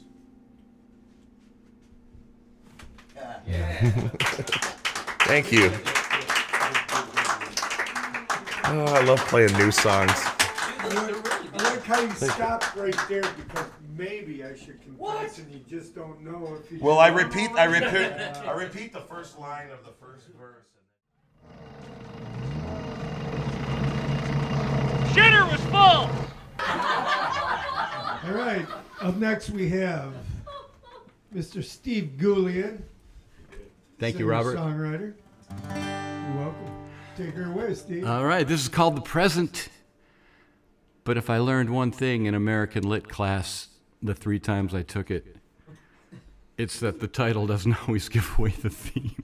Yeah. 3.45 3.79
Thank 5.27 5.51
you. 5.51 5.71
Oh, 8.63 8.95
I 8.95 9.03
love 9.03 9.19
playing 9.27 9.53
new 9.59 9.69
songs. 9.69 10.11
I 10.79 11.27
like 11.53 11.83
how 11.83 12.01
you 12.01 12.09
stopped 12.13 12.75
right 12.75 12.97
there 13.07 13.21
because 13.21 13.67
maybe 13.97 14.43
I 14.43 14.55
should 14.55 14.81
confess 14.81 15.39
and 15.39 15.51
you 15.51 15.59
just 15.67 15.95
don't 15.95 16.21
know 16.21 16.57
if 16.61 16.71
you. 16.71 16.79
Well, 16.79 16.99
I 16.99 17.07
repeat, 17.07 17.51
I 17.51 17.65
repeat, 17.65 18.11
I 18.47 18.51
repeat 18.51 18.93
the 18.93 19.01
first 19.01 19.39
line 19.39 19.69
of 19.71 19.83
the 19.85 19.91
first 19.91 20.27
verse. 20.39 20.65
Shitter 25.13 25.51
was 25.51 25.61
full. 25.71 26.09
All 28.29 28.33
right. 28.33 28.65
Up 29.01 29.15
next 29.15 29.49
we 29.49 29.69
have 29.69 30.13
Mr. 31.33 31.63
Steve 31.63 32.13
Goulian. 32.17 32.81
Thank 33.99 34.19
you, 34.19 34.27
Robert. 34.27 34.57
Songwriter. 34.57 35.13
You're 35.69 36.43
welcome. 36.43 36.87
Take 37.15 37.33
her 37.33 37.51
away, 37.51 37.73
Steve. 37.73 38.05
All 38.05 38.25
right, 38.25 38.47
this 38.47 38.61
is 38.61 38.69
called 38.69 38.95
The 38.95 39.01
Present. 39.01 39.69
But 41.03 41.17
if 41.17 41.29
I 41.29 41.37
learned 41.37 41.69
one 41.69 41.91
thing 41.91 42.25
in 42.25 42.35
American 42.35 42.83
Lit 42.83 43.07
class 43.07 43.66
the 44.01 44.13
three 44.13 44.39
times 44.39 44.73
I 44.73 44.83
took 44.83 45.09
it, 45.11 45.37
it's 46.57 46.79
that 46.79 46.99
the 46.99 47.07
title 47.07 47.47
doesn't 47.47 47.75
always 47.87 48.09
give 48.09 48.37
away 48.37 48.51
the 48.51 48.69
theme. 48.69 49.23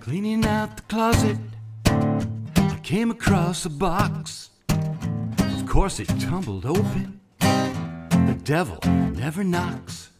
Cleaning 0.00 0.44
out 0.44 0.76
the 0.76 0.82
closet, 0.88 1.38
I 1.86 2.80
came 2.82 3.10
across 3.10 3.64
a 3.64 3.70
box. 3.70 4.41
Course, 5.82 5.98
it 5.98 6.20
tumbled 6.20 6.64
open. 6.64 7.18
The 7.40 8.38
devil 8.44 8.78
never 9.16 9.42
knocks. 9.42 10.10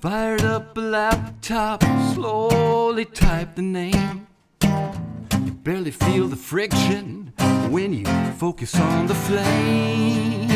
Fired 0.00 0.42
up 0.42 0.76
a 0.76 0.80
laptop, 0.80 1.82
slowly 2.14 3.04
typed 3.04 3.56
the 3.56 3.62
name. 3.62 4.28
You 4.62 5.54
barely 5.64 5.90
feel 5.90 6.28
the 6.28 6.36
friction 6.36 7.32
when 7.68 7.92
you 7.92 8.04
focus 8.38 8.78
on 8.78 9.08
the 9.08 9.14
flame. 9.16 10.46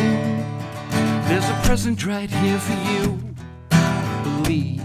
There's 1.26 1.48
a 1.50 1.60
present 1.64 2.06
right 2.06 2.30
here 2.30 2.60
for 2.60 2.78
you. 2.92 3.18
Believe, 4.22 4.84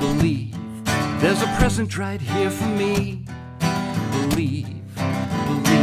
believe. 0.00 0.56
There's 1.20 1.42
a 1.42 1.54
present 1.58 1.98
right 1.98 2.22
here 2.22 2.50
for 2.50 2.68
me. 2.68 3.26
Believe, 4.30 4.80
believe. 4.96 5.81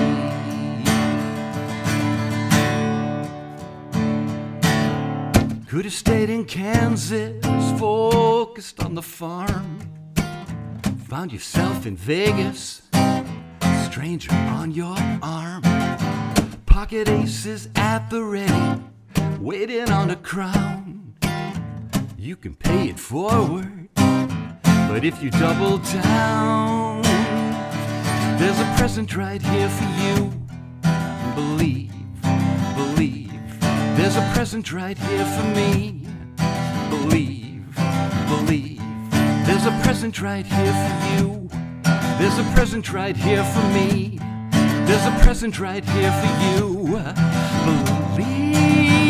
Could 5.69 5.85
have 5.85 5.93
stayed 5.93 6.31
in 6.31 6.45
Kansas, 6.45 7.45
focused 7.79 8.83
on 8.83 8.95
the 8.95 9.03
farm. 9.03 9.77
Found 11.09 11.31
yourself 11.31 11.85
in 11.85 11.95
Vegas, 11.95 12.81
stranger 13.85 14.33
on 14.33 14.71
your 14.71 14.97
arm. 15.21 15.61
Pocket 16.65 17.07
aces 17.07 17.69
at 17.75 18.09
the 18.09 18.23
ready, 18.23 18.81
waiting 19.39 19.91
on 19.91 20.09
a 20.09 20.15
crown. 20.15 21.13
You 22.17 22.35
can 22.35 22.55
pay 22.55 22.89
it 22.89 22.99
forward, 22.99 23.89
but 23.93 25.05
if 25.05 25.21
you 25.21 25.29
double 25.29 25.77
down, 25.77 27.03
there's 28.39 28.59
a 28.59 28.73
present 28.75 29.15
right 29.15 29.39
here 29.39 29.69
for 29.69 29.85
you. 30.01 30.33
Believe. 31.35 31.78
There's 33.99 34.15
a 34.15 34.31
present 34.33 34.71
right 34.71 34.97
here 34.97 35.25
for 35.25 35.43
me. 35.43 36.01
Believe, 36.89 37.75
believe. 38.29 38.81
There's 39.45 39.65
a 39.65 39.77
present 39.83 40.21
right 40.21 40.45
here 40.45 40.71
for 40.71 41.21
you. 41.21 41.49
There's 42.17 42.39
a 42.39 42.49
present 42.55 42.93
right 42.93 43.17
here 43.17 43.43
for 43.43 43.63
me. 43.73 44.17
There's 44.87 45.05
a 45.05 45.19
present 45.21 45.59
right 45.59 45.83
here 45.83 46.13
for 46.13 46.31
you. 46.55 47.03
Believe. 47.65 49.08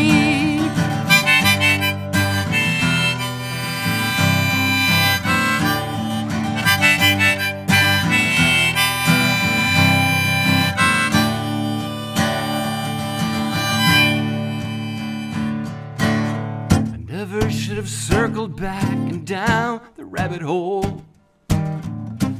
Circled 17.90 18.56
back 18.56 18.84
and 18.84 19.26
down 19.26 19.82
the 19.96 20.06
rabbit 20.06 20.42
hole. 20.42 21.04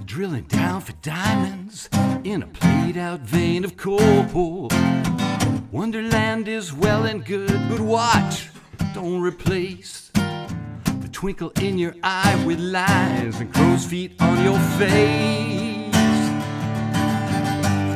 Drilling 0.06 0.44
down 0.44 0.82
for 0.82 0.94
diamonds 1.02 1.90
in 2.24 2.44
a 2.44 2.48
played 2.48 2.98
out 2.98 3.22
vein 3.22 3.64
of 3.64 3.76
coal. 3.76 4.70
Wonderland 5.72 6.48
is 6.48 6.74
well 6.74 7.06
and 7.06 7.26
good, 7.26 7.60
but 7.70 7.80
watch, 7.80 8.50
don't 8.94 9.22
replace 9.22 10.12
the 10.14 11.10
twinkle 11.12 11.52
in 11.62 11.78
your 11.78 11.96
eye 12.04 12.44
with 12.46 12.60
lies 12.60 13.40
and 13.40 13.54
crow's 13.54 13.86
feet 13.86 14.14
on 14.20 14.44
your 14.44 14.60
face. 14.78 15.96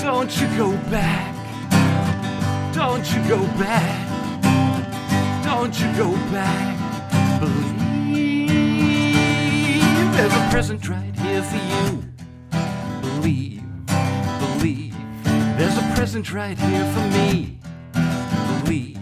Don't 0.01 0.31
you 0.39 0.47
go 0.57 0.71
back, 0.89 1.33
don't 2.73 3.05
you 3.13 3.27
go 3.27 3.39
back. 3.59 4.03
Don't 5.43 5.79
you 5.79 5.85
go 5.95 6.11
back. 6.31 6.72
There's 10.33 10.47
a 10.47 10.49
present 10.49 10.89
right 10.89 11.15
here 11.19 11.43
for 11.43 11.57
you. 11.57 12.03
Believe, 13.01 13.63
believe 14.39 14.95
there's 15.57 15.77
a 15.77 15.93
present 15.95 16.33
right 16.33 16.57
here 16.57 16.85
for 16.93 17.07
me. 17.09 17.59
Believe, 18.63 18.97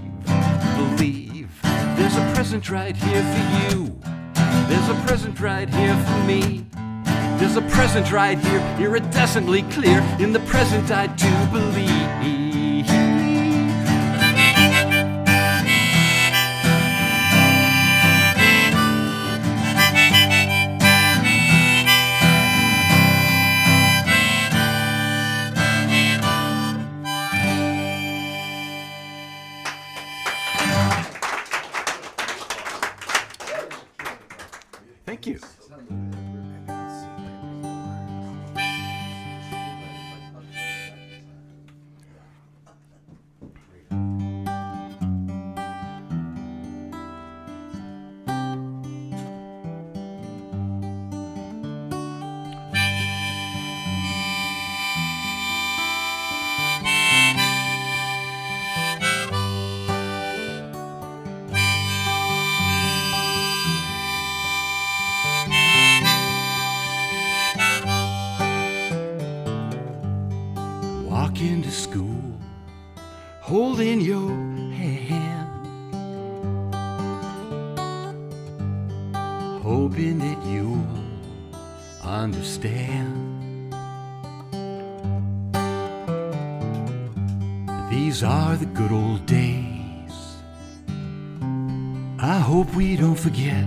believe 0.76 1.50
there's 1.62 2.18
a 2.18 2.34
present 2.36 2.70
right 2.70 2.98
here 2.98 3.24
for 3.24 3.76
you. 3.78 4.00
There's 4.68 4.90
a 4.90 5.04
present 5.06 5.40
right 5.40 5.70
here 5.70 5.96
for 5.96 6.24
me. 6.26 6.66
There's 7.40 7.56
a 7.56 7.62
present 7.62 8.12
right 8.12 8.38
here, 8.38 8.60
iridescently 8.78 9.72
clear. 9.72 10.02
In 10.20 10.34
the 10.34 10.42
present, 10.42 10.92
I 10.92 11.08
do 11.08 11.32
believe. 11.52 13.11
Forget. 93.32 93.66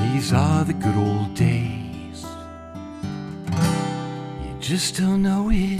These 0.00 0.32
are 0.32 0.64
the 0.64 0.72
good 0.72 0.96
old 0.96 1.34
days. 1.34 2.24
You 4.42 4.56
just 4.60 4.96
don't 4.96 5.22
know 5.22 5.50
it 5.50 5.77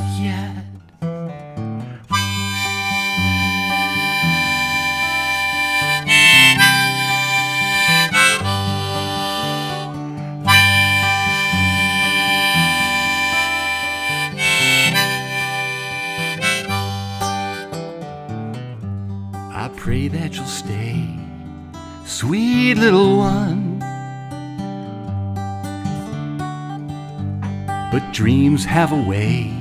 have 28.88 29.06
a 29.06 29.08
way 29.08 29.52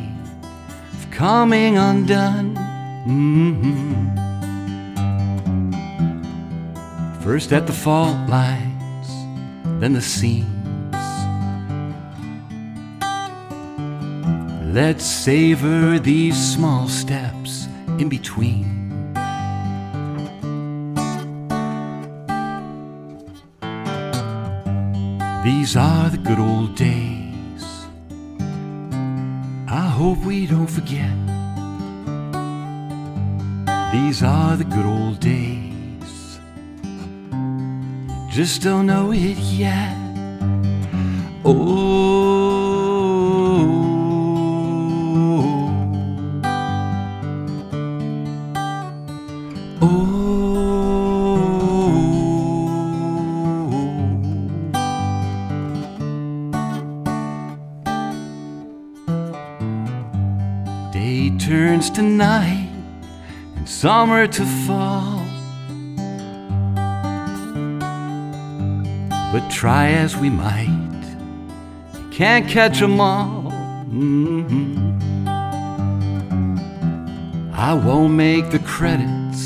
of 0.94 1.12
coming 1.12 1.78
undone. 1.78 2.56
Mhm. 3.06 4.16
First 7.22 7.52
at 7.52 7.68
the 7.68 7.74
fault 7.74 8.30
lines, 8.30 9.10
then 9.82 9.94
the 9.94 10.02
seams. 10.02 10.48
Let's 14.74 15.06
savor 15.06 16.00
these 16.00 16.38
small 16.38 16.88
steps 16.88 17.68
in 17.98 18.08
between. 18.08 18.66
These 25.44 25.76
are 25.76 26.10
the 26.10 26.22
good 26.24 26.40
old 26.40 26.76
days. 26.76 27.17
Hope 29.98 30.20
we 30.20 30.46
don't 30.46 30.68
forget. 30.68 31.10
These 33.92 34.22
are 34.22 34.56
the 34.56 34.64
good 34.64 34.86
old 34.86 35.20
days. 35.20 36.40
Just 38.30 38.62
don't 38.62 38.86
know 38.86 39.12
it 39.12 39.40
yet. 39.40 40.07
Summer 63.98 64.28
to 64.28 64.46
fall. 64.68 65.26
But 69.34 69.44
try 69.50 69.86
as 70.04 70.16
we 70.16 70.30
might, 70.30 71.04
you 71.96 72.06
can't 72.20 72.48
catch 72.48 72.78
'em 72.80 73.00
all. 73.02 73.52
Mhm. 73.90 74.68
I 77.70 77.72
won't 77.86 78.14
make 78.28 78.46
the 78.56 78.64
credits 78.76 79.44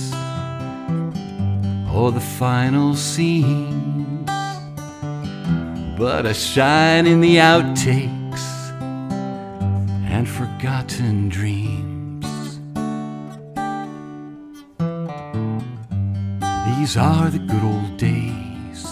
or 1.96 2.08
the 2.20 2.26
final 2.44 2.90
scenes, 3.10 4.30
but 6.02 6.22
I 6.32 6.34
shine 6.34 7.06
in 7.14 7.20
the 7.28 7.36
outtakes 7.54 8.21
These 16.92 16.98
are 16.98 17.30
the 17.30 17.40
good 17.40 17.64
old 17.64 17.96
days. 17.96 18.86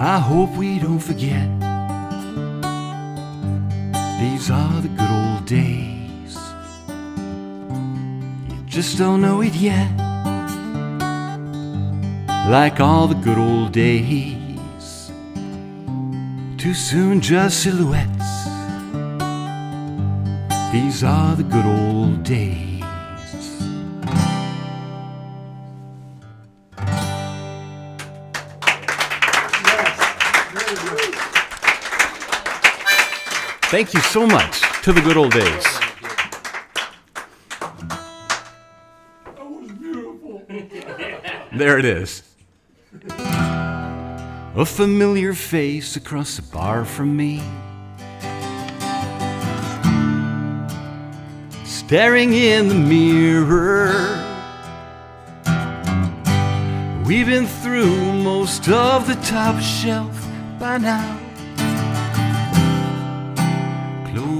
I 0.00 0.18
hope 0.18 0.50
we 0.56 0.80
don't 0.80 0.98
forget. 0.98 1.48
These 4.18 4.50
are 4.50 4.80
the 4.80 4.88
good 4.88 5.12
old 5.22 5.46
days. 5.46 6.36
You 8.48 8.64
just 8.66 8.98
don't 8.98 9.20
know 9.20 9.40
it 9.40 9.54
yet. 9.54 9.88
Like 12.50 12.80
all 12.80 13.06
the 13.06 13.14
good 13.14 13.38
old 13.38 13.70
days. 13.70 15.12
Too 16.58 16.74
soon, 16.74 17.20
just 17.20 17.62
silhouettes. 17.62 18.30
These 20.72 21.04
are 21.04 21.36
the 21.36 21.44
good 21.44 21.66
old 21.66 22.24
days. 22.24 22.73
Thank 33.74 33.92
you 33.92 34.00
so 34.02 34.24
much 34.24 34.60
to 34.84 34.92
the 34.92 35.00
good 35.00 35.16
old 35.16 35.32
days. 35.32 35.64
That 39.24 39.40
was 39.40 39.72
beautiful. 39.72 40.46
There 41.52 41.76
it 41.80 41.84
is. 41.84 42.22
A 43.18 44.64
familiar 44.64 45.34
face 45.34 45.96
across 45.96 46.36
the 46.36 46.42
bar 46.42 46.84
from 46.84 47.16
me. 47.16 47.42
Staring 51.64 52.32
in 52.32 52.68
the 52.68 52.76
mirror. 52.76 53.90
We've 57.04 57.26
been 57.26 57.48
through 57.48 58.12
most 58.22 58.68
of 58.68 59.08
the 59.08 59.16
top 59.26 59.60
shelf 59.60 60.28
by 60.60 60.78
now. 60.78 61.23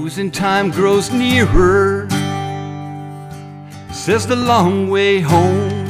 Closing 0.05 0.29
time 0.29 0.69
grows 0.69 1.11
nearer. 1.11 2.07
Says 3.91 4.27
the 4.27 4.35
long 4.35 4.87
way 4.87 5.19
home 5.19 5.87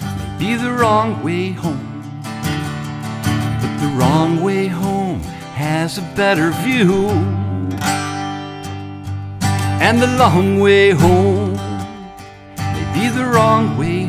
may 0.00 0.36
be 0.38 0.54
the 0.54 0.72
wrong 0.72 1.22
way 1.22 1.52
home. 1.52 2.22
But 2.22 3.76
the 3.82 3.92
wrong 3.98 4.42
way 4.42 4.68
home 4.68 5.20
has 5.52 5.98
a 5.98 6.02
better 6.16 6.50
view. 6.64 7.10
And 9.84 10.00
the 10.00 10.16
long 10.16 10.58
way 10.58 10.92
home 10.92 11.52
may 12.56 12.86
be 12.94 13.10
the 13.14 13.26
wrong 13.26 13.76
way 13.76 13.99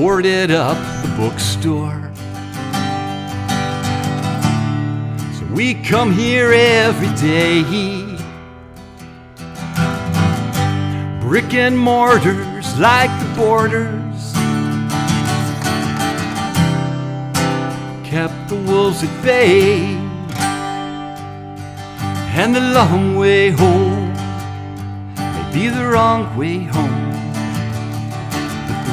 boarded 0.00 0.50
up 0.50 0.78
the 1.02 1.14
bookstore. 1.14 2.10
So 5.36 5.44
we 5.54 5.74
come 5.74 6.10
here 6.10 6.52
every 6.54 7.14
day. 7.16 7.62
Brick 11.20 11.52
and 11.52 11.76
mortars 11.78 12.78
like 12.78 13.10
the 13.20 13.30
borders. 13.36 14.32
Kept 18.02 18.48
the 18.48 18.56
wolves 18.56 19.02
at 19.02 19.22
bay. 19.22 19.82
And 22.40 22.56
the 22.56 22.72
long 22.72 23.16
way 23.16 23.50
home 23.50 24.14
may 25.16 25.50
be 25.52 25.68
the 25.68 25.84
wrong 25.84 26.34
way 26.38 26.60
home. 26.60 27.09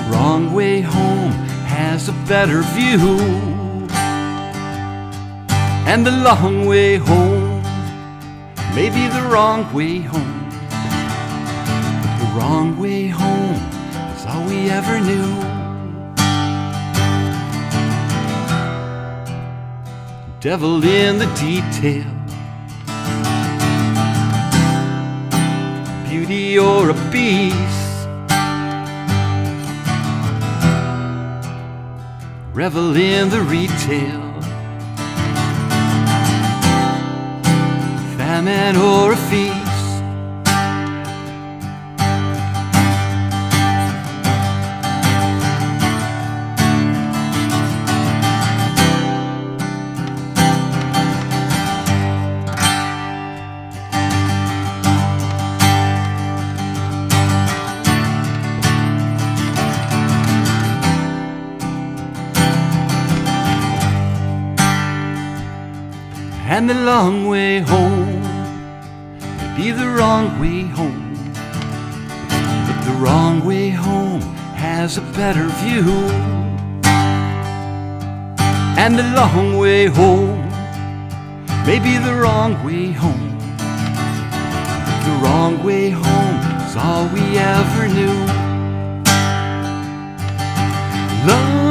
Wrong 0.09 0.53
way 0.53 0.81
home 0.81 1.31
has 1.67 2.09
a 2.09 2.13
better 2.27 2.61
view. 2.77 2.99
And 5.85 6.05
the 6.05 6.11
long 6.11 6.65
way 6.65 6.97
home 6.97 7.61
may 8.75 8.89
be 8.89 9.07
the 9.07 9.23
wrong 9.31 9.61
way 9.73 9.99
home. 9.99 10.49
But 12.01 12.17
the 12.19 12.31
wrong 12.37 12.77
way 12.79 13.07
home 13.07 13.61
is 14.15 14.25
all 14.25 14.43
we 14.45 14.69
ever 14.69 14.99
knew. 14.99 15.29
Devil 20.39 20.83
in 20.83 21.19
the 21.19 21.29
detail. 21.35 22.11
Beauty 26.07 26.57
or 26.57 26.91
a 26.91 27.11
beast 27.11 27.76
Revel 32.57 32.95
in 32.95 33.29
the 33.29 33.39
retail, 33.43 34.41
famine 38.17 38.75
or 38.75 39.11
a 39.11 39.15
feast. 39.15 39.56
The 66.67 66.73
long 66.73 67.27
way 67.27 67.59
home 67.59 68.21
may 69.37 69.55
be 69.55 69.71
the 69.71 69.87
wrong 69.87 70.37
way 70.37 70.63
home. 70.63 71.15
But 72.67 72.81
the 72.83 72.91
wrong 72.99 73.45
way 73.45 73.69
home 73.69 74.19
has 74.53 74.97
a 74.97 75.01
better 75.15 75.47
view. 75.61 75.87
And 78.83 78.99
the 78.99 79.07
long 79.15 79.57
way 79.57 79.85
home 79.85 80.49
may 81.65 81.79
be 81.79 81.97
the 81.99 82.13
wrong 82.13 82.61
way 82.65 82.91
home. 82.91 83.37
But 84.87 84.99
the 85.05 85.15
wrong 85.23 85.63
way 85.63 85.89
home 85.89 86.37
is 86.67 86.75
all 86.75 87.07
we 87.07 87.37
ever 87.37 87.87
knew. 87.87 88.17
Long 91.31 91.66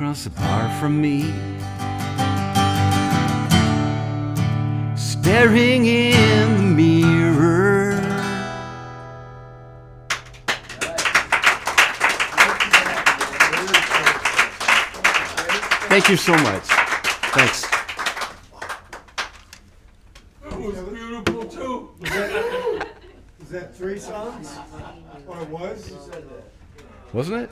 across 0.00 0.24
the 0.24 0.30
bar 0.30 0.70
from 0.80 0.98
me. 0.98 1.24
Staring 4.96 5.84
in 5.84 6.74
the 6.74 7.04
mirror. 7.04 8.00
Thank 15.90 16.08
you 16.08 16.16
so 16.16 16.32
much. 16.32 16.62
Thanks. 17.34 17.66
That 20.42 20.58
was 20.58 20.78
beautiful 20.78 21.44
too. 21.44 21.90
Is 23.42 23.50
that 23.50 23.76
three 23.76 23.98
songs? 23.98 24.58
Or 25.26 25.42
it 25.42 25.48
was? 25.50 25.92
Wasn't 27.12 27.42
it? 27.42 27.50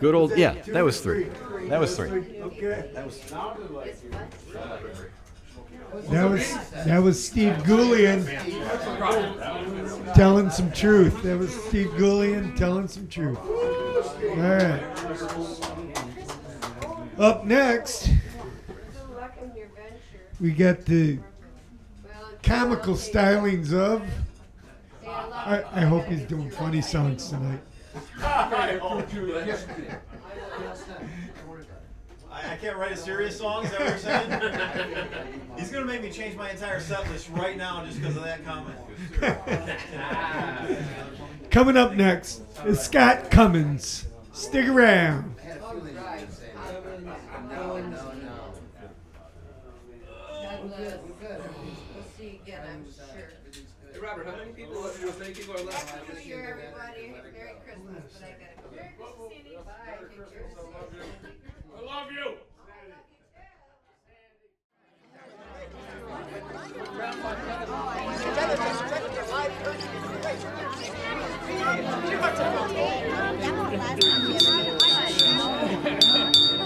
Good 0.00 0.14
old, 0.14 0.36
yeah, 0.36 0.54
that 0.68 0.84
was 0.84 1.00
three. 1.00 1.28
That 1.68 1.80
was 1.80 1.96
three. 1.96 2.40
Okay. 2.40 2.90
That 2.94 3.06
was. 3.06 3.20
That 6.10 6.30
was 6.30 6.54
that 6.84 7.02
was 7.02 7.26
Steve 7.26 7.54
Goulian 7.64 8.26
telling 10.14 10.50
some 10.50 10.70
truth. 10.70 11.22
That 11.22 11.38
was 11.38 11.50
Steve 11.64 11.88
Goulian 11.92 12.54
telling 12.56 12.88
some 12.88 13.08
truth. 13.08 13.38
All 13.38 14.36
right. 14.36 14.82
Up 17.18 17.44
next, 17.44 18.10
we 20.40 20.52
got 20.52 20.84
the 20.84 21.18
comical 22.42 22.94
stylings 22.94 23.72
of. 23.72 24.02
I, 25.06 25.64
I 25.72 25.80
hope 25.80 26.04
he's 26.04 26.22
doing 26.22 26.50
funny 26.50 26.82
songs 26.82 27.30
tonight. 27.30 27.60
I, 32.30 32.52
I 32.52 32.56
can't 32.56 32.76
write 32.76 32.92
a 32.92 32.96
serious 32.96 33.38
song. 33.38 33.64
Is 33.64 33.70
that 33.70 33.80
what 33.80 33.88
you're 33.88 33.98
saying? 33.98 35.08
He's 35.56 35.70
gonna 35.70 35.86
make 35.86 36.02
me 36.02 36.10
change 36.10 36.36
my 36.36 36.50
entire 36.50 36.80
set 36.80 37.08
list 37.10 37.30
right 37.30 37.56
now 37.56 37.84
just 37.84 38.00
because 38.00 38.16
of 38.16 38.24
that 38.24 38.44
comment. 38.44 38.76
Coming 41.50 41.76
up 41.76 41.94
next 41.94 42.42
is 42.66 42.80
Scott 42.80 43.30
Cummins. 43.30 44.06
Stick 44.32 44.68
around. 44.68 45.34
Hey, 45.40 45.58
Robert, 54.08 54.26
how 54.26 54.36
many 54.36 54.52
people, 54.52 54.82
how 54.82 55.18
many 55.18 55.34
people 55.34 55.54
are 55.54 55.64
left? 55.64 55.90
Happy 55.90 56.12
New 56.14 56.20
Year, 56.20 56.58
everybody. 56.58 57.08
Merry 57.12 57.52
Christmas, 57.62 58.04
but 58.14 58.22
I 58.22 58.30
gotta 58.32 58.56
go. 58.62 58.70
Merry 58.74 58.88
Christmas, 58.96 59.28
Sandy. 59.28 59.56
Bye. 59.66 59.98
Take 60.08 60.32
care. 60.32 60.48
I 61.76 61.80
love 61.84 62.10
you. 62.10 62.26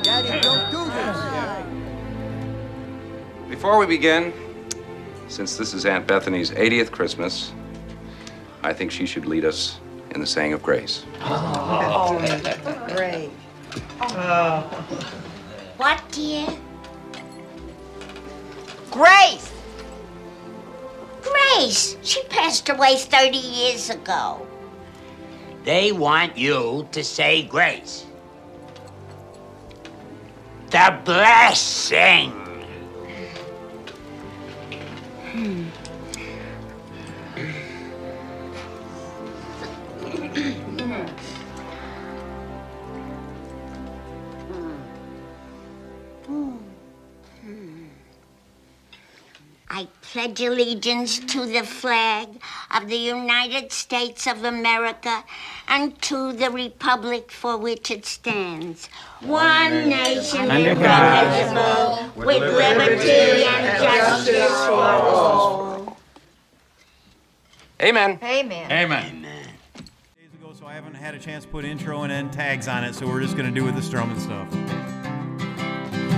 Daddy, 0.05 0.40
don't 0.40 0.70
do 0.70 0.82
Before 3.51 3.78
we 3.78 3.86
begin, 3.86 4.32
since 5.32 5.56
this 5.56 5.72
is 5.72 5.86
Aunt 5.86 6.06
Bethany's 6.06 6.50
80th 6.50 6.90
Christmas, 6.90 7.54
I 8.62 8.74
think 8.74 8.90
she 8.90 9.06
should 9.06 9.24
lead 9.24 9.46
us 9.46 9.80
in 10.10 10.20
the 10.20 10.26
saying 10.26 10.52
of 10.52 10.62
grace. 10.62 11.06
Oh, 11.22 12.18
great. 12.94 13.30
What, 15.78 16.02
dear? 16.10 16.46
Grace! 18.90 19.50
Grace! 21.22 21.96
She 22.02 22.22
passed 22.24 22.68
away 22.68 22.96
30 22.96 23.38
years 23.38 23.88
ago. 23.88 24.46
They 25.64 25.92
want 25.92 26.36
you 26.36 26.86
to 26.92 27.02
say 27.02 27.44
grace. 27.44 28.04
The 30.70 31.00
blessing. 31.06 32.41
Hmm. 35.32 35.64
I 49.74 49.89
pledge 50.03 50.43
allegiance 50.43 51.19
to 51.19 51.47
the 51.47 51.62
flag 51.62 52.28
of 52.77 52.89
the 52.89 52.97
United 52.97 53.73
States 53.73 54.27
of 54.27 54.44
America 54.44 55.24
and 55.66 55.99
to 56.03 56.35
the 56.35 56.51
republic 56.51 57.31
for 57.32 57.57
which 57.57 57.90
it 57.90 58.05
stands, 58.05 58.89
one 59.20 59.89
nation 59.89 60.51
Under 60.51 60.74
God, 60.74 61.24
indivisible, 61.24 62.23
with 62.23 62.43
liberty 62.43 63.44
and 63.44 63.82
justice 63.82 64.66
for 64.66 64.73
all. 64.73 65.97
Amen. 67.81 68.19
Amen. 68.23 68.70
Amen. 68.70 69.23
Days 69.23 70.35
ago, 70.39 70.53
So 70.53 70.66
I 70.66 70.74
haven't 70.74 70.97
had 70.97 71.15
a 71.15 71.19
chance 71.19 71.44
to 71.44 71.51
put 71.51 71.65
intro 71.65 72.03
and 72.03 72.12
end 72.12 72.35
tags 72.35 72.69
on 72.69 72.85
it, 72.85 72.94
so 72.94 73.07
we're 73.07 73.23
just 73.23 73.39
gonna 73.39 73.51
do 73.51 73.65
with 73.65 73.77
the 73.77 73.82
strumming 73.82 74.20
stuff. 74.20 75.02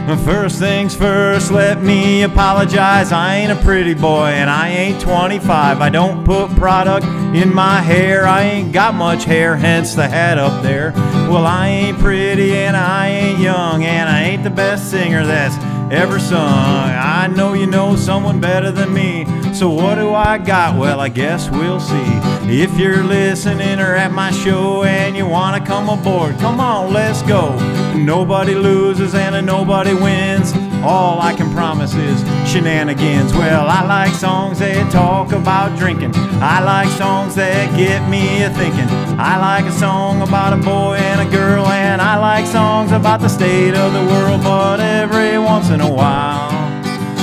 First 0.07 0.59
things 0.59 0.95
first, 0.95 1.51
let 1.51 1.83
me 1.83 2.23
apologize. 2.23 3.11
I 3.11 3.37
ain't 3.37 3.53
a 3.53 3.63
pretty 3.63 3.95
boy 3.95 4.27
and 4.27 4.51
I 4.51 4.69
ain't 4.69 5.01
25. 5.01 5.81
I 5.81 5.89
don't 5.89 6.25
put 6.25 6.51
product 6.57 7.07
in 7.35 7.53
my 7.53 7.81
hair. 7.81 8.27
I 8.27 8.43
ain't 8.43 8.73
got 8.73 8.95
much 8.95 9.25
hair, 9.25 9.57
hence 9.57 9.95
the 9.95 10.07
hat 10.07 10.39
up 10.39 10.63
there. 10.63 10.93
Well, 10.93 11.47
I 11.47 11.69
ain't 11.69 11.99
pretty 11.99 12.55
and 12.55 12.77
I 12.77 13.09
ain't 13.09 13.39
young 13.39 13.83
and 13.83 14.09
I 14.09 14.23
ain't 14.25 14.45
the 14.45 14.51
best 14.51 14.91
singer. 14.91 15.27
That's 15.27 15.57
ever 15.91 16.19
sung. 16.19 16.49
I 16.49 17.27
know 17.27 17.53
you 17.53 17.67
know 17.67 17.97
someone 17.97 18.41
better 18.41 18.71
than 18.71 18.93
me. 18.93 19.25
So 19.55 19.69
what 19.71 19.97
do 19.97 20.15
I 20.15 20.39
got? 20.39 20.79
Well, 20.79 21.01
I 21.01 21.09
guess 21.09 21.51
we'll 21.51 21.81
see. 21.81 22.05
If 22.47 22.79
you're 22.79 23.03
listening 23.05 23.79
or 23.81 23.95
at 23.95 24.13
my 24.13 24.31
show 24.31 24.85
and 24.85 25.17
you 25.17 25.27
want 25.27 25.63
to 25.63 25.67
come 25.69 25.89
aboard, 25.89 26.39
come 26.39 26.61
on, 26.61 26.93
let's 26.93 27.23
go. 27.23 27.57
Nobody 27.95 28.55
loses 28.55 29.15
and 29.15 29.47
nobody 29.47 29.95
wins. 29.95 30.53
All 30.87 31.19
I 31.19 31.33
can 31.33 31.51
promise 31.55 31.95
is 31.95 32.21
shenanigans. 32.47 33.33
Well, 33.33 33.67
I 33.69 33.87
like 33.87 34.15
songs 34.15 34.59
that 34.59 34.93
talk 34.93 35.33
about 35.33 35.79
drinking. 35.79 36.13
I 36.43 36.63
like 36.63 36.89
songs 36.99 37.35
that 37.37 37.75
get 37.75 38.07
me 38.07 38.43
a 38.43 38.51
thinking. 38.51 38.89
I 39.19 39.39
like 39.39 39.65
a 39.65 39.73
song 39.73 40.21
about 40.21 40.53
a 40.53 40.59
boy 40.59 40.97
and 40.97 41.27
a 41.27 41.31
girl, 41.31 41.67
and 41.69 42.03
I 42.03 42.19
like 42.19 42.47
songs 42.47 42.93
about 42.93 43.21
the 43.21 43.29
state 43.29 43.75
of 43.75 43.95
the 43.95 44.05
world. 44.13 44.43
But 44.43 44.81
every 44.81 45.39
once 45.39 45.71
in 45.71 45.81
a 45.81 45.91
while, 45.91 46.53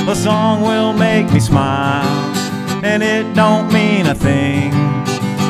a 0.09 0.15
song 0.15 0.61
will 0.61 0.93
make 0.93 1.31
me 1.31 1.39
smile, 1.39 2.03
and 2.83 3.03
it 3.03 3.35
don't 3.35 3.71
mean 3.71 4.07
a 4.07 4.15
thing. 4.15 4.71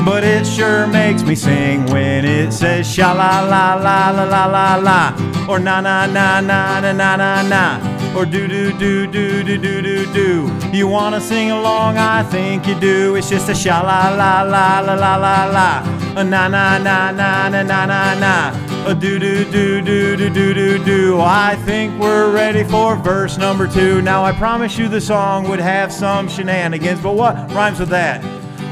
But 0.04 0.26
it 0.26 0.46
sure 0.46 0.86
makes 0.86 1.24
me 1.24 1.36
sing 1.36 1.86
when 1.86 2.26
it 2.26 2.52
says 2.52 2.92
sha 2.92 3.14
la 3.14 3.40
la 3.42 3.76
la 3.76 4.10
la 4.10 4.24
la 4.24 4.46
la 4.48 4.76
la 4.76 5.48
or 5.48 5.60
na 5.60 5.80
na 5.80 6.08
na 6.08 6.42
na 6.42 6.80
na 6.82 6.92
na 6.92 7.16
na 7.16 7.42
na 7.44 8.01
or 8.16 8.26
do 8.26 8.48
do 8.48 8.72
do 8.78 9.08
do 9.08 9.44
do 9.44 9.58
do 9.58 9.82
do 9.82 10.14
do. 10.14 10.70
You 10.74 10.88
wanna 10.88 11.22
sing 11.22 11.52
along? 11.52 11.98
I 11.98 12.24
think 12.24 12.68
you 12.68 12.80
do. 12.80 13.16
It's 13.16 13.30
just 13.30 13.50
a 13.50 13.56
sha 13.56 13.82
la 13.82 14.10
la 14.16 14.42
la 14.42 14.80
la 14.82 14.96
la 14.96 15.16
la 15.16 15.46
la 15.46 16.02
a 16.20 16.24
na 16.24 16.48
na 16.48 16.78
na 16.78 17.12
na 17.12 17.50
na 17.50 17.64
na 17.64 17.86
na 17.86 18.14
na 18.16 18.86
a 18.86 18.94
do 18.94 19.18
do 19.20 19.46
do 19.46 19.82
do 19.82 20.18
do 20.18 20.30
do 20.30 20.54
do 20.54 20.84
do. 20.84 21.22
I 21.22 21.56
think 21.66 21.98
we're 22.00 22.32
ready 22.34 22.64
for 22.64 22.96
verse 22.98 23.38
number 23.38 23.68
two. 23.68 24.02
Now 24.02 24.24
I 24.24 24.34
promise 24.34 24.78
you 24.78 24.90
the 24.90 25.02
song 25.02 25.48
would 25.50 25.60
have 25.60 25.92
some 25.92 26.28
shenanigans, 26.28 27.00
but 27.02 27.14
what 27.16 27.36
rhymes 27.54 27.80
with 27.80 27.90
that? 27.90 28.22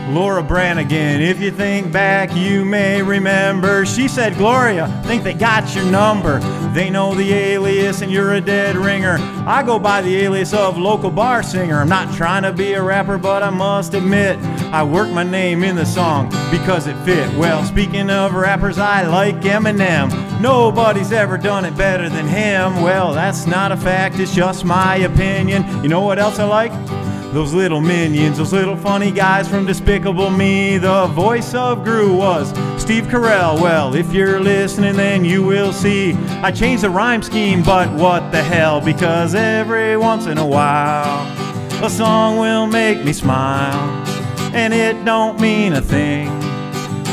Laura 0.09 0.41
Branigan. 0.41 1.21
If 1.21 1.39
you 1.39 1.51
think 1.51 1.91
back, 1.91 2.35
you 2.35 2.65
may 2.65 3.01
remember. 3.03 3.85
She 3.85 4.07
said, 4.07 4.35
Gloria, 4.37 4.87
think 5.05 5.23
they 5.23 5.35
got 5.35 5.75
your 5.75 5.85
number. 5.85 6.39
They 6.73 6.89
know 6.89 7.13
the 7.13 7.31
alias 7.31 8.01
and 8.01 8.11
you're 8.11 8.33
a 8.33 8.41
dead 8.41 8.75
ringer. 8.75 9.17
I 9.45 9.61
go 9.63 9.77
by 9.77 10.01
the 10.01 10.15
alias 10.17 10.53
of 10.53 10.77
local 10.77 11.11
bar 11.11 11.43
singer. 11.43 11.79
I'm 11.79 11.89
not 11.89 12.13
trying 12.15 12.43
to 12.43 12.51
be 12.51 12.73
a 12.73 12.81
rapper, 12.81 13.17
but 13.19 13.43
I 13.43 13.51
must 13.51 13.93
admit, 13.93 14.37
I 14.71 14.83
worked 14.83 15.13
my 15.13 15.23
name 15.23 15.63
in 15.63 15.75
the 15.75 15.85
song 15.85 16.29
because 16.49 16.87
it 16.87 16.95
fit. 17.05 17.31
Well, 17.37 17.63
speaking 17.63 18.09
of 18.09 18.33
rappers, 18.33 18.79
I 18.79 19.05
like 19.07 19.35
Eminem. 19.41 20.41
Nobody's 20.41 21.11
ever 21.11 21.37
done 21.37 21.65
it 21.65 21.77
better 21.77 22.09
than 22.09 22.27
him. 22.27 22.81
Well, 22.81 23.13
that's 23.13 23.45
not 23.45 23.71
a 23.71 23.77
fact, 23.77 24.19
it's 24.19 24.33
just 24.33 24.65
my 24.65 24.95
opinion. 24.97 25.65
You 25.83 25.89
know 25.89 26.01
what 26.01 26.17
else 26.17 26.39
I 26.39 26.45
like? 26.45 26.71
Those 27.31 27.53
little 27.53 27.79
minions, 27.79 28.39
those 28.39 28.51
little 28.51 28.75
funny 28.75 29.11
guys 29.11 29.47
from 29.47 29.67
Despicable 29.67 30.31
Me. 30.31 30.79
The 30.79 31.05
voice 31.07 31.53
of 31.53 31.83
Gru 31.83 32.15
was 32.15 32.49
Steve 32.81 33.05
Carell. 33.05 33.61
Well, 33.61 33.93
if 33.93 34.11
you're 34.11 34.39
listening, 34.39 34.95
then 34.95 35.23
you 35.23 35.43
will 35.43 35.71
see. 35.71 36.13
I 36.41 36.51
changed 36.51 36.83
the 36.83 36.89
rhyme 36.89 37.21
scheme, 37.21 37.61
but 37.61 37.93
what 37.93 38.31
the 38.31 38.41
hell? 38.41 38.81
Because 38.81 39.35
every 39.35 39.95
once 39.95 40.25
in 40.25 40.39
a 40.39 40.45
while, 40.45 41.27
a 41.85 41.89
song 41.89 42.37
will 42.37 42.65
make 42.65 43.05
me 43.05 43.13
smile. 43.13 44.07
And 44.55 44.73
it 44.73 45.05
don't 45.05 45.39
mean 45.39 45.73
a 45.73 45.81
thing, 45.81 46.27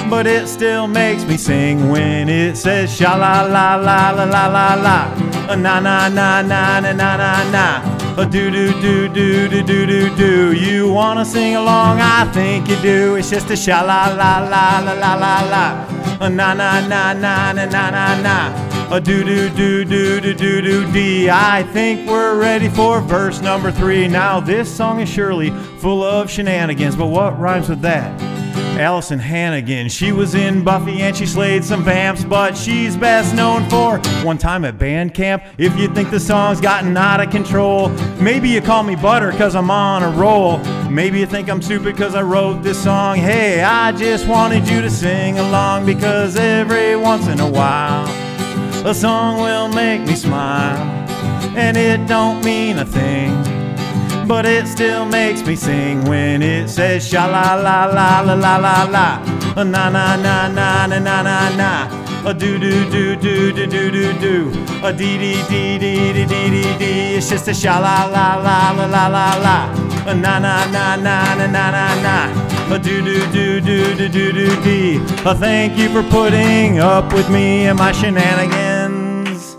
but 0.08 0.26
it 0.26 0.48
still 0.48 0.86
makes 0.86 1.24
me 1.24 1.36
sing 1.36 1.88
when 1.88 2.28
it 2.28 2.56
says 2.56 2.94
sha 2.94 3.14
la 3.16 3.42
la 3.42 3.76
la 3.76 4.10
la 4.10 4.24
la 4.24 4.46
la 4.46 4.74
la. 4.74 5.56
Na 5.56 5.80
na 5.80 6.08
na 6.08 6.42
na 6.42 6.80
na 6.80 6.80
na 6.80 6.92
na 6.92 7.50
na. 7.50 8.16
A 8.18 8.24
do 8.24 8.50
do 8.50 8.72
do 8.80 9.08
do 9.08 9.48
do 9.48 9.62
do 9.62 9.86
do 9.86 10.16
do. 10.16 10.52
You 10.52 10.92
wanna 10.92 11.24
sing 11.24 11.56
along? 11.56 12.00
I 12.00 12.24
think 12.32 12.68
you 12.68 12.76
do. 12.76 13.16
It's 13.16 13.30
just 13.30 13.50
a 13.50 13.56
sha 13.56 13.82
la 13.82 14.06
la 14.08 14.38
la 14.38 14.80
la 14.80 14.92
la 14.92 15.14
la 15.14 15.40
la. 15.50 16.28
Na 16.28 16.54
na 16.54 16.80
na 16.80 17.12
na 17.12 17.52
na 17.52 17.52
na 17.52 17.90
na 17.90 18.20
na. 18.22 18.94
A 18.94 19.00
do 19.00 19.24
do 19.24 19.48
do 19.50 19.84
do 19.84 20.20
do 20.20 20.34
do 20.34 20.62
do 20.62 20.92
D. 20.92 21.28
I 21.28 21.64
think 21.72 22.08
we're 22.08 22.38
ready 22.38 22.68
for 22.68 23.00
verse 23.00 23.40
number 23.40 23.72
three. 23.72 24.08
Now 24.08 24.40
this 24.40 24.74
song 24.74 25.00
is 25.00 25.08
surely 25.08 25.50
full 25.80 26.02
of 26.02 26.30
shenanigans, 26.30 26.94
but 26.96 27.06
what 27.06 27.38
rhymes 27.38 27.68
with 27.68 27.80
that? 27.80 28.10
Alyson 28.76 29.18
Hannigan. 29.18 29.88
She 29.88 30.12
was 30.12 30.34
in 30.34 30.62
Buffy 30.62 31.00
and 31.00 31.16
she 31.16 31.24
slayed 31.24 31.64
some 31.64 31.82
vamps, 31.82 32.24
but 32.24 32.56
she's 32.56 32.94
best 32.94 33.34
known 33.34 33.68
for 33.70 33.98
one 34.22 34.36
time 34.36 34.66
at 34.66 34.78
band 34.78 35.14
camp. 35.14 35.42
If 35.56 35.78
you 35.78 35.88
think 35.88 36.10
the 36.10 36.20
song's 36.20 36.60
gotten 36.60 36.94
out 36.94 37.20
of 37.20 37.30
control, 37.30 37.88
maybe 38.20 38.50
you 38.50 38.60
call 38.60 38.82
me 38.82 38.94
Butter 38.94 39.32
cause 39.32 39.54
I'm 39.54 39.70
on 39.70 40.02
a 40.02 40.10
roll. 40.10 40.58
Maybe 40.90 41.18
you 41.20 41.26
think 41.26 41.48
I'm 41.48 41.62
stupid 41.62 41.96
cause 41.96 42.14
I 42.14 42.22
wrote 42.22 42.62
this 42.62 42.82
song. 42.82 43.16
Hey, 43.16 43.62
I 43.62 43.92
just 43.92 44.28
wanted 44.28 44.68
you 44.68 44.82
to 44.82 44.90
sing 44.90 45.38
along 45.38 45.86
because 45.86 46.36
every 46.36 46.96
once 46.96 47.28
in 47.28 47.40
a 47.40 47.50
while, 47.50 48.06
a 48.86 48.94
song 48.94 49.40
will 49.40 49.68
make 49.68 50.02
me 50.02 50.14
smile, 50.14 50.76
and 51.56 51.78
it 51.78 52.06
don't 52.06 52.44
mean 52.44 52.78
a 52.78 52.84
thing 52.84 53.55
but 54.26 54.44
it 54.44 54.66
still 54.66 55.04
makes 55.06 55.42
me 55.46 55.54
sing 55.54 56.04
when 56.04 56.42
it 56.42 56.68
says 56.68 57.06
sha 57.08 57.26
la 57.26 57.54
la 57.54 57.84
la 57.86 58.20
la 58.20 58.34
la 58.34 58.56
la 58.56 58.82
la 58.84 59.64
na 59.64 59.88
na 59.88 60.16
na 60.16 60.48
na 60.48 60.86
na 60.86 60.98
na 60.98 61.22
na 61.22 61.56
na 61.56 61.70
a 62.28 62.34
do 62.34 62.58
do 62.58 62.84
do 62.90 63.14
do 63.16 63.52
do 63.52 63.66
do 63.66 63.90
do 63.90 64.12
do 64.18 64.50
a 64.84 64.92
dee 64.92 65.16
dee 65.18 65.42
dee 65.48 65.78
dee 65.78 66.12
dee 66.12 66.26
dee 66.26 66.50
dee 66.50 66.78
dee 66.78 67.14
it's 67.16 67.30
just 67.30 67.46
a 67.48 67.54
sha 67.54 67.78
la 67.78 68.04
la 68.06 68.26
la 68.46 68.70
la 68.72 68.86
la 68.86 69.06
la 69.16 69.26
la 69.46 69.56
na 70.14 70.38
na 70.38 70.66
na 70.74 70.96
na 70.96 71.16
na 71.36 71.46
na 71.46 71.70
na 71.70 71.86
na 72.06 72.74
a 72.74 72.78
do 72.78 73.00
do 73.02 73.20
do 73.32 73.60
do 73.60 73.94
do 73.94 74.08
do 74.08 74.32
do 74.32 74.62
dee 74.62 74.96
a 75.24 75.34
thank 75.34 75.78
you 75.78 75.88
for 75.88 76.02
putting 76.10 76.80
up 76.80 77.12
with 77.12 77.28
me 77.30 77.66
and 77.68 77.78
my 77.78 77.92
shenanigans. 77.92 79.56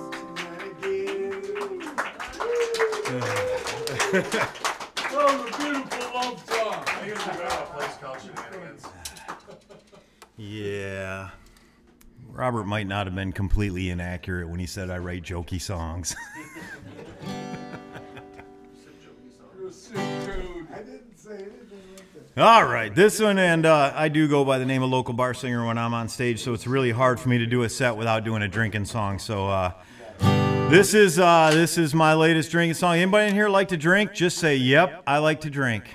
That 4.12 4.50
was 5.12 5.54
a 5.54 5.58
beautiful 5.58 6.14
love 6.14 6.40
song. 6.48 6.84
Yeah. 10.38 11.30
Robert 12.38 12.66
might 12.66 12.86
not 12.86 13.08
have 13.08 13.16
been 13.16 13.32
completely 13.32 13.90
inaccurate 13.90 14.48
when 14.48 14.60
he 14.60 14.68
said 14.68 14.92
I 14.92 15.00
write 15.00 15.24
jokey 15.24 15.60
songs. 15.60 16.16
You're 19.58 19.70
a 19.70 19.74
sick 19.74 19.96
dude. 19.96 20.68
I 20.72 20.78
didn't 20.84 21.18
say 21.18 21.32
anything 21.32 21.82
like 21.96 22.36
that. 22.36 22.44
All 22.44 22.64
right, 22.64 22.94
this 22.94 23.20
one, 23.20 23.40
and 23.40 23.66
uh, 23.66 23.92
I 23.96 24.10
do 24.10 24.28
go 24.28 24.46
by 24.46 24.60
the 24.60 24.68
name 24.68 24.84
of 24.84 24.92
local 24.92 25.16
bar 25.16 25.34
singer 25.34 25.66
when 25.66 25.80
I'm 25.80 25.96
on 25.96 26.08
stage, 26.10 26.44
so 26.44 26.54
it's 26.54 26.68
really 26.68 26.92
hard 26.92 27.20
for 27.20 27.28
me 27.28 27.40
to 27.40 27.48
do 27.48 27.64
a 27.64 27.70
set 27.70 27.98
without 27.98 28.24
doing 28.24 28.44
a 28.44 28.48
drinking 28.48 28.86
song. 28.86 29.18
So 29.18 29.48
uh, 29.48 29.72
this 30.70 30.94
is 30.94 31.18
uh, 31.18 31.50
this 31.52 31.80
is 31.80 31.96
my 31.96 32.14
latest 32.14 32.52
drinking 32.52 32.76
song. 32.76 32.98
Anybody 32.98 33.30
in 33.30 33.34
here 33.34 33.50
like 33.50 33.70
to 33.70 33.78
drink? 33.78 34.14
Just 34.14 34.38
say, 34.38 34.56
"Yep, 34.56 35.02
I 35.08 35.18
like 35.18 35.42
to 35.42 35.50
drink." 35.50 35.86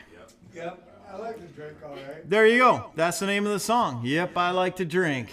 Yep, 0.56 1.04
I 1.08 1.16
like 1.18 1.36
to 1.36 1.46
drink 1.54 1.76
all 1.84 1.90
right. 1.90 2.28
There 2.28 2.48
you 2.48 2.58
go. 2.58 2.90
That's 2.96 3.20
the 3.20 3.26
name 3.26 3.46
of 3.46 3.52
the 3.52 3.60
song. 3.60 4.00
Yep, 4.04 4.36
I 4.36 4.50
like 4.50 4.74
to 4.76 4.84
drink. 4.84 5.28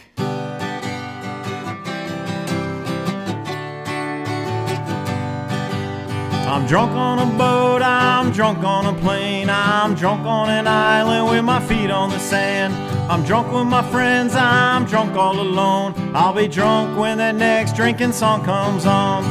I'm 6.49 6.65
drunk 6.65 6.93
on 6.93 7.19
a 7.19 7.27
boat, 7.37 7.83
I'm 7.83 8.31
drunk 8.31 8.63
on 8.63 8.87
a 8.87 8.93
plane, 9.01 9.51
I'm 9.51 9.93
drunk 9.93 10.25
on 10.25 10.49
an 10.49 10.65
island 10.65 11.29
with 11.29 11.43
my 11.45 11.59
feet 11.59 11.91
on 11.91 12.09
the 12.09 12.17
sand. 12.17 12.73
I'm 13.09 13.23
drunk 13.23 13.53
with 13.53 13.67
my 13.67 13.83
friends, 13.91 14.33
I'm 14.35 14.85
drunk 14.85 15.15
all 15.15 15.39
alone. 15.39 15.93
I'll 16.15 16.33
be 16.33 16.47
drunk 16.47 16.97
when 16.97 17.19
that 17.19 17.35
next 17.35 17.75
drinking 17.75 18.13
song 18.13 18.43
comes 18.43 18.87
on. 18.87 19.23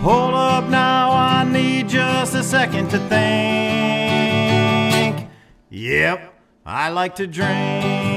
Hold 0.00 0.34
up 0.34 0.68
now, 0.68 1.12
I 1.12 1.44
need 1.44 1.88
just 1.88 2.34
a 2.34 2.42
second 2.42 2.90
to 2.90 2.98
think. 2.98 3.14
Yep, 5.70 6.34
I 6.66 6.88
like 6.88 7.14
to 7.16 7.28
drink. 7.28 8.13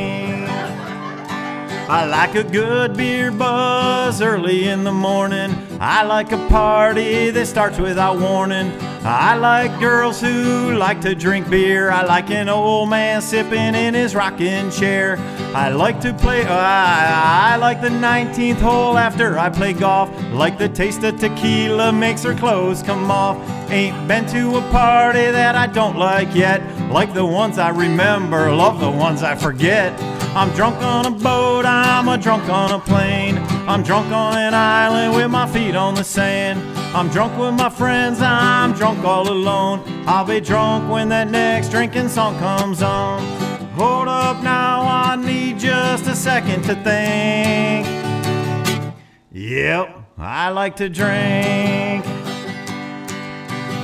I 1.89 2.05
like 2.05 2.35
a 2.35 2.43
good 2.43 2.97
beer 2.97 3.31
buzz 3.31 4.21
early 4.21 4.67
in 4.67 4.83
the 4.83 4.91
morning. 4.91 5.55
I 5.79 6.03
like 6.03 6.33
a 6.33 6.47
party 6.49 7.29
that 7.29 7.45
starts 7.45 7.79
without 7.79 8.19
warning. 8.19 8.73
I 9.09 9.35
like 9.35 9.79
girls 9.79 10.19
who 10.19 10.75
like 10.75 10.99
to 10.99 11.15
drink 11.15 11.49
beer. 11.49 11.89
I 11.89 12.03
like 12.03 12.29
an 12.29 12.49
old 12.49 12.89
man 12.89 13.21
sipping 13.21 13.73
in 13.73 13.93
his 13.93 14.13
rocking 14.13 14.69
chair. 14.69 15.15
I 15.55 15.69
like 15.69 16.01
to 16.01 16.13
play, 16.13 16.43
uh, 16.43 16.53
I, 16.53 17.53
I 17.53 17.55
like 17.55 17.79
the 17.79 17.87
19th 17.87 18.57
hole 18.57 18.97
after 18.97 19.39
I 19.39 19.49
play 19.49 19.71
golf. 19.71 20.09
Like 20.33 20.57
the 20.57 20.67
taste 20.67 21.05
of 21.05 21.17
tequila 21.21 21.93
makes 21.93 22.21
her 22.23 22.35
clothes 22.35 22.83
come 22.83 23.09
off. 23.09 23.37
Ain't 23.71 24.09
been 24.09 24.25
to 24.27 24.57
a 24.57 24.61
party 24.71 25.31
that 25.31 25.55
I 25.55 25.67
don't 25.67 25.97
like 25.97 26.35
yet. 26.35 26.61
Like 26.91 27.13
the 27.13 27.25
ones 27.25 27.57
I 27.57 27.69
remember, 27.69 28.53
love 28.53 28.81
the 28.81 28.91
ones 28.91 29.23
I 29.23 29.35
forget. 29.35 29.97
I'm 30.35 30.53
drunk 30.53 30.83
on 30.83 31.05
a 31.05 31.11
boat, 31.11 31.65
I'm 31.65 32.09
a 32.09 32.17
drunk 32.17 32.49
on 32.49 32.71
a 32.71 32.79
plane. 32.79 33.56
I'm 33.67 33.83
drunk 33.83 34.13
on 34.13 34.37
an 34.37 34.53
island 34.53 35.13
with 35.13 35.29
my 35.29 35.45
feet 35.45 35.75
on 35.75 35.93
the 35.93 36.03
sand. 36.03 36.61
I'm 36.95 37.09
drunk 37.09 37.37
with 37.37 37.53
my 37.53 37.69
friends, 37.69 38.21
I'm 38.21 38.71
drunk 38.71 39.03
all 39.03 39.29
alone. 39.29 39.83
I'll 40.07 40.23
be 40.23 40.39
drunk 40.39 40.89
when 40.89 41.09
that 41.09 41.29
next 41.29 41.69
drinking 41.69 42.07
song 42.07 42.39
comes 42.39 42.81
on. 42.81 43.21
Hold 43.73 44.07
up 44.07 44.41
now, 44.41 44.83
I 44.83 45.17
need 45.17 45.59
just 45.59 46.07
a 46.07 46.15
second 46.15 46.63
to 46.63 46.75
think. 46.75 47.85
Yep, 49.33 50.13
I 50.17 50.49
like 50.49 50.77
to 50.77 50.87
drink. 50.87 52.05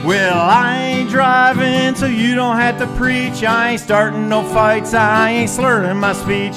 Well, 0.05 0.39
I 0.39 0.77
ain't 0.77 1.10
driving 1.10 1.93
so 1.95 2.05
you 2.05 2.35
don't 2.35 2.55
have 2.55 2.80
to 2.80 2.88
preach. 2.95 3.43
I 3.43 3.72
ain't 3.72 3.81
starting 3.81 4.30
no 4.30 4.43
fights, 4.43 4.93
I 4.93 5.30
ain't 5.31 5.49
slurring 5.49 5.97
my 5.97 6.14
speech. 6.14 6.55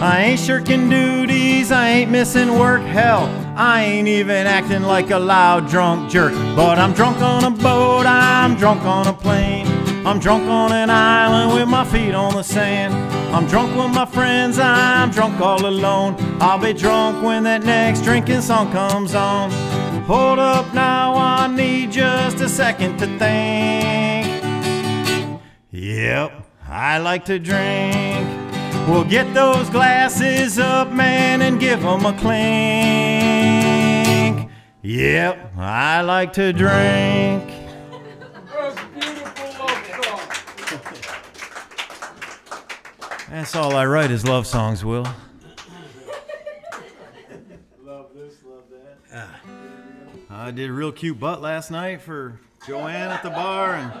I 0.00 0.22
ain't 0.26 0.38
shirking 0.38 0.88
duties, 0.88 1.72
I 1.72 1.88
ain't 1.88 2.10
missing 2.12 2.56
work. 2.56 2.82
Hell, 2.82 3.26
I 3.56 3.82
ain't 3.82 4.06
even 4.06 4.46
acting 4.46 4.82
like 4.82 5.10
a 5.10 5.18
loud 5.18 5.68
drunk 5.68 6.08
jerk. 6.08 6.32
But 6.54 6.78
I'm 6.78 6.92
drunk 6.92 7.20
on 7.20 7.42
a 7.42 7.50
boat, 7.50 8.06
I'm 8.06 8.54
drunk 8.54 8.82
on 8.82 9.08
a 9.08 9.12
plane. 9.12 9.66
I'm 10.06 10.20
drunk 10.20 10.44
on 10.44 10.72
an 10.72 10.88
island 10.88 11.52
with 11.52 11.68
my 11.68 11.84
feet 11.84 12.14
on 12.14 12.34
the 12.34 12.44
sand. 12.44 12.94
I'm 13.34 13.48
drunk 13.48 13.76
with 13.76 13.92
my 13.92 14.06
friends, 14.06 14.60
I'm 14.60 15.10
drunk 15.10 15.40
all 15.40 15.66
alone. 15.66 16.14
I'll 16.40 16.60
be 16.60 16.72
drunk 16.72 17.24
when 17.24 17.42
that 17.42 17.64
next 17.64 18.02
drinking 18.02 18.42
song 18.42 18.70
comes 18.70 19.16
on. 19.16 19.50
Hold 20.04 20.38
up 20.38 20.72
now, 20.72 21.16
I 21.16 21.48
need 21.48 21.90
just 21.90 22.40
a 22.40 22.48
second 22.48 22.98
to 22.98 23.06
think. 23.18 24.42
Yep, 25.72 26.32
I 26.68 26.98
like 26.98 27.24
to 27.24 27.40
drink. 27.40 28.47
Well, 28.88 29.04
get 29.04 29.34
those 29.34 29.68
glasses 29.68 30.58
up, 30.58 30.90
man, 30.90 31.42
and 31.42 31.60
give 31.60 31.84
'em 31.84 32.06
a 32.06 32.12
clink. 32.14 32.38
Yep, 34.80 35.52
I 35.58 36.00
like 36.00 36.32
to 36.32 36.54
drink. 36.54 37.44
That's 43.30 43.54
all 43.54 43.76
I 43.76 43.84
write 43.84 44.10
is 44.10 44.24
love 44.26 44.46
songs, 44.46 44.82
Will. 44.86 45.06
Love 47.84 48.06
this, 48.14 48.36
love 48.42 48.64
that. 48.70 48.96
Ah. 49.14 49.38
I 50.30 50.50
did 50.50 50.70
a 50.70 50.72
real 50.72 50.92
cute 50.92 51.20
butt 51.20 51.42
last 51.42 51.70
night 51.70 52.00
for 52.00 52.40
Joanne 52.66 53.10
at 53.10 53.22
the 53.22 53.28
bar, 53.28 53.74
and 53.74 53.92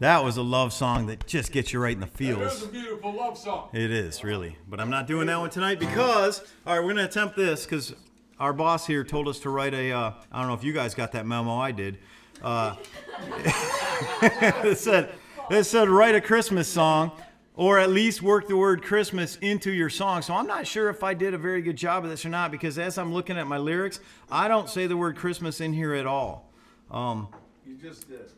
that 0.00 0.24
was 0.24 0.36
a 0.36 0.42
love 0.42 0.72
song 0.72 1.06
that 1.06 1.26
just 1.26 1.52
gets 1.52 1.72
you 1.72 1.78
right 1.80 1.94
in 1.94 2.00
the 2.00 2.06
It 2.06 2.12
feels. 2.12 2.54
is 2.54 2.62
a 2.64 2.66
beautiful 2.66 3.12
love 3.14 3.38
song. 3.38 3.68
It 3.72 3.90
is 3.90 4.24
really, 4.24 4.56
but 4.68 4.80
I'm 4.80 4.90
not 4.90 5.06
doing 5.06 5.26
that 5.28 5.38
one 5.38 5.50
tonight 5.50 5.78
because 5.78 6.40
all 6.66 6.74
right, 6.76 6.84
we're 6.84 6.90
gonna 6.90 7.04
attempt 7.04 7.36
this 7.36 7.64
because 7.64 7.94
our 8.38 8.52
boss 8.52 8.86
here 8.86 9.04
told 9.04 9.28
us 9.28 9.38
to 9.40 9.50
write 9.50 9.74
a. 9.74 9.92
Uh, 9.92 10.12
I 10.32 10.38
don't 10.40 10.48
know 10.48 10.54
if 10.54 10.64
you 10.64 10.72
guys 10.72 10.94
got 10.94 11.12
that 11.12 11.26
memo. 11.26 11.56
I 11.56 11.72
did. 11.72 11.98
Uh, 12.42 12.74
it 14.22 14.78
said 14.78 15.10
it 15.50 15.64
said 15.64 15.88
write 15.88 16.14
a 16.14 16.20
Christmas 16.20 16.68
song. 16.68 17.12
Or 17.56 17.78
at 17.78 17.90
least 17.90 18.22
work 18.22 18.48
the 18.48 18.56
word 18.56 18.82
Christmas 18.82 19.36
into 19.42 19.70
your 19.70 19.90
song. 19.90 20.22
So 20.22 20.32
I'm 20.32 20.46
not 20.46 20.66
sure 20.66 20.88
if 20.88 21.04
I 21.04 21.12
did 21.12 21.34
a 21.34 21.36
very 21.38 21.60
good 21.60 21.76
job 21.76 22.04
of 22.04 22.10
this 22.10 22.24
or 22.24 22.30
not 22.30 22.50
because 22.50 22.78
as 22.78 22.96
I'm 22.96 23.12
looking 23.12 23.36
at 23.36 23.46
my 23.46 23.58
lyrics, 23.58 24.00
I 24.30 24.48
don't 24.48 24.70
say 24.70 24.86
the 24.86 24.96
word 24.96 25.16
Christmas 25.16 25.60
in 25.60 25.74
here 25.74 25.92
at 25.92 26.06
all. 26.06 26.50
Um, 26.90 27.28
You 27.66 27.74
just 27.74 28.08
did. 28.08 28.32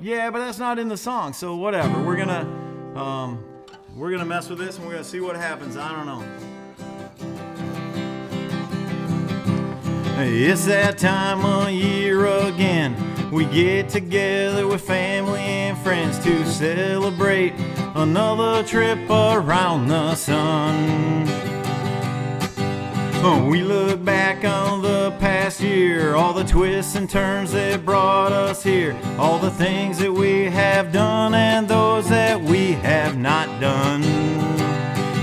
Yeah, 0.00 0.30
but 0.30 0.38
that's 0.38 0.58
not 0.58 0.78
in 0.78 0.88
the 0.88 0.96
song, 0.96 1.32
so 1.32 1.56
whatever. 1.56 2.02
We're 2.02 2.16
gonna 2.16 2.46
um, 2.96 3.44
we're 3.96 4.12
gonna 4.12 4.24
mess 4.24 4.48
with 4.48 4.58
this 4.58 4.76
and 4.76 4.86
we're 4.86 4.92
gonna 4.92 5.04
see 5.04 5.20
what 5.20 5.34
happens. 5.34 5.76
I 5.76 5.92
don't 5.92 6.06
know. 6.06 6.24
It's 10.20 10.66
that 10.66 10.98
time 10.98 11.44
of 11.44 11.70
year 11.70 12.26
again. 12.26 12.96
We 13.30 13.44
get 13.46 13.88
together 13.88 14.66
with 14.66 14.80
family 14.80 15.40
and 15.40 15.76
friends 15.78 16.18
to 16.20 16.46
celebrate 16.46 17.54
another 17.94 18.62
trip 18.66 18.98
around 19.10 19.88
the 19.88 20.14
sun. 20.14 21.26
We 23.22 23.62
look 23.62 24.04
back 24.04 24.44
on 24.44 24.82
the 24.82 25.10
past 25.18 25.60
year, 25.60 26.14
all 26.14 26.32
the 26.32 26.44
twists 26.44 26.94
and 26.94 27.10
turns 27.10 27.50
that 27.52 27.84
brought 27.84 28.30
us 28.30 28.62
here, 28.62 28.96
all 29.18 29.38
the 29.38 29.50
things 29.50 29.98
that 29.98 30.12
we 30.12 30.44
have 30.44 30.92
done 30.92 31.34
and 31.34 31.66
those 31.66 32.08
that 32.10 32.40
we 32.40 32.72
have 32.72 33.18
not 33.18 33.60
done. 33.60 34.02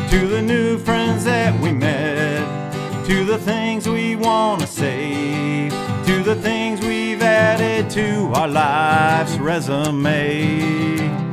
To 0.10 0.28
the 0.28 0.42
new 0.42 0.78
friends 0.78 1.24
that 1.24 1.58
we 1.62 1.72
met, 1.72 3.06
to 3.08 3.24
the 3.24 3.38
things 3.38 3.88
we 3.88 4.18
want 4.18 4.62
to 4.62 4.68
say, 4.68 5.70
to 6.06 6.22
the 6.22 6.36
things 6.36 6.82
we've 6.82 7.22
added 7.22 7.90
to 7.92 8.32
our 8.34 8.50
life's 8.50 9.38
resume. 9.38 11.25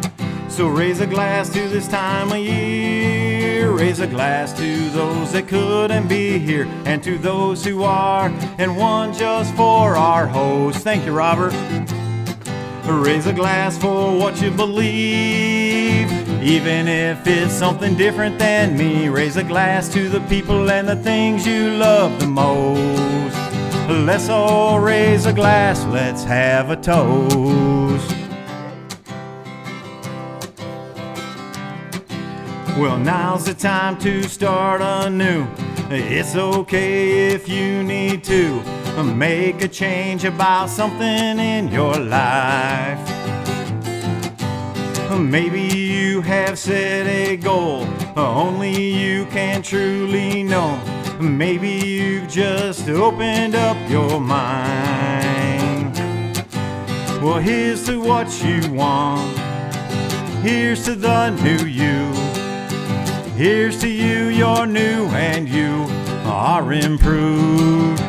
So 0.53 0.69
raise 0.69 1.01
a 1.01 1.07
glass 1.07 1.49
to 1.55 1.67
this 1.67 1.89
time 1.89 2.31
of 2.31 2.37
year. 2.37 3.73
Raise 3.73 4.01
a 4.01 4.07
glass 4.07 4.53
to 4.53 4.91
those 4.91 5.33
that 5.33 5.49
couldn't 5.49 6.09
be 6.09 6.39
here, 6.39 6.69
and 6.85 7.03
to 7.03 7.17
those 7.17 7.65
who 7.65 7.83
are, 7.85 8.29
and 8.59 8.77
one 8.77 9.15
just 9.15 9.55
for 9.55 9.97
our 9.97 10.27
host. 10.27 10.81
Thank 10.81 11.07
you, 11.07 11.13
Robert. 11.13 11.55
Raise 12.85 13.27
a 13.27 13.33
glass 13.33 13.79
for 13.79 14.15
what 14.15 14.43
you 14.43 14.51
believe, 14.51 16.13
even 16.43 16.87
if 16.87 17.27
it's 17.27 17.55
something 17.55 17.97
different 17.97 18.39
than 18.39 18.77
me. 18.77 19.09
Raise 19.09 19.39
a 19.39 19.45
glass 19.45 19.89
to 19.95 20.11
the 20.11 20.21
people 20.29 20.71
and 20.71 20.87
the 20.87 20.97
things 20.97 21.47
you 21.47 21.71
love 21.71 22.21
the 22.21 22.27
most. 22.27 23.35
Let's 23.89 24.29
all 24.29 24.81
raise 24.81 25.25
a 25.25 25.33
glass, 25.33 25.83
let's 25.87 26.25
have 26.25 26.69
a 26.69 26.77
toast. 26.77 27.72
Well, 32.83 32.99
now's 32.99 33.45
the 33.45 33.55
time 33.55 33.97
to 33.99 34.25
start 34.25 34.81
anew. 34.83 35.47
It's 35.89 36.35
okay 36.35 37.29
if 37.33 37.49
you 37.49 37.85
need 37.85 38.25
to 38.25 38.61
make 39.05 39.63
a 39.63 39.69
change 39.69 40.25
about 40.25 40.69
something 40.69 41.39
in 41.39 41.69
your 41.69 41.97
life. 41.97 42.99
Maybe 45.17 45.63
you 45.63 46.23
have 46.23 46.59
set 46.59 47.07
a 47.07 47.37
goal 47.37 47.87
only 48.17 48.75
you 48.75 49.27
can 49.27 49.63
truly 49.63 50.43
know. 50.43 50.77
Maybe 51.21 51.71
you've 51.71 52.29
just 52.29 52.89
opened 52.89 53.55
up 53.55 53.77
your 53.89 54.19
mind. 54.21 55.95
Well, 57.23 57.39
here's 57.39 57.87
to 57.87 58.01
what 58.01 58.43
you 58.43 58.73
want. 58.73 59.39
Here's 60.43 60.85
to 60.87 60.97
the 60.97 61.31
new 61.31 61.65
you. 61.65 62.22
Here's 63.43 63.81
to 63.81 63.89
you, 63.89 64.29
you're 64.29 64.67
new 64.67 65.07
and 65.07 65.49
you 65.49 65.87
are 66.31 66.73
improved. 66.73 68.01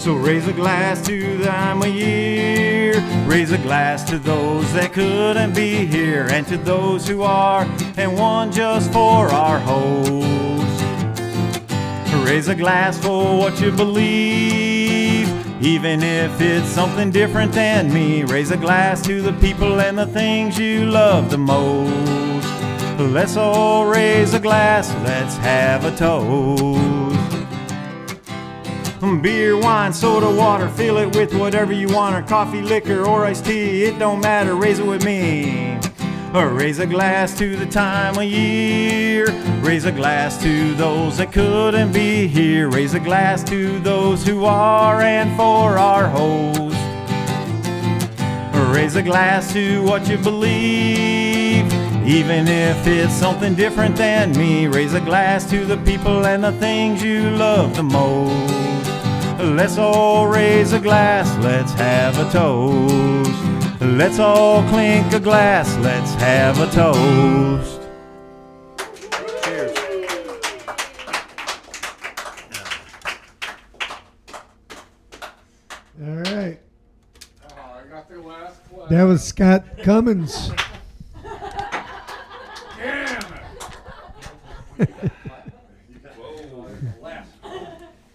So 0.00 0.14
raise 0.14 0.46
a 0.46 0.52
glass 0.52 1.04
to 1.08 1.38
the 1.38 1.46
time 1.46 1.82
of 1.82 1.88
year. 1.88 3.00
Raise 3.26 3.50
a 3.50 3.58
glass 3.58 4.04
to 4.10 4.16
those 4.16 4.72
that 4.74 4.92
couldn't 4.92 5.56
be 5.56 5.84
here 5.86 6.28
and 6.30 6.46
to 6.46 6.56
those 6.56 7.08
who 7.08 7.22
are, 7.22 7.64
and 7.96 8.16
one 8.16 8.52
just 8.52 8.92
for 8.92 9.26
our 9.28 9.58
host. 9.58 10.84
Raise 12.24 12.46
a 12.46 12.54
glass 12.54 12.96
for 12.96 13.36
what 13.36 13.60
you 13.60 13.72
believe, 13.72 15.28
even 15.60 16.00
if 16.00 16.40
it's 16.40 16.68
something 16.68 17.10
different 17.10 17.50
than 17.50 17.92
me. 17.92 18.22
Raise 18.22 18.52
a 18.52 18.56
glass 18.56 19.02
to 19.02 19.20
the 19.20 19.32
people 19.32 19.80
and 19.80 19.98
the 19.98 20.06
things 20.06 20.60
you 20.60 20.86
love 20.86 21.28
the 21.30 21.38
most. 21.38 22.33
Let's 22.98 23.36
all 23.36 23.86
raise 23.86 24.34
a 24.34 24.40
glass, 24.40 24.92
let's 25.04 25.36
have 25.38 25.84
a 25.84 25.96
toast. 25.96 27.14
Beer, 29.22 29.58
wine, 29.58 29.92
soda, 29.92 30.30
water, 30.30 30.68
fill 30.68 30.98
it 30.98 31.14
with 31.16 31.34
whatever 31.34 31.72
you 31.72 31.88
want, 31.88 32.14
or 32.14 32.22
coffee, 32.26 32.62
liquor, 32.62 33.04
or 33.04 33.24
iced 33.24 33.46
tea, 33.46 33.84
it 33.84 33.98
don't 33.98 34.20
matter, 34.20 34.54
raise 34.54 34.78
it 34.78 34.86
with 34.86 35.04
me. 35.04 35.78
Or 36.34 36.48
raise 36.48 36.78
a 36.78 36.86
glass 36.86 37.36
to 37.38 37.54
the 37.56 37.66
time 37.66 38.16
of 38.16 38.24
year. 38.24 39.26
Raise 39.60 39.84
a 39.84 39.92
glass 39.92 40.42
to 40.42 40.74
those 40.74 41.18
that 41.18 41.32
couldn't 41.32 41.92
be 41.92 42.26
here. 42.26 42.68
Raise 42.68 42.94
a 42.94 42.98
glass 42.98 43.44
to 43.44 43.78
those 43.80 44.26
who 44.26 44.44
are 44.44 45.00
and 45.00 45.36
for 45.36 45.78
our 45.78 46.08
host. 46.08 46.76
Raise 48.74 48.96
a 48.96 49.02
glass 49.02 49.52
to 49.52 49.84
what 49.84 50.08
you 50.08 50.18
believe, 50.18 51.23
even 52.06 52.46
if 52.48 52.86
it's 52.86 53.14
something 53.14 53.54
different 53.54 53.96
than 53.96 54.32
me, 54.36 54.66
raise 54.66 54.92
a 54.92 55.00
glass 55.00 55.48
to 55.48 55.64
the 55.64 55.78
people 55.78 56.26
and 56.26 56.44
the 56.44 56.52
things 56.52 57.02
you 57.02 57.30
love 57.30 57.74
the 57.74 57.82
most. 57.82 58.52
Let's 59.40 59.78
all 59.78 60.26
raise 60.28 60.74
a 60.74 60.78
glass, 60.78 61.34
let's 61.42 61.72
have 61.72 62.18
a 62.18 62.30
toast. 62.30 63.80
Let's 63.80 64.18
all 64.18 64.62
clink 64.68 65.14
a 65.14 65.18
glass, 65.18 65.78
let's 65.78 66.12
have 66.16 66.60
a 66.60 66.70
toast. 66.70 67.80
Cheers. 69.42 69.78
All 76.02 76.16
right. 76.34 76.58
That 78.90 79.04
was 79.04 79.24
Scott 79.24 79.64
Cummins. 79.82 80.50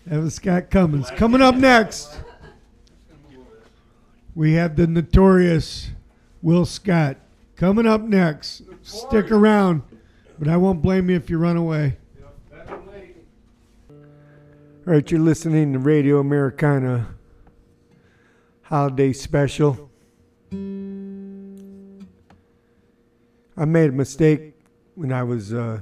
That 0.09 0.21
was 0.21 0.33
Scott 0.35 0.71
Cummins. 0.71 1.11
Coming 1.11 1.41
up 1.41 1.55
next, 1.55 2.19
we 4.33 4.53
have 4.53 4.75
the 4.75 4.87
notorious 4.87 5.91
Will 6.41 6.65
Scott. 6.65 7.17
Coming 7.55 7.85
up 7.85 8.01
next. 8.01 8.63
Stick 8.81 9.31
around, 9.31 9.83
but 10.39 10.47
I 10.47 10.57
won't 10.57 10.81
blame 10.81 11.09
you 11.11 11.15
if 11.15 11.29
you 11.29 11.37
run 11.37 11.57
away. 11.57 11.97
All 14.87 14.95
right, 14.95 15.11
you're 15.11 15.19
listening 15.19 15.73
to 15.73 15.79
Radio 15.79 16.17
Americana 16.19 17.13
Holiday 18.63 19.13
Special. 19.13 19.91
I 20.51 20.55
made 23.65 23.89
a 23.89 23.93
mistake 23.93 24.55
when 24.95 25.11
I 25.13 25.21
was 25.21 25.53
uh, 25.53 25.81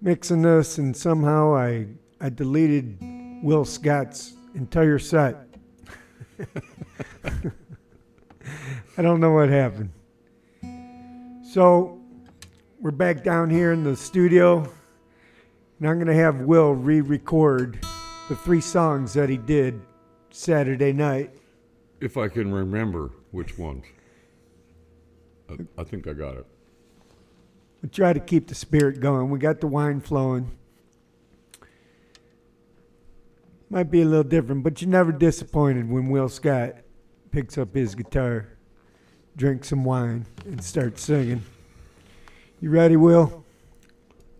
mixing 0.00 0.42
this, 0.42 0.78
and 0.78 0.96
somehow 0.96 1.54
I 1.54 1.86
I 2.20 2.28
deleted 2.30 2.98
Will 3.42 3.64
Scott's 3.64 4.34
entire 4.54 4.98
set. 4.98 5.36
I 8.98 9.02
don't 9.02 9.20
know 9.20 9.32
what 9.32 9.48
happened. 9.48 9.90
So 11.52 12.00
we're 12.80 12.90
back 12.90 13.22
down 13.22 13.50
here 13.50 13.72
in 13.72 13.84
the 13.84 13.96
studio, 13.96 14.58
and 15.78 15.88
I'm 15.88 15.96
going 15.96 16.06
to 16.06 16.14
have 16.14 16.40
Will 16.42 16.72
re-record 16.74 17.78
the 18.28 18.36
three 18.36 18.60
songs 18.60 19.12
that 19.14 19.28
he 19.28 19.36
did 19.36 19.80
Saturday 20.30 20.92
night. 20.92 21.30
If 22.00 22.16
I 22.16 22.28
can 22.28 22.52
remember 22.52 23.10
which 23.30 23.58
ones. 23.58 23.84
I, 25.48 25.56
I 25.78 25.84
think 25.84 26.08
I 26.08 26.12
got 26.12 26.36
it. 26.36 26.46
We 27.82 27.88
try 27.88 28.12
to 28.12 28.20
keep 28.20 28.48
the 28.48 28.54
spirit 28.54 29.00
going. 29.00 29.30
We 29.30 29.38
got 29.38 29.60
the 29.60 29.66
wine 29.66 30.00
flowing. 30.00 30.56
Might 33.68 33.90
be 33.90 34.02
a 34.02 34.04
little 34.04 34.24
different, 34.24 34.62
but 34.62 34.80
you're 34.80 34.90
never 34.90 35.12
disappointed 35.12 35.90
when 35.90 36.08
Will 36.08 36.28
Scott 36.28 36.76
picks 37.32 37.58
up 37.58 37.74
his 37.74 37.94
guitar, 37.94 38.48
drinks 39.36 39.68
some 39.68 39.84
wine, 39.84 40.26
and 40.44 40.62
starts 40.62 41.02
singing. 41.02 41.42
You 42.60 42.70
ready, 42.70 42.96
Will? 42.96 43.44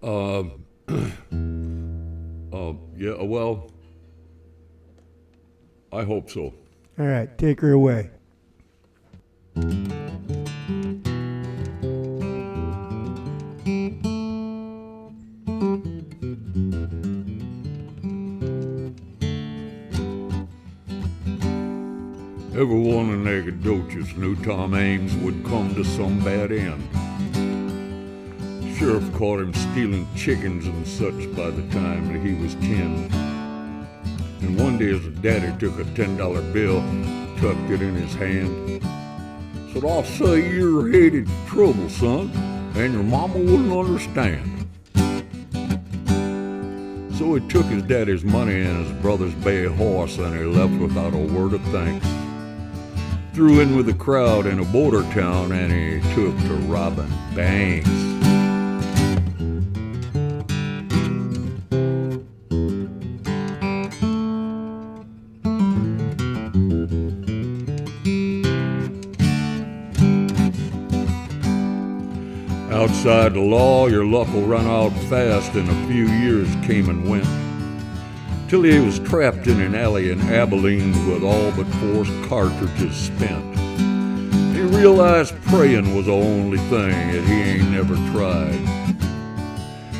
Uh, 0.02 0.44
uh, 0.88 2.72
yeah, 2.96 3.22
well, 3.22 3.70
I 5.92 6.04
hope 6.04 6.30
so. 6.30 6.54
All 6.98 7.06
right, 7.06 7.36
take 7.36 7.60
her 7.60 7.72
away. 7.72 8.10
Everyone 22.96 23.14
in 23.14 23.24
Nacogdoches 23.24 24.16
knew 24.16 24.34
Tom 24.36 24.74
Ames 24.74 25.14
would 25.16 25.44
come 25.44 25.74
to 25.74 25.84
some 25.84 26.18
bad 26.20 26.50
end. 26.50 26.82
Sheriff 28.78 29.12
caught 29.12 29.40
him 29.40 29.52
stealing 29.52 30.08
chickens 30.16 30.64
and 30.64 30.88
such 30.88 31.30
by 31.36 31.50
the 31.50 31.60
time 31.74 32.10
that 32.10 32.26
he 32.26 32.32
was 32.42 32.54
10. 32.54 33.10
And 34.40 34.58
one 34.58 34.78
day 34.78 34.98
his 34.98 35.06
daddy 35.18 35.54
took 35.58 35.78
a 35.78 35.84
$10 35.84 36.52
bill, 36.54 36.80
tucked 37.38 37.70
it 37.70 37.82
in 37.82 37.96
his 37.96 38.14
hand, 38.14 38.82
said, 39.74 39.84
I'll 39.84 40.02
say 40.02 40.50
you're 40.50 40.90
headed 40.90 41.28
for 41.28 41.48
trouble, 41.48 41.90
son, 41.90 42.30
and 42.76 42.94
your 42.94 43.02
mama 43.02 43.36
wouldn't 43.36 43.72
understand. 43.72 44.66
So 47.18 47.34
he 47.34 47.46
took 47.48 47.66
his 47.66 47.82
daddy's 47.82 48.24
money 48.24 48.62
and 48.62 48.86
his 48.86 49.02
brother's 49.02 49.34
bay 49.34 49.66
horse 49.66 50.16
and 50.16 50.34
he 50.34 50.44
left 50.44 50.80
without 50.80 51.12
a 51.12 51.18
word 51.18 51.52
of 51.52 51.60
thanks. 51.64 52.25
Threw 53.36 53.60
in 53.60 53.76
with 53.76 53.84
the 53.84 53.92
crowd 53.92 54.46
in 54.46 54.60
a 54.60 54.64
border 54.64 55.02
town 55.12 55.52
and 55.52 55.70
he 55.70 56.00
took 56.14 56.34
to 56.38 56.54
robbing 56.64 57.12
banks. 57.34 57.86
Outside 72.72 73.34
the 73.34 73.40
law, 73.40 73.88
your 73.88 74.06
luck 74.06 74.32
will 74.32 74.46
run 74.46 74.64
out 74.64 74.94
fast, 75.10 75.52
and 75.52 75.68
a 75.68 75.86
few 75.88 76.06
years 76.06 76.48
came 76.66 76.88
and 76.88 77.06
went. 77.06 77.45
Till 78.48 78.62
he 78.62 78.78
was 78.78 79.00
trapped 79.00 79.48
in 79.48 79.60
an 79.60 79.74
alley 79.74 80.12
in 80.12 80.20
Abilene 80.20 80.92
with 81.08 81.24
all 81.24 81.50
but 81.50 81.66
four 81.80 82.04
cartridges 82.28 82.94
spent. 82.94 83.44
He 84.54 84.62
realized 84.62 85.34
praying 85.46 85.96
was 85.96 86.06
the 86.06 86.12
only 86.12 86.58
thing 86.58 86.92
that 86.92 87.24
he 87.24 87.34
ain't 87.34 87.70
never 87.72 87.96
tried. 88.12 88.58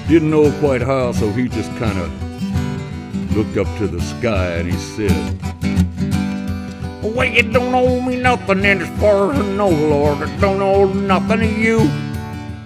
Didn't 0.06 0.31
know 0.31 0.52
quite 0.60 0.81
how, 0.81 1.10
so 1.10 1.32
he 1.32 1.48
just 1.48 1.70
kind 1.77 1.98
of 1.98 3.36
looked 3.36 3.56
up 3.56 3.66
to 3.78 3.89
the 3.89 4.01
sky 4.01 4.59
and 4.59 4.70
he 4.70 4.78
said, 4.78 5.43
Well, 7.02 7.27
you 7.27 7.43
don't 7.43 7.74
owe 7.74 8.01
me 8.01 8.14
nothing, 8.14 8.64
and 8.64 8.81
as 8.81 9.01
far 9.01 9.32
as 9.32 9.40
I 9.40 9.56
know, 9.56 9.70
Lord, 9.70 10.18
I 10.18 10.36
don't 10.36 10.62
owe 10.62 10.93
nothing 10.93 11.40
to 11.40 11.48
you. 11.48 11.90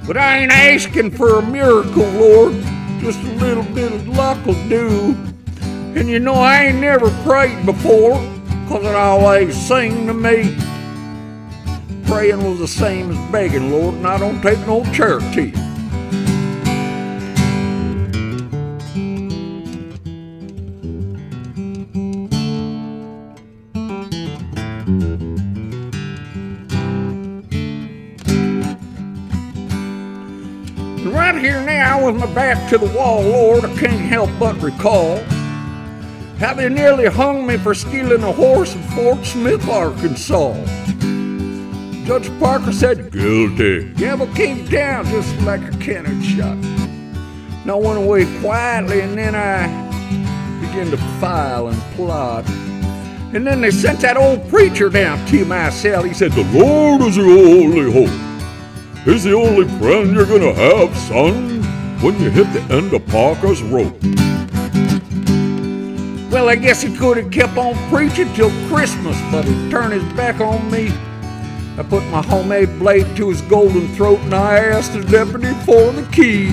But 0.06 0.18
I 0.18 0.40
ain't 0.40 0.52
asking 0.52 1.12
for 1.12 1.38
a 1.38 1.42
miracle, 1.42 2.04
Lord. 2.04 2.52
Just 3.00 3.22
a 3.22 3.32
little 3.36 3.64
bit 3.64 3.90
of 3.90 4.06
luck 4.08 4.44
will 4.44 4.68
do. 4.68 5.29
And 5.96 6.08
you 6.08 6.18
know, 6.18 6.34
I 6.34 6.66
ain't 6.66 6.80
never 6.80 7.10
prayed 7.24 7.66
before, 7.66 8.14
'cause 8.68 8.84
it 8.84 8.94
always 8.94 9.54
seemed 9.54 10.06
to 10.08 10.14
me 10.14 10.56
praying 12.06 12.42
was 12.42 12.58
the 12.58 12.66
same 12.66 13.10
as 13.10 13.18
begging, 13.30 13.70
Lord, 13.70 13.94
and 13.96 14.06
I 14.06 14.18
don't 14.18 14.40
take 14.40 14.58
no 14.66 14.82
charity. 14.92 15.52
Right 31.04 31.36
here 31.38 31.60
now, 31.64 32.06
with 32.06 32.16
my 32.16 32.26
back 32.34 32.68
to 32.70 32.78
the 32.78 32.86
wall, 32.86 33.22
Lord, 33.22 33.64
I 33.64 33.68
can't 33.76 34.00
help 34.00 34.30
but 34.38 34.60
recall 34.62 35.20
how 36.40 36.54
they 36.54 36.70
nearly 36.70 37.04
hung 37.04 37.46
me 37.46 37.58
for 37.58 37.74
stealing 37.74 38.22
a 38.22 38.32
horse 38.32 38.74
in 38.74 38.82
Fort 38.94 39.22
Smith, 39.26 39.68
Arkansas. 39.68 40.54
Judge 42.06 42.30
Parker 42.40 42.72
said, 42.72 43.12
guilty. 43.12 43.92
Gavel 43.92 44.26
came 44.28 44.64
down 44.64 45.04
just 45.04 45.38
like 45.42 45.60
a 45.62 45.76
cannon 45.76 46.22
shot. 46.22 46.56
And 46.56 47.70
I 47.70 47.74
went 47.74 47.98
away 47.98 48.24
quietly, 48.40 49.02
and 49.02 49.18
then 49.18 49.34
I 49.34 49.66
began 50.62 50.90
to 50.90 50.96
file 51.20 51.68
and 51.68 51.80
plot. 51.94 52.48
And 53.34 53.46
then 53.46 53.60
they 53.60 53.70
sent 53.70 54.00
that 54.00 54.16
old 54.16 54.48
preacher 54.48 54.88
down 54.88 55.24
to 55.26 55.44
my 55.44 55.68
cell. 55.68 56.02
He 56.02 56.14
said, 56.14 56.32
The 56.32 56.44
Lord 56.58 57.02
is 57.02 57.18
your 57.18 57.28
only 57.28 57.92
hope. 57.92 59.04
He's 59.04 59.24
the 59.24 59.34
only 59.34 59.68
friend 59.78 60.14
you're 60.14 60.24
gonna 60.24 60.54
have, 60.54 60.96
son, 60.96 61.62
when 62.00 62.18
you 62.18 62.30
hit 62.30 62.50
the 62.54 62.74
end 62.74 62.94
of 62.94 63.06
Parker's 63.08 63.62
rope. 63.62 64.29
Well, 66.30 66.48
I 66.48 66.54
guess 66.54 66.80
he 66.80 66.96
could 66.96 67.16
have 67.16 67.32
kept 67.32 67.56
on 67.56 67.74
preaching 67.90 68.32
till 68.34 68.50
Christmas, 68.68 69.20
but 69.32 69.44
he 69.44 69.68
turned 69.68 69.92
his 69.92 70.04
back 70.12 70.40
on 70.40 70.70
me. 70.70 70.92
I 71.76 71.82
put 71.82 72.04
my 72.04 72.22
homemade 72.22 72.78
blade 72.78 73.16
to 73.16 73.30
his 73.30 73.42
golden 73.42 73.88
throat 73.96 74.20
and 74.20 74.34
I 74.34 74.58
asked 74.58 74.92
the 74.92 75.02
deputy 75.02 75.52
for 75.64 75.90
the 75.90 76.06
key. 76.12 76.50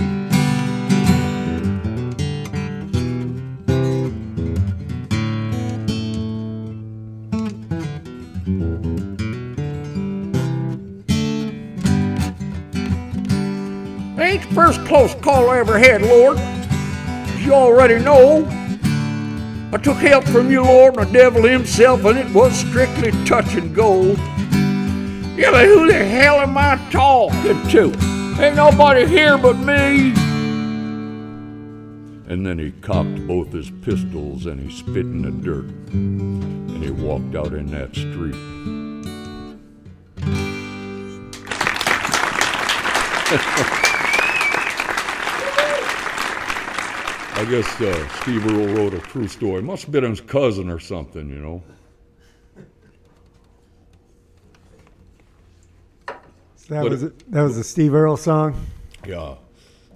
Ain't 14.19 14.41
the 14.49 14.55
first 14.55 14.83
close 14.85 15.13
call 15.21 15.51
I 15.51 15.59
ever 15.59 15.77
had, 15.77 16.01
Lord. 16.01 16.37
As 16.39 17.45
you 17.45 17.53
already 17.53 18.03
know, 18.03 18.56
I 19.69 19.77
took 19.77 19.97
help 19.97 20.23
from 20.23 20.49
you, 20.49 20.63
Lord, 20.63 20.95
and 20.95 21.07
the 21.07 21.11
devil 21.11 21.43
himself, 21.43 22.05
and 22.05 22.17
it 22.17 22.33
was 22.33 22.57
strictly 22.57 23.11
touch 23.25 23.53
and 23.55 23.75
go. 23.75 24.15
Yeah, 25.35 25.51
but 25.51 25.65
who 25.65 25.87
the 25.87 25.93
hell 25.93 26.39
am 26.39 26.57
I 26.57 26.77
talking 26.89 27.67
to? 27.71 27.91
Ain't 28.41 28.55
nobody 28.55 29.05
here 29.05 29.37
but 29.37 29.57
me. 29.57 30.13
And 32.29 32.45
then 32.45 32.57
he 32.57 32.71
cocked 32.81 33.27
both 33.27 33.51
his 33.51 33.69
pistols 33.69 34.45
and 34.45 34.59
he 34.59 34.75
spit 34.75 35.05
in 35.05 35.21
the 35.21 35.31
dirt. 35.31 35.65
And 35.91 36.83
he 36.83 36.89
walked 36.89 37.35
out 37.35 37.53
in 37.53 37.67
that 37.67 37.93
street. 37.93 38.35
I 47.37 47.45
guess 47.45 47.79
uh, 47.81 48.07
Steve 48.21 48.45
Earle 48.47 48.67
wrote 48.75 48.93
a 48.95 48.99
true 48.99 49.27
story. 49.27 49.61
Must 49.61 49.83
have 49.83 49.91
been 49.91 50.03
his 50.03 50.21
cousin 50.21 50.69
or 50.71 50.79
something, 50.79 51.29
you 51.29 51.35
know. 51.37 51.63
So 56.55 56.73
that 56.73 56.81
But 56.81 56.91
was 56.91 57.03
it- 57.03 57.13
a, 57.27 57.31
that 57.31 57.43
was 57.43 57.57
a 57.57 57.63
Steve 57.63 57.93
Earle 57.93 58.17
song. 58.17 58.59
Yeah, 59.05 59.35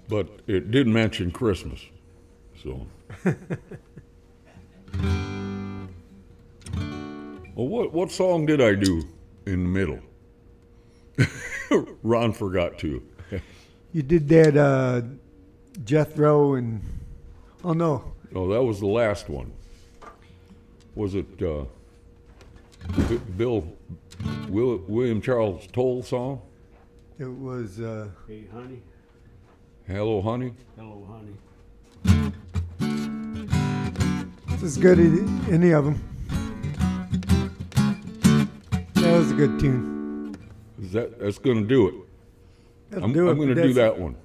but 0.08 0.28
it 0.46 0.70
didn't 0.72 0.94
mention 0.94 1.32
Christmas, 1.32 1.84
so. 2.64 2.86
well, 7.56 7.68
what 7.68 7.92
what 7.92 8.12
song 8.12 8.46
did 8.46 8.62
I 8.62 8.76
do 8.76 9.02
in 9.48 9.64
the 9.64 9.70
middle? 9.70 10.00
Ron 12.04 12.32
forgot 12.34 12.78
to. 12.80 13.02
You 13.94 14.04
did 14.04 14.30
that 14.30 14.56
uh, 14.56 15.02
Jethro 15.84 16.54
and 16.54 16.82
oh 17.64 17.74
no, 17.74 18.04
No, 18.32 18.48
that 18.54 18.62
was 18.64 18.80
the 18.80 18.88
last 18.88 19.30
one. 19.30 19.52
Was 20.96 21.16
it 21.16 21.42
uh, 21.42 21.66
B- 23.10 23.20
Bill 23.38 23.66
Will, 24.50 24.78
William 24.88 25.22
Charles 25.22 25.68
Toll 25.72 26.04
song? 26.04 26.42
it 27.20 27.26
was 27.26 27.80
uh, 27.80 28.08
Hey, 28.28 28.46
honey. 28.54 28.82
Hello, 29.88 30.22
honey. 30.22 30.54
Hello, 30.78 31.08
honey. 31.10 32.34
it's 34.50 34.64
as 34.64 34.78
good 34.78 35.00
as 35.00 35.50
any 35.52 35.72
of 35.72 35.86
them. 35.86 36.04
That 38.96 39.18
was 39.18 39.32
a 39.32 39.36
good 39.36 39.60
tune. 39.60 40.38
Is 40.82 40.92
that 40.94 41.20
that's 41.20 41.38
gonna 41.40 41.62
do 41.64 41.88
it? 41.88 41.96
That'll 42.90 43.06
I'm, 43.06 43.14
do 43.14 43.28
it, 43.28 43.32
I'm 43.32 43.38
gonna 43.40 43.56
do 43.56 43.74
that 43.74 43.98
one. 43.98 44.16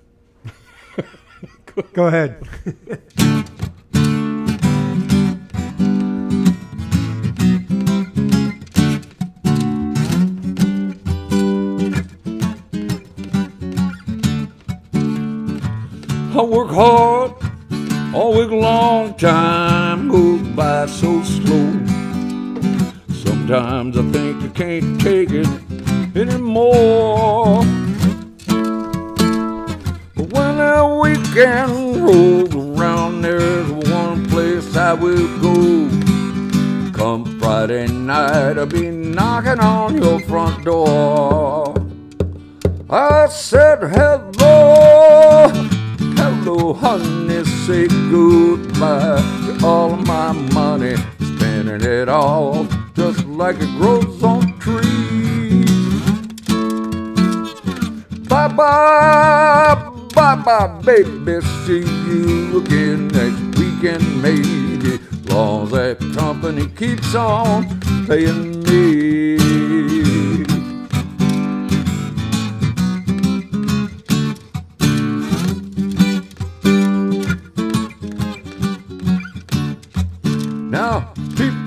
Go 1.92 2.06
ahead. 2.06 2.42
I 16.38 16.42
work 16.42 16.68
hard 16.68 17.32
all 18.14 18.36
week 18.36 18.50
long, 18.50 19.14
time 19.14 20.08
goes 20.08 20.42
by 20.48 20.84
so 20.84 21.22
slow. 21.22 21.72
Sometimes 23.24 23.96
I 23.96 24.02
think 24.12 24.42
I 24.42 24.48
can't 24.48 25.00
take 25.00 25.30
it 25.30 25.48
anymore. 26.14 27.64
But 30.14 30.30
when 30.34 30.58
the 30.58 31.00
weekend 31.02 32.04
rolls 32.04 32.54
around, 32.54 33.22
there's 33.22 33.70
one 33.90 34.28
place 34.28 34.76
I 34.76 34.92
will 34.92 35.26
go. 35.40 35.88
Come 36.92 37.38
Friday 37.40 37.86
night, 37.88 38.58
I'll 38.58 38.66
be 38.66 38.90
knocking 38.90 39.58
on 39.58 40.02
your 40.02 40.20
front 40.20 40.66
door. 40.66 41.74
I 42.90 43.26
said 43.28 43.78
hello, 43.80 45.50
hello, 46.46 46.72
honey, 46.74 47.44
say 47.44 47.88
goodbye 48.08 49.20
to 49.46 49.66
all 49.66 49.96
my 49.96 50.30
money, 50.54 50.94
spending 51.20 51.82
it 51.82 52.08
all 52.08 52.68
just 52.94 53.26
like 53.26 53.56
it 53.58 53.68
grows 53.78 54.22
on 54.22 54.56
trees. 54.60 55.68
Bye 58.28 58.46
bye, 58.48 59.90
bye 60.14 60.36
bye, 60.36 60.80
baby, 60.84 61.44
see 61.66 61.80
you 61.80 62.62
again 62.62 63.08
next 63.08 63.58
weekend, 63.58 64.22
maybe, 64.22 65.00
long 65.24 65.64
as 65.64 65.70
that 65.72 65.98
company 66.14 66.68
keeps 66.68 67.12
on 67.16 67.80
paying 68.06 68.62
me. 68.62 69.65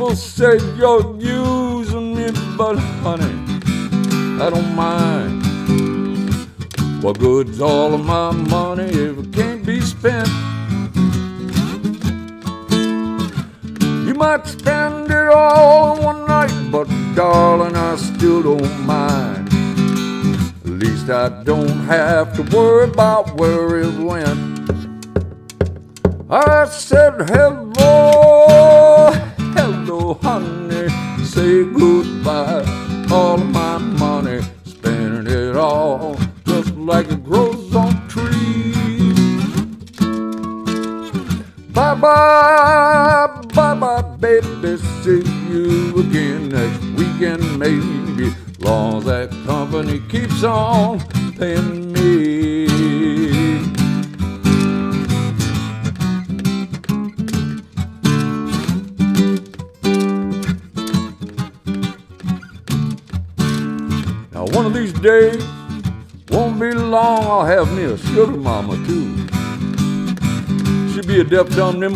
People 0.09 0.15
say 0.15 0.57
you're 0.75 1.15
using 1.19 2.15
me, 2.15 2.31
but 2.57 2.77
honey, 3.03 3.31
I 4.41 4.49
don't 4.49 4.75
mind. 4.75 5.43
What 7.03 7.19
good's 7.19 7.61
all 7.61 7.93
of 7.93 8.03
my 8.03 8.31
money 8.31 8.85
if 8.85 9.19
it 9.19 9.33
can't 9.33 9.63
be 9.63 9.79
spent? 9.81 10.27
You 14.07 14.15
might 14.15 14.47
spend 14.47 15.11
it 15.11 15.27
all 15.27 15.97
in 15.97 16.03
one 16.03 16.25
night, 16.25 16.71
but 16.71 16.87
darling, 17.13 17.75
I 17.75 17.95
still 17.95 18.41
don't 18.41 18.85
mind. 18.85 19.47
At 20.65 20.71
least 20.71 21.09
I 21.09 21.43
don't 21.43 21.79
have 21.85 22.33
to 22.35 22.41
worry 22.55 22.89
about 22.89 23.35
where 23.35 23.79
it 23.81 23.93
went. 23.99 24.49
I 26.31 26.65
said 26.65 27.27
hello, 27.29 28.28
hello, 29.89 30.13
honey, 30.21 30.87
say 31.23 31.63
goodbye. 31.63 32.63
All 33.11 33.37
my 33.37 33.79
money, 33.79 34.41
spending 34.63 35.33
it 35.33 35.55
all 35.55 36.15
just 36.45 36.75
like 36.75 37.09
it 37.09 37.23
grows 37.23 37.75
on 37.75 38.07
trees. 38.07 39.15
Bye 41.73 41.95
bye, 41.95 43.41
bye 43.55 43.75
bye, 43.75 44.01
baby, 44.19 44.77
see 45.01 45.23
you 45.49 45.99
again 45.99 46.49
next 46.49 46.83
weekend, 46.97 47.57
maybe. 47.57 48.35
Long 48.59 48.97
as 48.97 49.05
that 49.05 49.31
company 49.47 50.01
keeps 50.09 50.43
on 50.43 50.99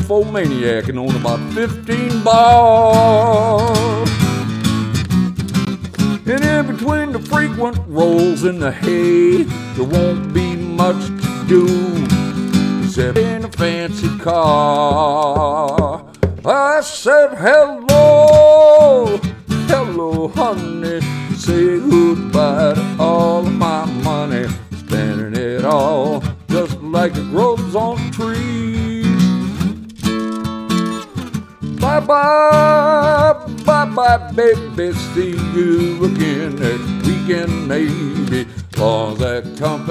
nymphomaniac 0.03 0.89
and 0.89 0.99
own 0.99 1.15
about 1.15 1.39
15 1.53 2.23
bars. 2.23 4.09
And 6.25 6.43
in 6.43 6.67
between 6.75 7.11
the 7.13 7.19
frequent 7.19 7.77
rolls 7.87 8.43
in 8.43 8.59
the 8.59 8.71
hay, 8.71 9.43
there 9.43 9.85
won't 9.85 10.33
be 10.33 10.55
much 10.55 11.05
to 11.07 11.45
do 11.47 11.65
except 12.83 13.17
in 13.17 13.45
a 13.45 13.51
fancy 13.51 14.09
car. 14.19 15.32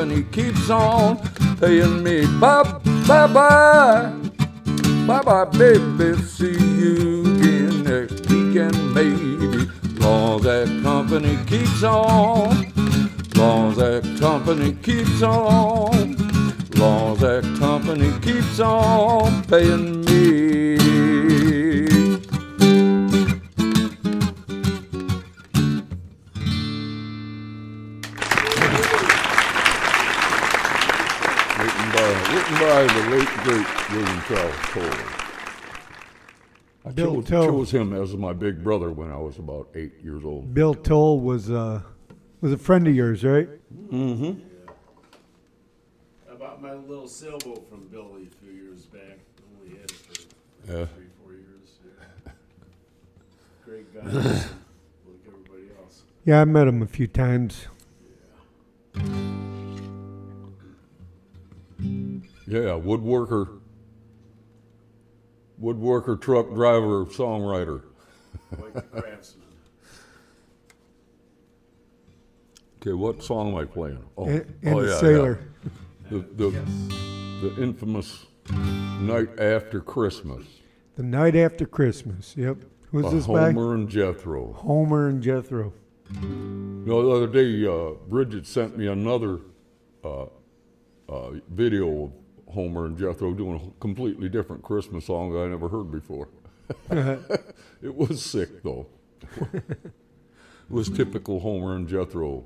That 0.02 0.08
company 0.08 0.22
keeps 0.32 0.70
on 0.70 1.18
paying 1.58 2.02
me. 2.02 2.26
Bye 2.40 2.62
bye 3.06 3.26
bye, 3.26 4.12
bye 5.06 5.22
bye, 5.22 5.44
baby. 5.44 6.20
See 6.22 6.52
you 6.52 7.20
again 7.36 7.84
next 7.84 8.28
weekend, 8.28 8.94
maybe. 8.94 9.70
Long 10.00 10.42
that 10.42 10.66
company 10.82 11.38
keeps 11.46 11.82
on, 11.84 12.72
long 13.36 13.74
that 13.76 14.02
company 14.18 14.72
keeps 14.82 15.22
on, 15.22 16.16
long 16.74 17.16
that 17.18 17.44
company 17.58 18.12
keeps 18.20 18.58
on 18.58 19.44
paying 19.44 20.00
me. 20.00 20.01
Bill 37.02 37.22
chose, 37.22 37.28
Toll. 37.28 37.46
chose 37.46 37.70
him 37.72 37.92
as 37.92 38.16
my 38.16 38.32
big 38.32 38.62
brother 38.62 38.90
when 38.90 39.10
I 39.10 39.16
was 39.18 39.38
about 39.38 39.68
eight 39.74 39.92
years 40.02 40.24
old. 40.24 40.52
Bill 40.54 40.74
Toll 40.74 41.20
was 41.20 41.50
uh, 41.50 41.82
was 42.40 42.52
a 42.52 42.58
friend 42.58 42.86
of 42.88 42.94
yours, 42.94 43.24
right? 43.24 43.48
Mm-hmm. 43.90 44.40
I 46.30 46.34
bought 46.34 46.60
my 46.62 46.74
little 46.74 47.08
sailboat 47.08 47.68
from 47.68 47.86
Billy 47.88 48.28
a 48.30 48.44
few 48.44 48.52
years 48.52 48.82
back. 48.86 49.18
Only 49.60 49.76
had 49.80 49.90
it 49.90 49.92
for 49.92 50.72
Yeah. 50.72 50.84
three, 50.86 51.04
four 51.22 51.32
years. 51.32 51.78
Yeah. 52.26 52.32
Great 53.64 53.94
guy, 53.94 54.00
like 54.10 54.44
everybody 55.26 55.68
else. 55.82 56.02
Yeah, 56.24 56.40
I 56.40 56.44
met 56.44 56.66
him 56.68 56.82
a 56.82 56.86
few 56.86 57.06
times. 57.06 57.66
Yeah, 62.46 62.78
woodworker, 62.78 63.60
woodworker, 65.62 66.20
truck 66.20 66.48
driver, 66.54 67.04
songwriter. 67.06 67.82
Like 68.60 68.76
a 68.76 68.82
craftsman. 68.82 69.46
Okay, 72.80 72.92
what 72.92 73.22
song 73.22 73.50
am 73.52 73.56
I 73.56 73.64
playing? 73.64 74.04
Oh, 74.18 74.26
And- 74.26 74.54
and 74.62 74.74
oh 74.74 74.82
the 74.82 74.88
yeah, 74.88 74.98
Sailor. 75.00 75.38
yeah. 75.64 75.70
The, 76.10 76.18
the, 76.50 77.48
the 77.48 77.62
infamous 77.62 78.26
Night 78.50 79.38
After 79.38 79.80
Christmas. 79.80 80.44
The 80.96 81.02
night 81.04 81.34
after 81.36 81.64
Christmas. 81.64 82.34
Yep. 82.36 82.58
Who's 82.90 83.04
by 83.04 83.10
this 83.10 83.26
by? 83.26 83.52
Homer 83.52 83.74
and 83.74 83.88
Jethro. 83.88 84.52
Homer 84.52 85.08
and 85.08 85.22
Jethro. 85.22 85.72
You 86.20 86.82
know, 86.84 87.02
the 87.02 87.10
other 87.10 87.26
day, 87.28 87.66
uh, 87.66 87.94
Bridget 88.10 88.46
sent 88.46 88.76
me 88.76 88.88
another 88.88 89.38
uh, 90.04 90.24
uh, 91.08 91.30
video 91.48 92.04
of 92.04 92.12
Homer 92.52 92.86
and 92.86 92.98
Jethro 92.98 93.32
doing 93.32 93.56
a 93.56 93.80
completely 93.80 94.28
different 94.28 94.62
Christmas 94.62 95.06
song 95.06 95.32
that 95.32 95.40
I 95.40 95.48
never 95.48 95.68
heard 95.68 95.90
before. 95.90 96.28
it 96.90 97.94
was 97.94 98.24
sick, 98.24 98.62
though. 98.62 98.86
it 99.52 99.90
was 100.70 100.88
typical 100.88 101.40
Homer 101.40 101.74
and 101.76 101.88
Jethro. 101.88 102.44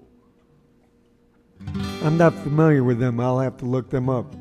I'm 2.02 2.16
not 2.16 2.34
familiar 2.34 2.84
with 2.84 2.98
them. 2.98 3.20
I'll 3.20 3.40
have 3.40 3.56
to 3.58 3.64
look 3.64 3.90
them 3.90 4.08
up. 4.08 4.34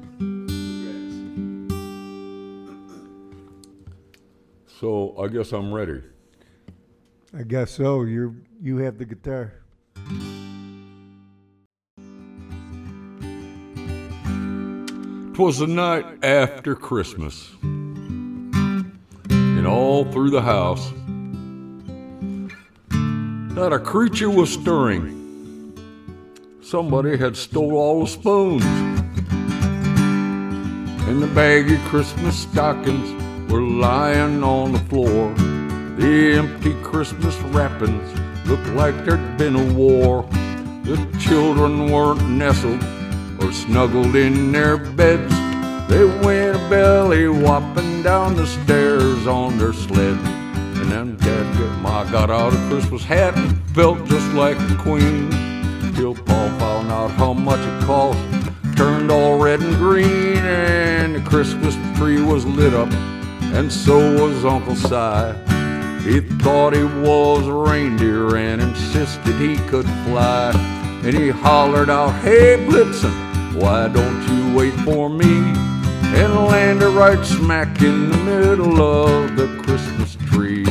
So 4.79 5.15
I 5.17 5.27
guess 5.29 5.51
I'm 5.51 5.73
ready. 5.73 6.01
I 7.37 7.43
guess 7.43 7.71
so. 7.71 8.03
You 8.03 8.35
you 8.61 8.77
have 8.77 8.97
the 8.97 9.05
guitar. 9.05 9.53
Twas 15.35 15.59
the 15.59 15.67
night 15.67 16.05
after 16.23 16.75
Christmas, 16.75 17.51
and 17.61 19.67
all 19.67 20.05
through 20.05 20.29
the 20.29 20.41
house, 20.41 20.93
not 22.89 23.73
a 23.73 23.79
creature 23.79 24.29
was 24.29 24.53
stirring. 24.53 25.75
Somebody 26.61 27.17
had 27.17 27.35
stole 27.35 27.75
all 27.75 27.99
the 27.99 28.07
spoons, 28.07 28.63
and 31.03 31.21
the 31.21 31.27
baggy 31.35 31.79
Christmas 31.89 32.37
stockings 32.37 33.51
were 33.51 33.61
lying 33.61 34.41
on 34.41 34.71
the 34.71 34.79
floor. 34.79 35.33
The 35.97 36.37
empty 36.37 36.73
Christmas 36.81 37.35
wrappings 37.51 38.47
looked 38.47 38.67
like 38.67 39.03
there'd 39.03 39.37
been 39.37 39.57
a 39.57 39.73
war. 39.73 40.23
The 40.85 40.95
children 41.19 41.91
weren't 41.91 42.25
nestled 42.25 42.81
or 43.45 43.51
snuggled 43.51 44.15
in 44.15 44.51
their 44.51 44.77
beds. 44.77 45.33
They 45.87 46.03
went 46.03 46.57
belly 46.67 47.27
whopping 47.27 48.01
down 48.01 48.35
the 48.35 48.47
stairs 48.47 49.27
on 49.27 49.59
their 49.59 49.73
sled. 49.73 50.17
And 50.77 50.91
then 50.91 51.15
Dad 51.17 51.57
got, 51.57 51.81
Ma 51.81 52.03
got 52.05 52.31
out 52.31 52.53
a 52.53 52.69
Christmas 52.69 53.03
hat 53.03 53.37
and 53.37 53.61
felt 53.69 54.03
just 54.05 54.27
like 54.33 54.57
a 54.57 54.75
queen. 54.77 55.29
Till 55.93 56.15
Paul 56.15 56.49
found 56.59 56.91
out 56.91 57.11
how 57.11 57.33
much 57.33 57.59
it 57.59 57.85
cost, 57.85 58.19
turned 58.75 59.11
all 59.11 59.37
red 59.37 59.61
and 59.61 59.75
green, 59.77 60.37
and 60.37 61.15
the 61.15 61.21
Christmas 61.21 61.75
tree 61.97 62.21
was 62.21 62.45
lit 62.45 62.73
up, 62.73 62.91
and 63.53 63.71
so 63.71 63.97
was 64.21 64.43
Uncle 64.43 64.75
Si. 64.75 65.55
He 66.03 66.19
thought 66.19 66.75
he 66.75 66.83
was 66.83 67.47
a 67.47 67.53
reindeer 67.53 68.35
and 68.35 68.61
insisted 68.61 69.35
he 69.35 69.57
could 69.69 69.85
fly. 70.05 70.51
And 71.05 71.15
he 71.15 71.29
hollered 71.29 71.91
out, 71.91 72.09
Hey 72.21 72.57
Blitzen, 72.67 73.13
why 73.55 73.87
don't 73.87 74.21
you 74.27 74.55
wait 74.55 74.73
for 74.81 75.09
me? 75.09 75.53
And 76.17 76.33
landed 76.45 76.89
right 76.89 77.25
smack 77.25 77.81
in 77.81 78.09
the 78.09 78.17
middle 78.17 78.81
of 78.81 79.35
the 79.35 79.47
Christmas 79.63 80.15
tree. 80.27 80.65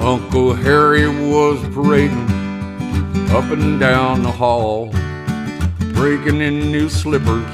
Uncle 0.00 0.54
Harry 0.54 1.08
was 1.08 1.58
parading 1.74 2.30
up 3.30 3.50
and 3.50 3.80
down 3.80 4.22
the 4.22 4.30
hall, 4.30 4.90
breaking 5.94 6.40
in 6.40 6.72
new 6.72 6.88
slippers, 6.88 7.44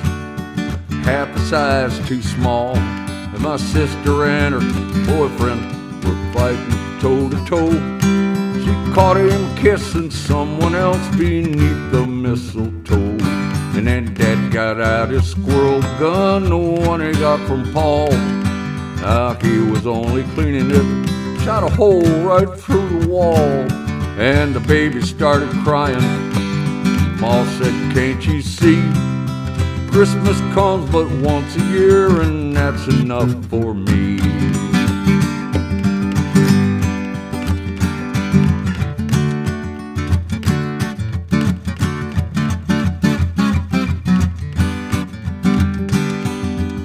size 1.53 2.09
too 2.09 2.23
small. 2.23 2.75
And 2.77 3.41
my 3.41 3.59
sister 3.59 4.25
and 4.25 4.55
her 4.55 5.05
boyfriend 5.05 5.61
were 6.03 6.33
fighting 6.33 6.99
toe 6.99 7.29
to 7.29 7.37
toe. 7.45 7.73
She 8.63 8.73
caught 8.95 9.19
him 9.19 9.55
kissing 9.57 10.11
someone 10.11 10.75
else 10.75 11.07
beneath 11.15 11.93
the 11.93 12.07
mistletoe. 12.07 13.19
And 13.77 13.87
then 13.87 14.15
Dad 14.15 14.51
got 14.51 14.81
out 14.81 15.11
his 15.11 15.31
squirrel 15.31 15.83
gun, 15.99 16.45
the 16.49 16.57
one 16.57 17.03
he 17.03 17.13
got 17.21 17.47
from 17.47 17.71
Paul. 17.75 18.11
He 19.43 19.59
was 19.59 19.87
only 19.87 20.23
cleaning 20.35 20.71
it, 20.71 21.41
shot 21.45 21.65
a 21.65 21.69
hole 21.69 22.01
right 22.31 22.49
through 22.49 23.01
the 23.01 23.09
wall, 23.09 23.37
and 24.19 24.55
the 24.55 24.61
baby 24.61 25.03
started 25.03 25.51
crying. 25.65 26.01
Ma 27.21 27.45
said, 27.59 27.93
Can't 27.93 28.25
you 28.27 28.41
see? 28.41 29.12
Christmas 29.93 30.41
comes 30.55 30.91
but 30.91 31.07
once 31.21 31.55
a 31.55 31.65
year, 31.67 32.23
and 32.23 32.57
that's 32.57 32.89
enough 32.89 33.31
for 33.51 33.75
me. 33.75 34.19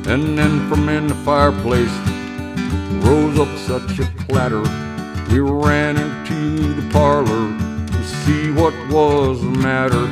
And 0.10 0.38
then 0.38 0.68
from 0.70 0.90
in 0.90 1.08
the 1.08 1.16
fireplace 1.24 1.90
rose 3.06 3.40
up 3.40 3.58
such 3.58 4.00
a 4.00 4.06
clatter. 4.26 4.64
We 5.32 5.40
ran 5.40 5.96
into 5.96 6.74
the 6.74 6.90
parlor 6.92 7.58
to 7.88 8.04
see 8.04 8.52
what 8.52 8.74
was 8.90 9.40
the 9.42 9.50
matter. 9.50 10.06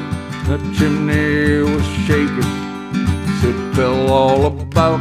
The 0.47 0.57
chimney 0.77 1.63
was 1.73 1.85
shaking, 2.05 2.64
it 3.43 3.75
fell 3.75 4.09
all 4.11 4.45
about. 4.45 4.99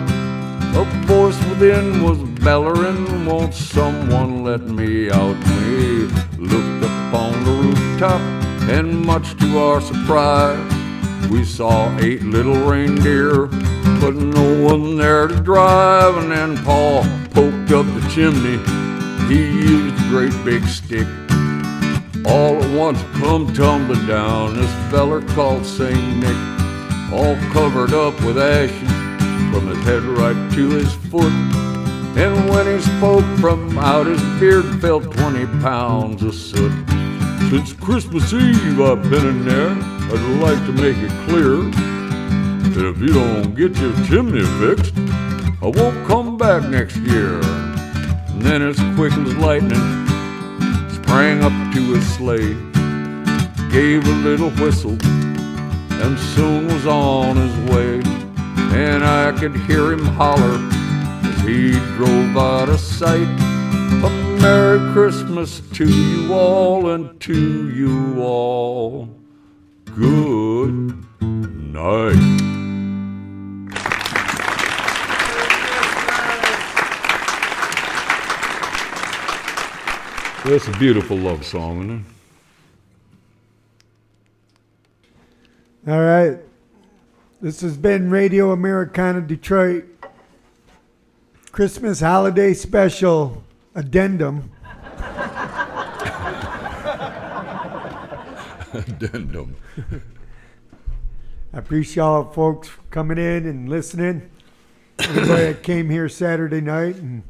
A 0.76 0.84
voice 1.06 1.38
within 1.48 2.02
was 2.02 2.18
bellowing, 2.40 3.26
Won't 3.26 3.54
someone 3.54 4.42
let 4.42 4.62
me 4.62 5.10
out? 5.10 5.36
We 5.46 6.06
looked 6.38 6.84
up 6.84 7.14
on 7.14 7.44
the 7.44 7.50
rooftop, 7.50 8.20
and 8.68 9.04
much 9.06 9.38
to 9.38 9.58
our 9.58 9.80
surprise, 9.80 11.30
we 11.30 11.44
saw 11.44 11.96
eight 11.98 12.22
little 12.22 12.56
reindeer, 12.56 13.46
but 14.00 14.14
no 14.14 14.62
one 14.62 14.96
there 14.96 15.28
to 15.28 15.36
drive. 15.36 16.16
And 16.16 16.32
then 16.32 16.56
Paul 16.64 17.04
poked 17.30 17.70
up 17.70 17.86
the 17.86 18.06
chimney. 18.12 18.58
He 19.28 19.40
used 19.42 19.94
a 20.04 20.08
great 20.08 20.44
big 20.44 20.64
stick. 20.66 21.06
All 22.26 22.62
at 22.62 22.70
once 22.76 23.00
come 23.18 23.52
tumbling 23.52 24.06
down 24.06 24.54
this 24.56 24.72
feller 24.90 25.20
called 25.34 25.64
Saint 25.64 26.16
Nick, 26.16 26.53
all 27.12 27.36
covered 27.52 27.92
up 27.92 28.14
with 28.22 28.38
ashes 28.38 28.90
from 29.52 29.68
his 29.68 29.84
head 29.84 30.02
right 30.02 30.52
to 30.52 30.70
his 30.70 30.92
foot. 31.10 31.32
And 32.16 32.48
when 32.48 32.66
he 32.66 32.80
spoke 32.80 33.24
from 33.38 33.76
out 33.78 34.06
his 34.06 34.22
beard 34.40 34.80
fell 34.80 35.00
20 35.00 35.46
pounds 35.60 36.22
of 36.22 36.34
soot. 36.34 36.72
Since 37.50 37.72
Christmas 37.74 38.32
Eve 38.32 38.80
I've 38.80 39.08
been 39.10 39.26
in 39.26 39.44
there, 39.44 39.70
I'd 39.70 40.40
like 40.40 40.64
to 40.66 40.72
make 40.72 40.96
it 40.96 41.10
clear 41.28 41.56
that 42.74 42.88
if 42.88 42.98
you 42.98 43.12
don't 43.12 43.54
get 43.54 43.76
your 43.76 43.92
chimney 44.06 44.44
fixed, 44.58 44.94
I 45.62 45.68
won't 45.68 46.06
come 46.06 46.36
back 46.36 46.68
next 46.68 46.96
year. 46.96 47.40
And 47.40 48.42
then 48.42 48.62
as 48.62 48.76
quick 48.96 49.12
as 49.12 49.36
lightning, 49.36 50.06
sprang 50.90 51.44
up 51.44 51.52
to 51.74 51.80
his 51.94 52.06
sleigh, 52.14 52.54
gave 53.70 54.06
a 54.06 54.16
little 54.28 54.50
whistle, 54.50 54.96
and 56.02 56.18
soon 56.18 56.66
was 56.66 56.86
on 56.86 57.36
his 57.36 57.70
way. 57.70 58.00
And 58.76 59.04
I 59.04 59.32
could 59.38 59.54
hear 59.54 59.92
him 59.92 60.04
holler 60.04 60.58
as 61.24 61.40
he 61.42 61.72
drove 61.96 62.36
out 62.36 62.68
of 62.68 62.80
sight. 62.80 63.28
A 64.04 64.10
Merry 64.40 64.78
Christmas 64.92 65.60
to 65.74 65.88
you 65.88 66.34
all 66.34 66.90
and 66.90 67.20
to 67.20 67.70
you 67.70 68.20
all. 68.22 69.08
Good 69.96 70.96
night. 71.20 72.44
That's 80.44 80.68
a 80.68 80.72
beautiful 80.72 81.16
love 81.16 81.46
song, 81.46 81.84
isn't 81.84 82.00
it? 82.00 82.13
All 85.86 86.00
right. 86.00 86.38
This 87.42 87.60
has 87.60 87.76
been 87.76 88.08
Radio 88.08 88.52
Americana 88.52 89.20
Detroit 89.20 89.84
Christmas 91.52 92.00
Holiday 92.00 92.54
Special 92.54 93.44
Addendum. 93.74 94.50
Addendum. 98.72 99.56
I 101.52 101.58
appreciate 101.58 102.02
all 102.02 102.32
folks 102.32 102.70
coming 102.90 103.18
in 103.18 103.44
and 103.44 103.68
listening. 103.68 104.30
Everybody 104.98 105.52
that 105.52 105.62
came 105.62 105.90
here 105.90 106.08
Saturday 106.08 106.62
night, 106.62 106.96
and 106.96 107.22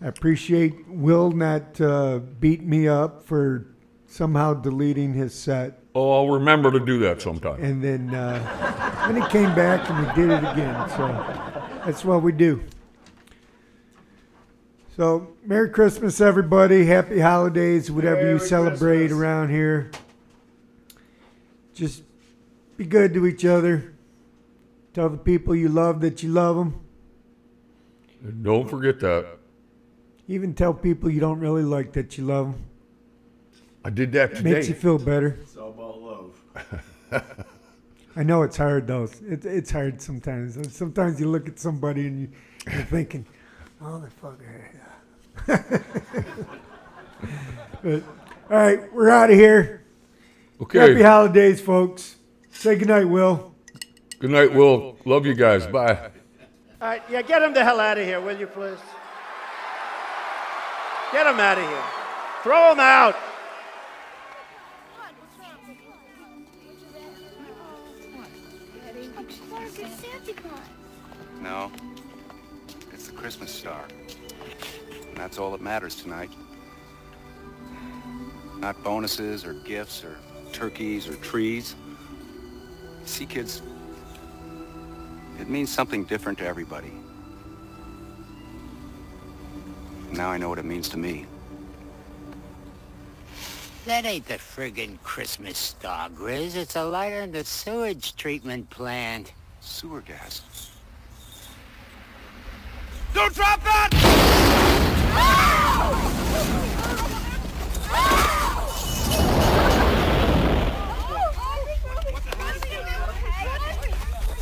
I 0.00 0.06
appreciate 0.06 0.86
Will 0.86 1.32
not 1.32 1.80
uh, 1.80 2.20
beat 2.38 2.62
me 2.62 2.86
up 2.86 3.26
for 3.26 3.66
somehow 4.06 4.54
deleting 4.54 5.14
his 5.14 5.34
set. 5.34 5.77
Oh, 6.00 6.12
I'll 6.12 6.28
remember 6.28 6.70
to 6.70 6.78
do 6.78 7.00
that 7.00 7.20
sometime. 7.20 7.60
And 7.60 7.82
then, 7.82 8.14
uh, 8.14 8.38
then 9.08 9.20
he 9.20 9.28
came 9.30 9.52
back 9.56 9.90
and 9.90 10.06
we 10.06 10.14
did 10.14 10.30
it 10.30 10.48
again. 10.52 10.88
So 10.90 11.08
that's 11.84 12.04
what 12.04 12.22
we 12.22 12.30
do. 12.30 12.62
So 14.96 15.26
Merry 15.44 15.68
Christmas, 15.70 16.20
everybody. 16.20 16.86
Happy 16.86 17.18
holidays, 17.18 17.90
whatever 17.90 18.30
you 18.30 18.38
celebrate 18.38 19.08
Christmas. 19.08 19.20
around 19.20 19.48
here. 19.48 19.90
Just 21.74 22.04
be 22.76 22.84
good 22.84 23.12
to 23.14 23.26
each 23.26 23.44
other. 23.44 23.92
Tell 24.94 25.08
the 25.08 25.18
people 25.18 25.56
you 25.56 25.68
love 25.68 26.00
that 26.02 26.22
you 26.22 26.28
love 26.28 26.54
them. 26.54 26.80
Don't 28.42 28.70
forget 28.70 29.00
that. 29.00 29.38
Even 30.28 30.54
tell 30.54 30.74
people 30.74 31.10
you 31.10 31.18
don't 31.18 31.40
really 31.40 31.64
like 31.64 31.92
that 31.94 32.16
you 32.16 32.24
love 32.24 32.52
them. 32.52 32.67
I 33.88 33.90
did 33.90 34.12
that 34.12 34.36
today. 34.36 34.52
Makes 34.52 34.68
you 34.68 34.74
feel 34.74 34.98
better. 34.98 35.38
It's 35.40 35.56
all 35.56 35.70
about 35.70 36.02
love. 36.02 37.24
I 38.16 38.22
know 38.22 38.42
it's 38.42 38.58
hard 38.58 38.86
though. 38.86 39.08
It, 39.26 39.46
it's 39.46 39.70
hard 39.70 40.02
sometimes. 40.02 40.76
Sometimes 40.76 41.18
you 41.18 41.30
look 41.30 41.48
at 41.48 41.58
somebody 41.58 42.06
and 42.06 42.20
you, 42.20 42.28
you're 42.70 42.82
thinking, 42.82 43.24
motherfucker. 43.82 44.66
but, 47.82 48.02
all 48.50 48.58
right, 48.58 48.92
we're 48.92 49.08
out 49.08 49.30
of 49.30 49.36
here. 49.36 49.86
Okay. 50.60 50.80
Happy 50.80 51.02
holidays, 51.02 51.62
folks. 51.62 52.16
Say 52.50 52.76
goodnight, 52.76 53.08
Will. 53.08 53.54
Good 54.18 54.32
night, 54.32 54.52
Will. 54.52 54.98
Love 55.06 55.24
you 55.24 55.32
guys. 55.32 55.66
Bye. 55.66 56.10
All 56.82 56.88
right, 56.88 57.02
yeah, 57.10 57.22
get 57.22 57.40
him 57.40 57.54
the 57.54 57.64
hell 57.64 57.80
out 57.80 57.96
of 57.96 58.04
here, 58.04 58.20
will 58.20 58.38
you, 58.38 58.48
please? 58.48 58.76
Get 61.10 61.26
him 61.26 61.40
out 61.40 61.56
of 61.56 61.64
here. 61.64 61.84
Throw 62.42 62.72
him 62.72 62.80
out. 62.80 63.16
No, 71.48 71.72
it's 72.92 73.06
the 73.06 73.14
Christmas 73.14 73.50
star. 73.50 73.82
And 75.08 75.16
that's 75.16 75.38
all 75.38 75.50
that 75.52 75.62
matters 75.62 75.94
tonight. 75.94 76.30
Not 78.58 78.84
bonuses 78.84 79.46
or 79.46 79.54
gifts 79.54 80.04
or 80.04 80.18
turkeys 80.52 81.08
or 81.08 81.14
trees. 81.14 81.74
See, 83.06 83.24
kids, 83.24 83.62
it 85.40 85.48
means 85.48 85.70
something 85.70 86.04
different 86.04 86.36
to 86.40 86.46
everybody. 86.46 86.92
Now 90.12 90.28
I 90.28 90.36
know 90.36 90.50
what 90.50 90.58
it 90.58 90.66
means 90.66 90.90
to 90.90 90.98
me. 90.98 91.24
That 93.86 94.04
ain't 94.04 94.26
the 94.26 94.34
friggin' 94.34 94.98
Christmas 95.02 95.56
star, 95.56 96.10
Grizz. 96.10 96.56
It's 96.56 96.76
a 96.76 96.84
lighter 96.84 97.22
in 97.22 97.32
the 97.32 97.42
sewage 97.42 98.16
treatment 98.16 98.68
plant. 98.68 99.32
Sewer 99.60 100.02
gas? 100.02 100.67
Don't 103.14 103.34
drop 103.34 103.62
that! 103.64 103.88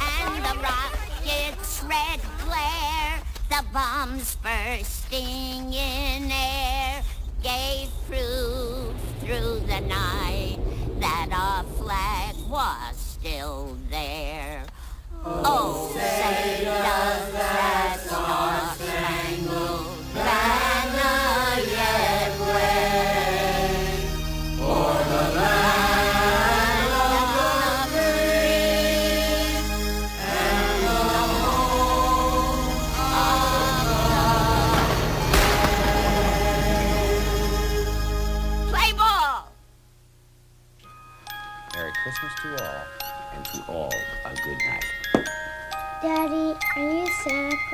and 0.00 0.44
the 0.44 0.54
rocket's 0.62 1.84
red 1.84 2.20
glare, 2.44 3.22
the 3.48 3.64
bombs 3.72 4.36
bursting 4.36 5.72
in 5.72 6.30
air, 6.30 7.02
gave 7.42 7.88
proof 8.08 8.94
through 9.20 9.60
the 9.66 9.80
night 9.80 10.58
that 10.98 11.28
our 11.32 11.62
flag 11.76 12.34
was 12.48 12.96
still 12.96 13.76
there. 13.90 14.65
Oh, 15.28 15.90
say 15.92 16.64
does 16.64 17.32
that 17.32 17.98
star-spangled 18.06 19.88
banner 20.14 20.75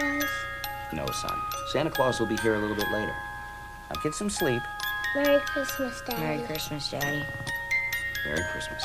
Claus? 0.03 0.31
No, 0.93 1.07
son. 1.07 1.39
Santa 1.73 1.91
Claus 1.91 2.19
will 2.19 2.27
be 2.27 2.37
here 2.39 2.55
a 2.55 2.59
little 2.59 2.77
bit 2.77 2.91
later. 2.91 3.15
Now 3.91 4.01
get 4.03 4.15
some 4.15 4.31
sleep. 4.31 4.63
Merry 5.15 5.41
Christmas, 5.41 6.03
Daddy. 6.07 6.23
Merry 6.23 6.43
Christmas, 6.47 6.91
Daddy. 6.91 7.25
Merry 8.27 8.43
Christmas. 8.51 8.85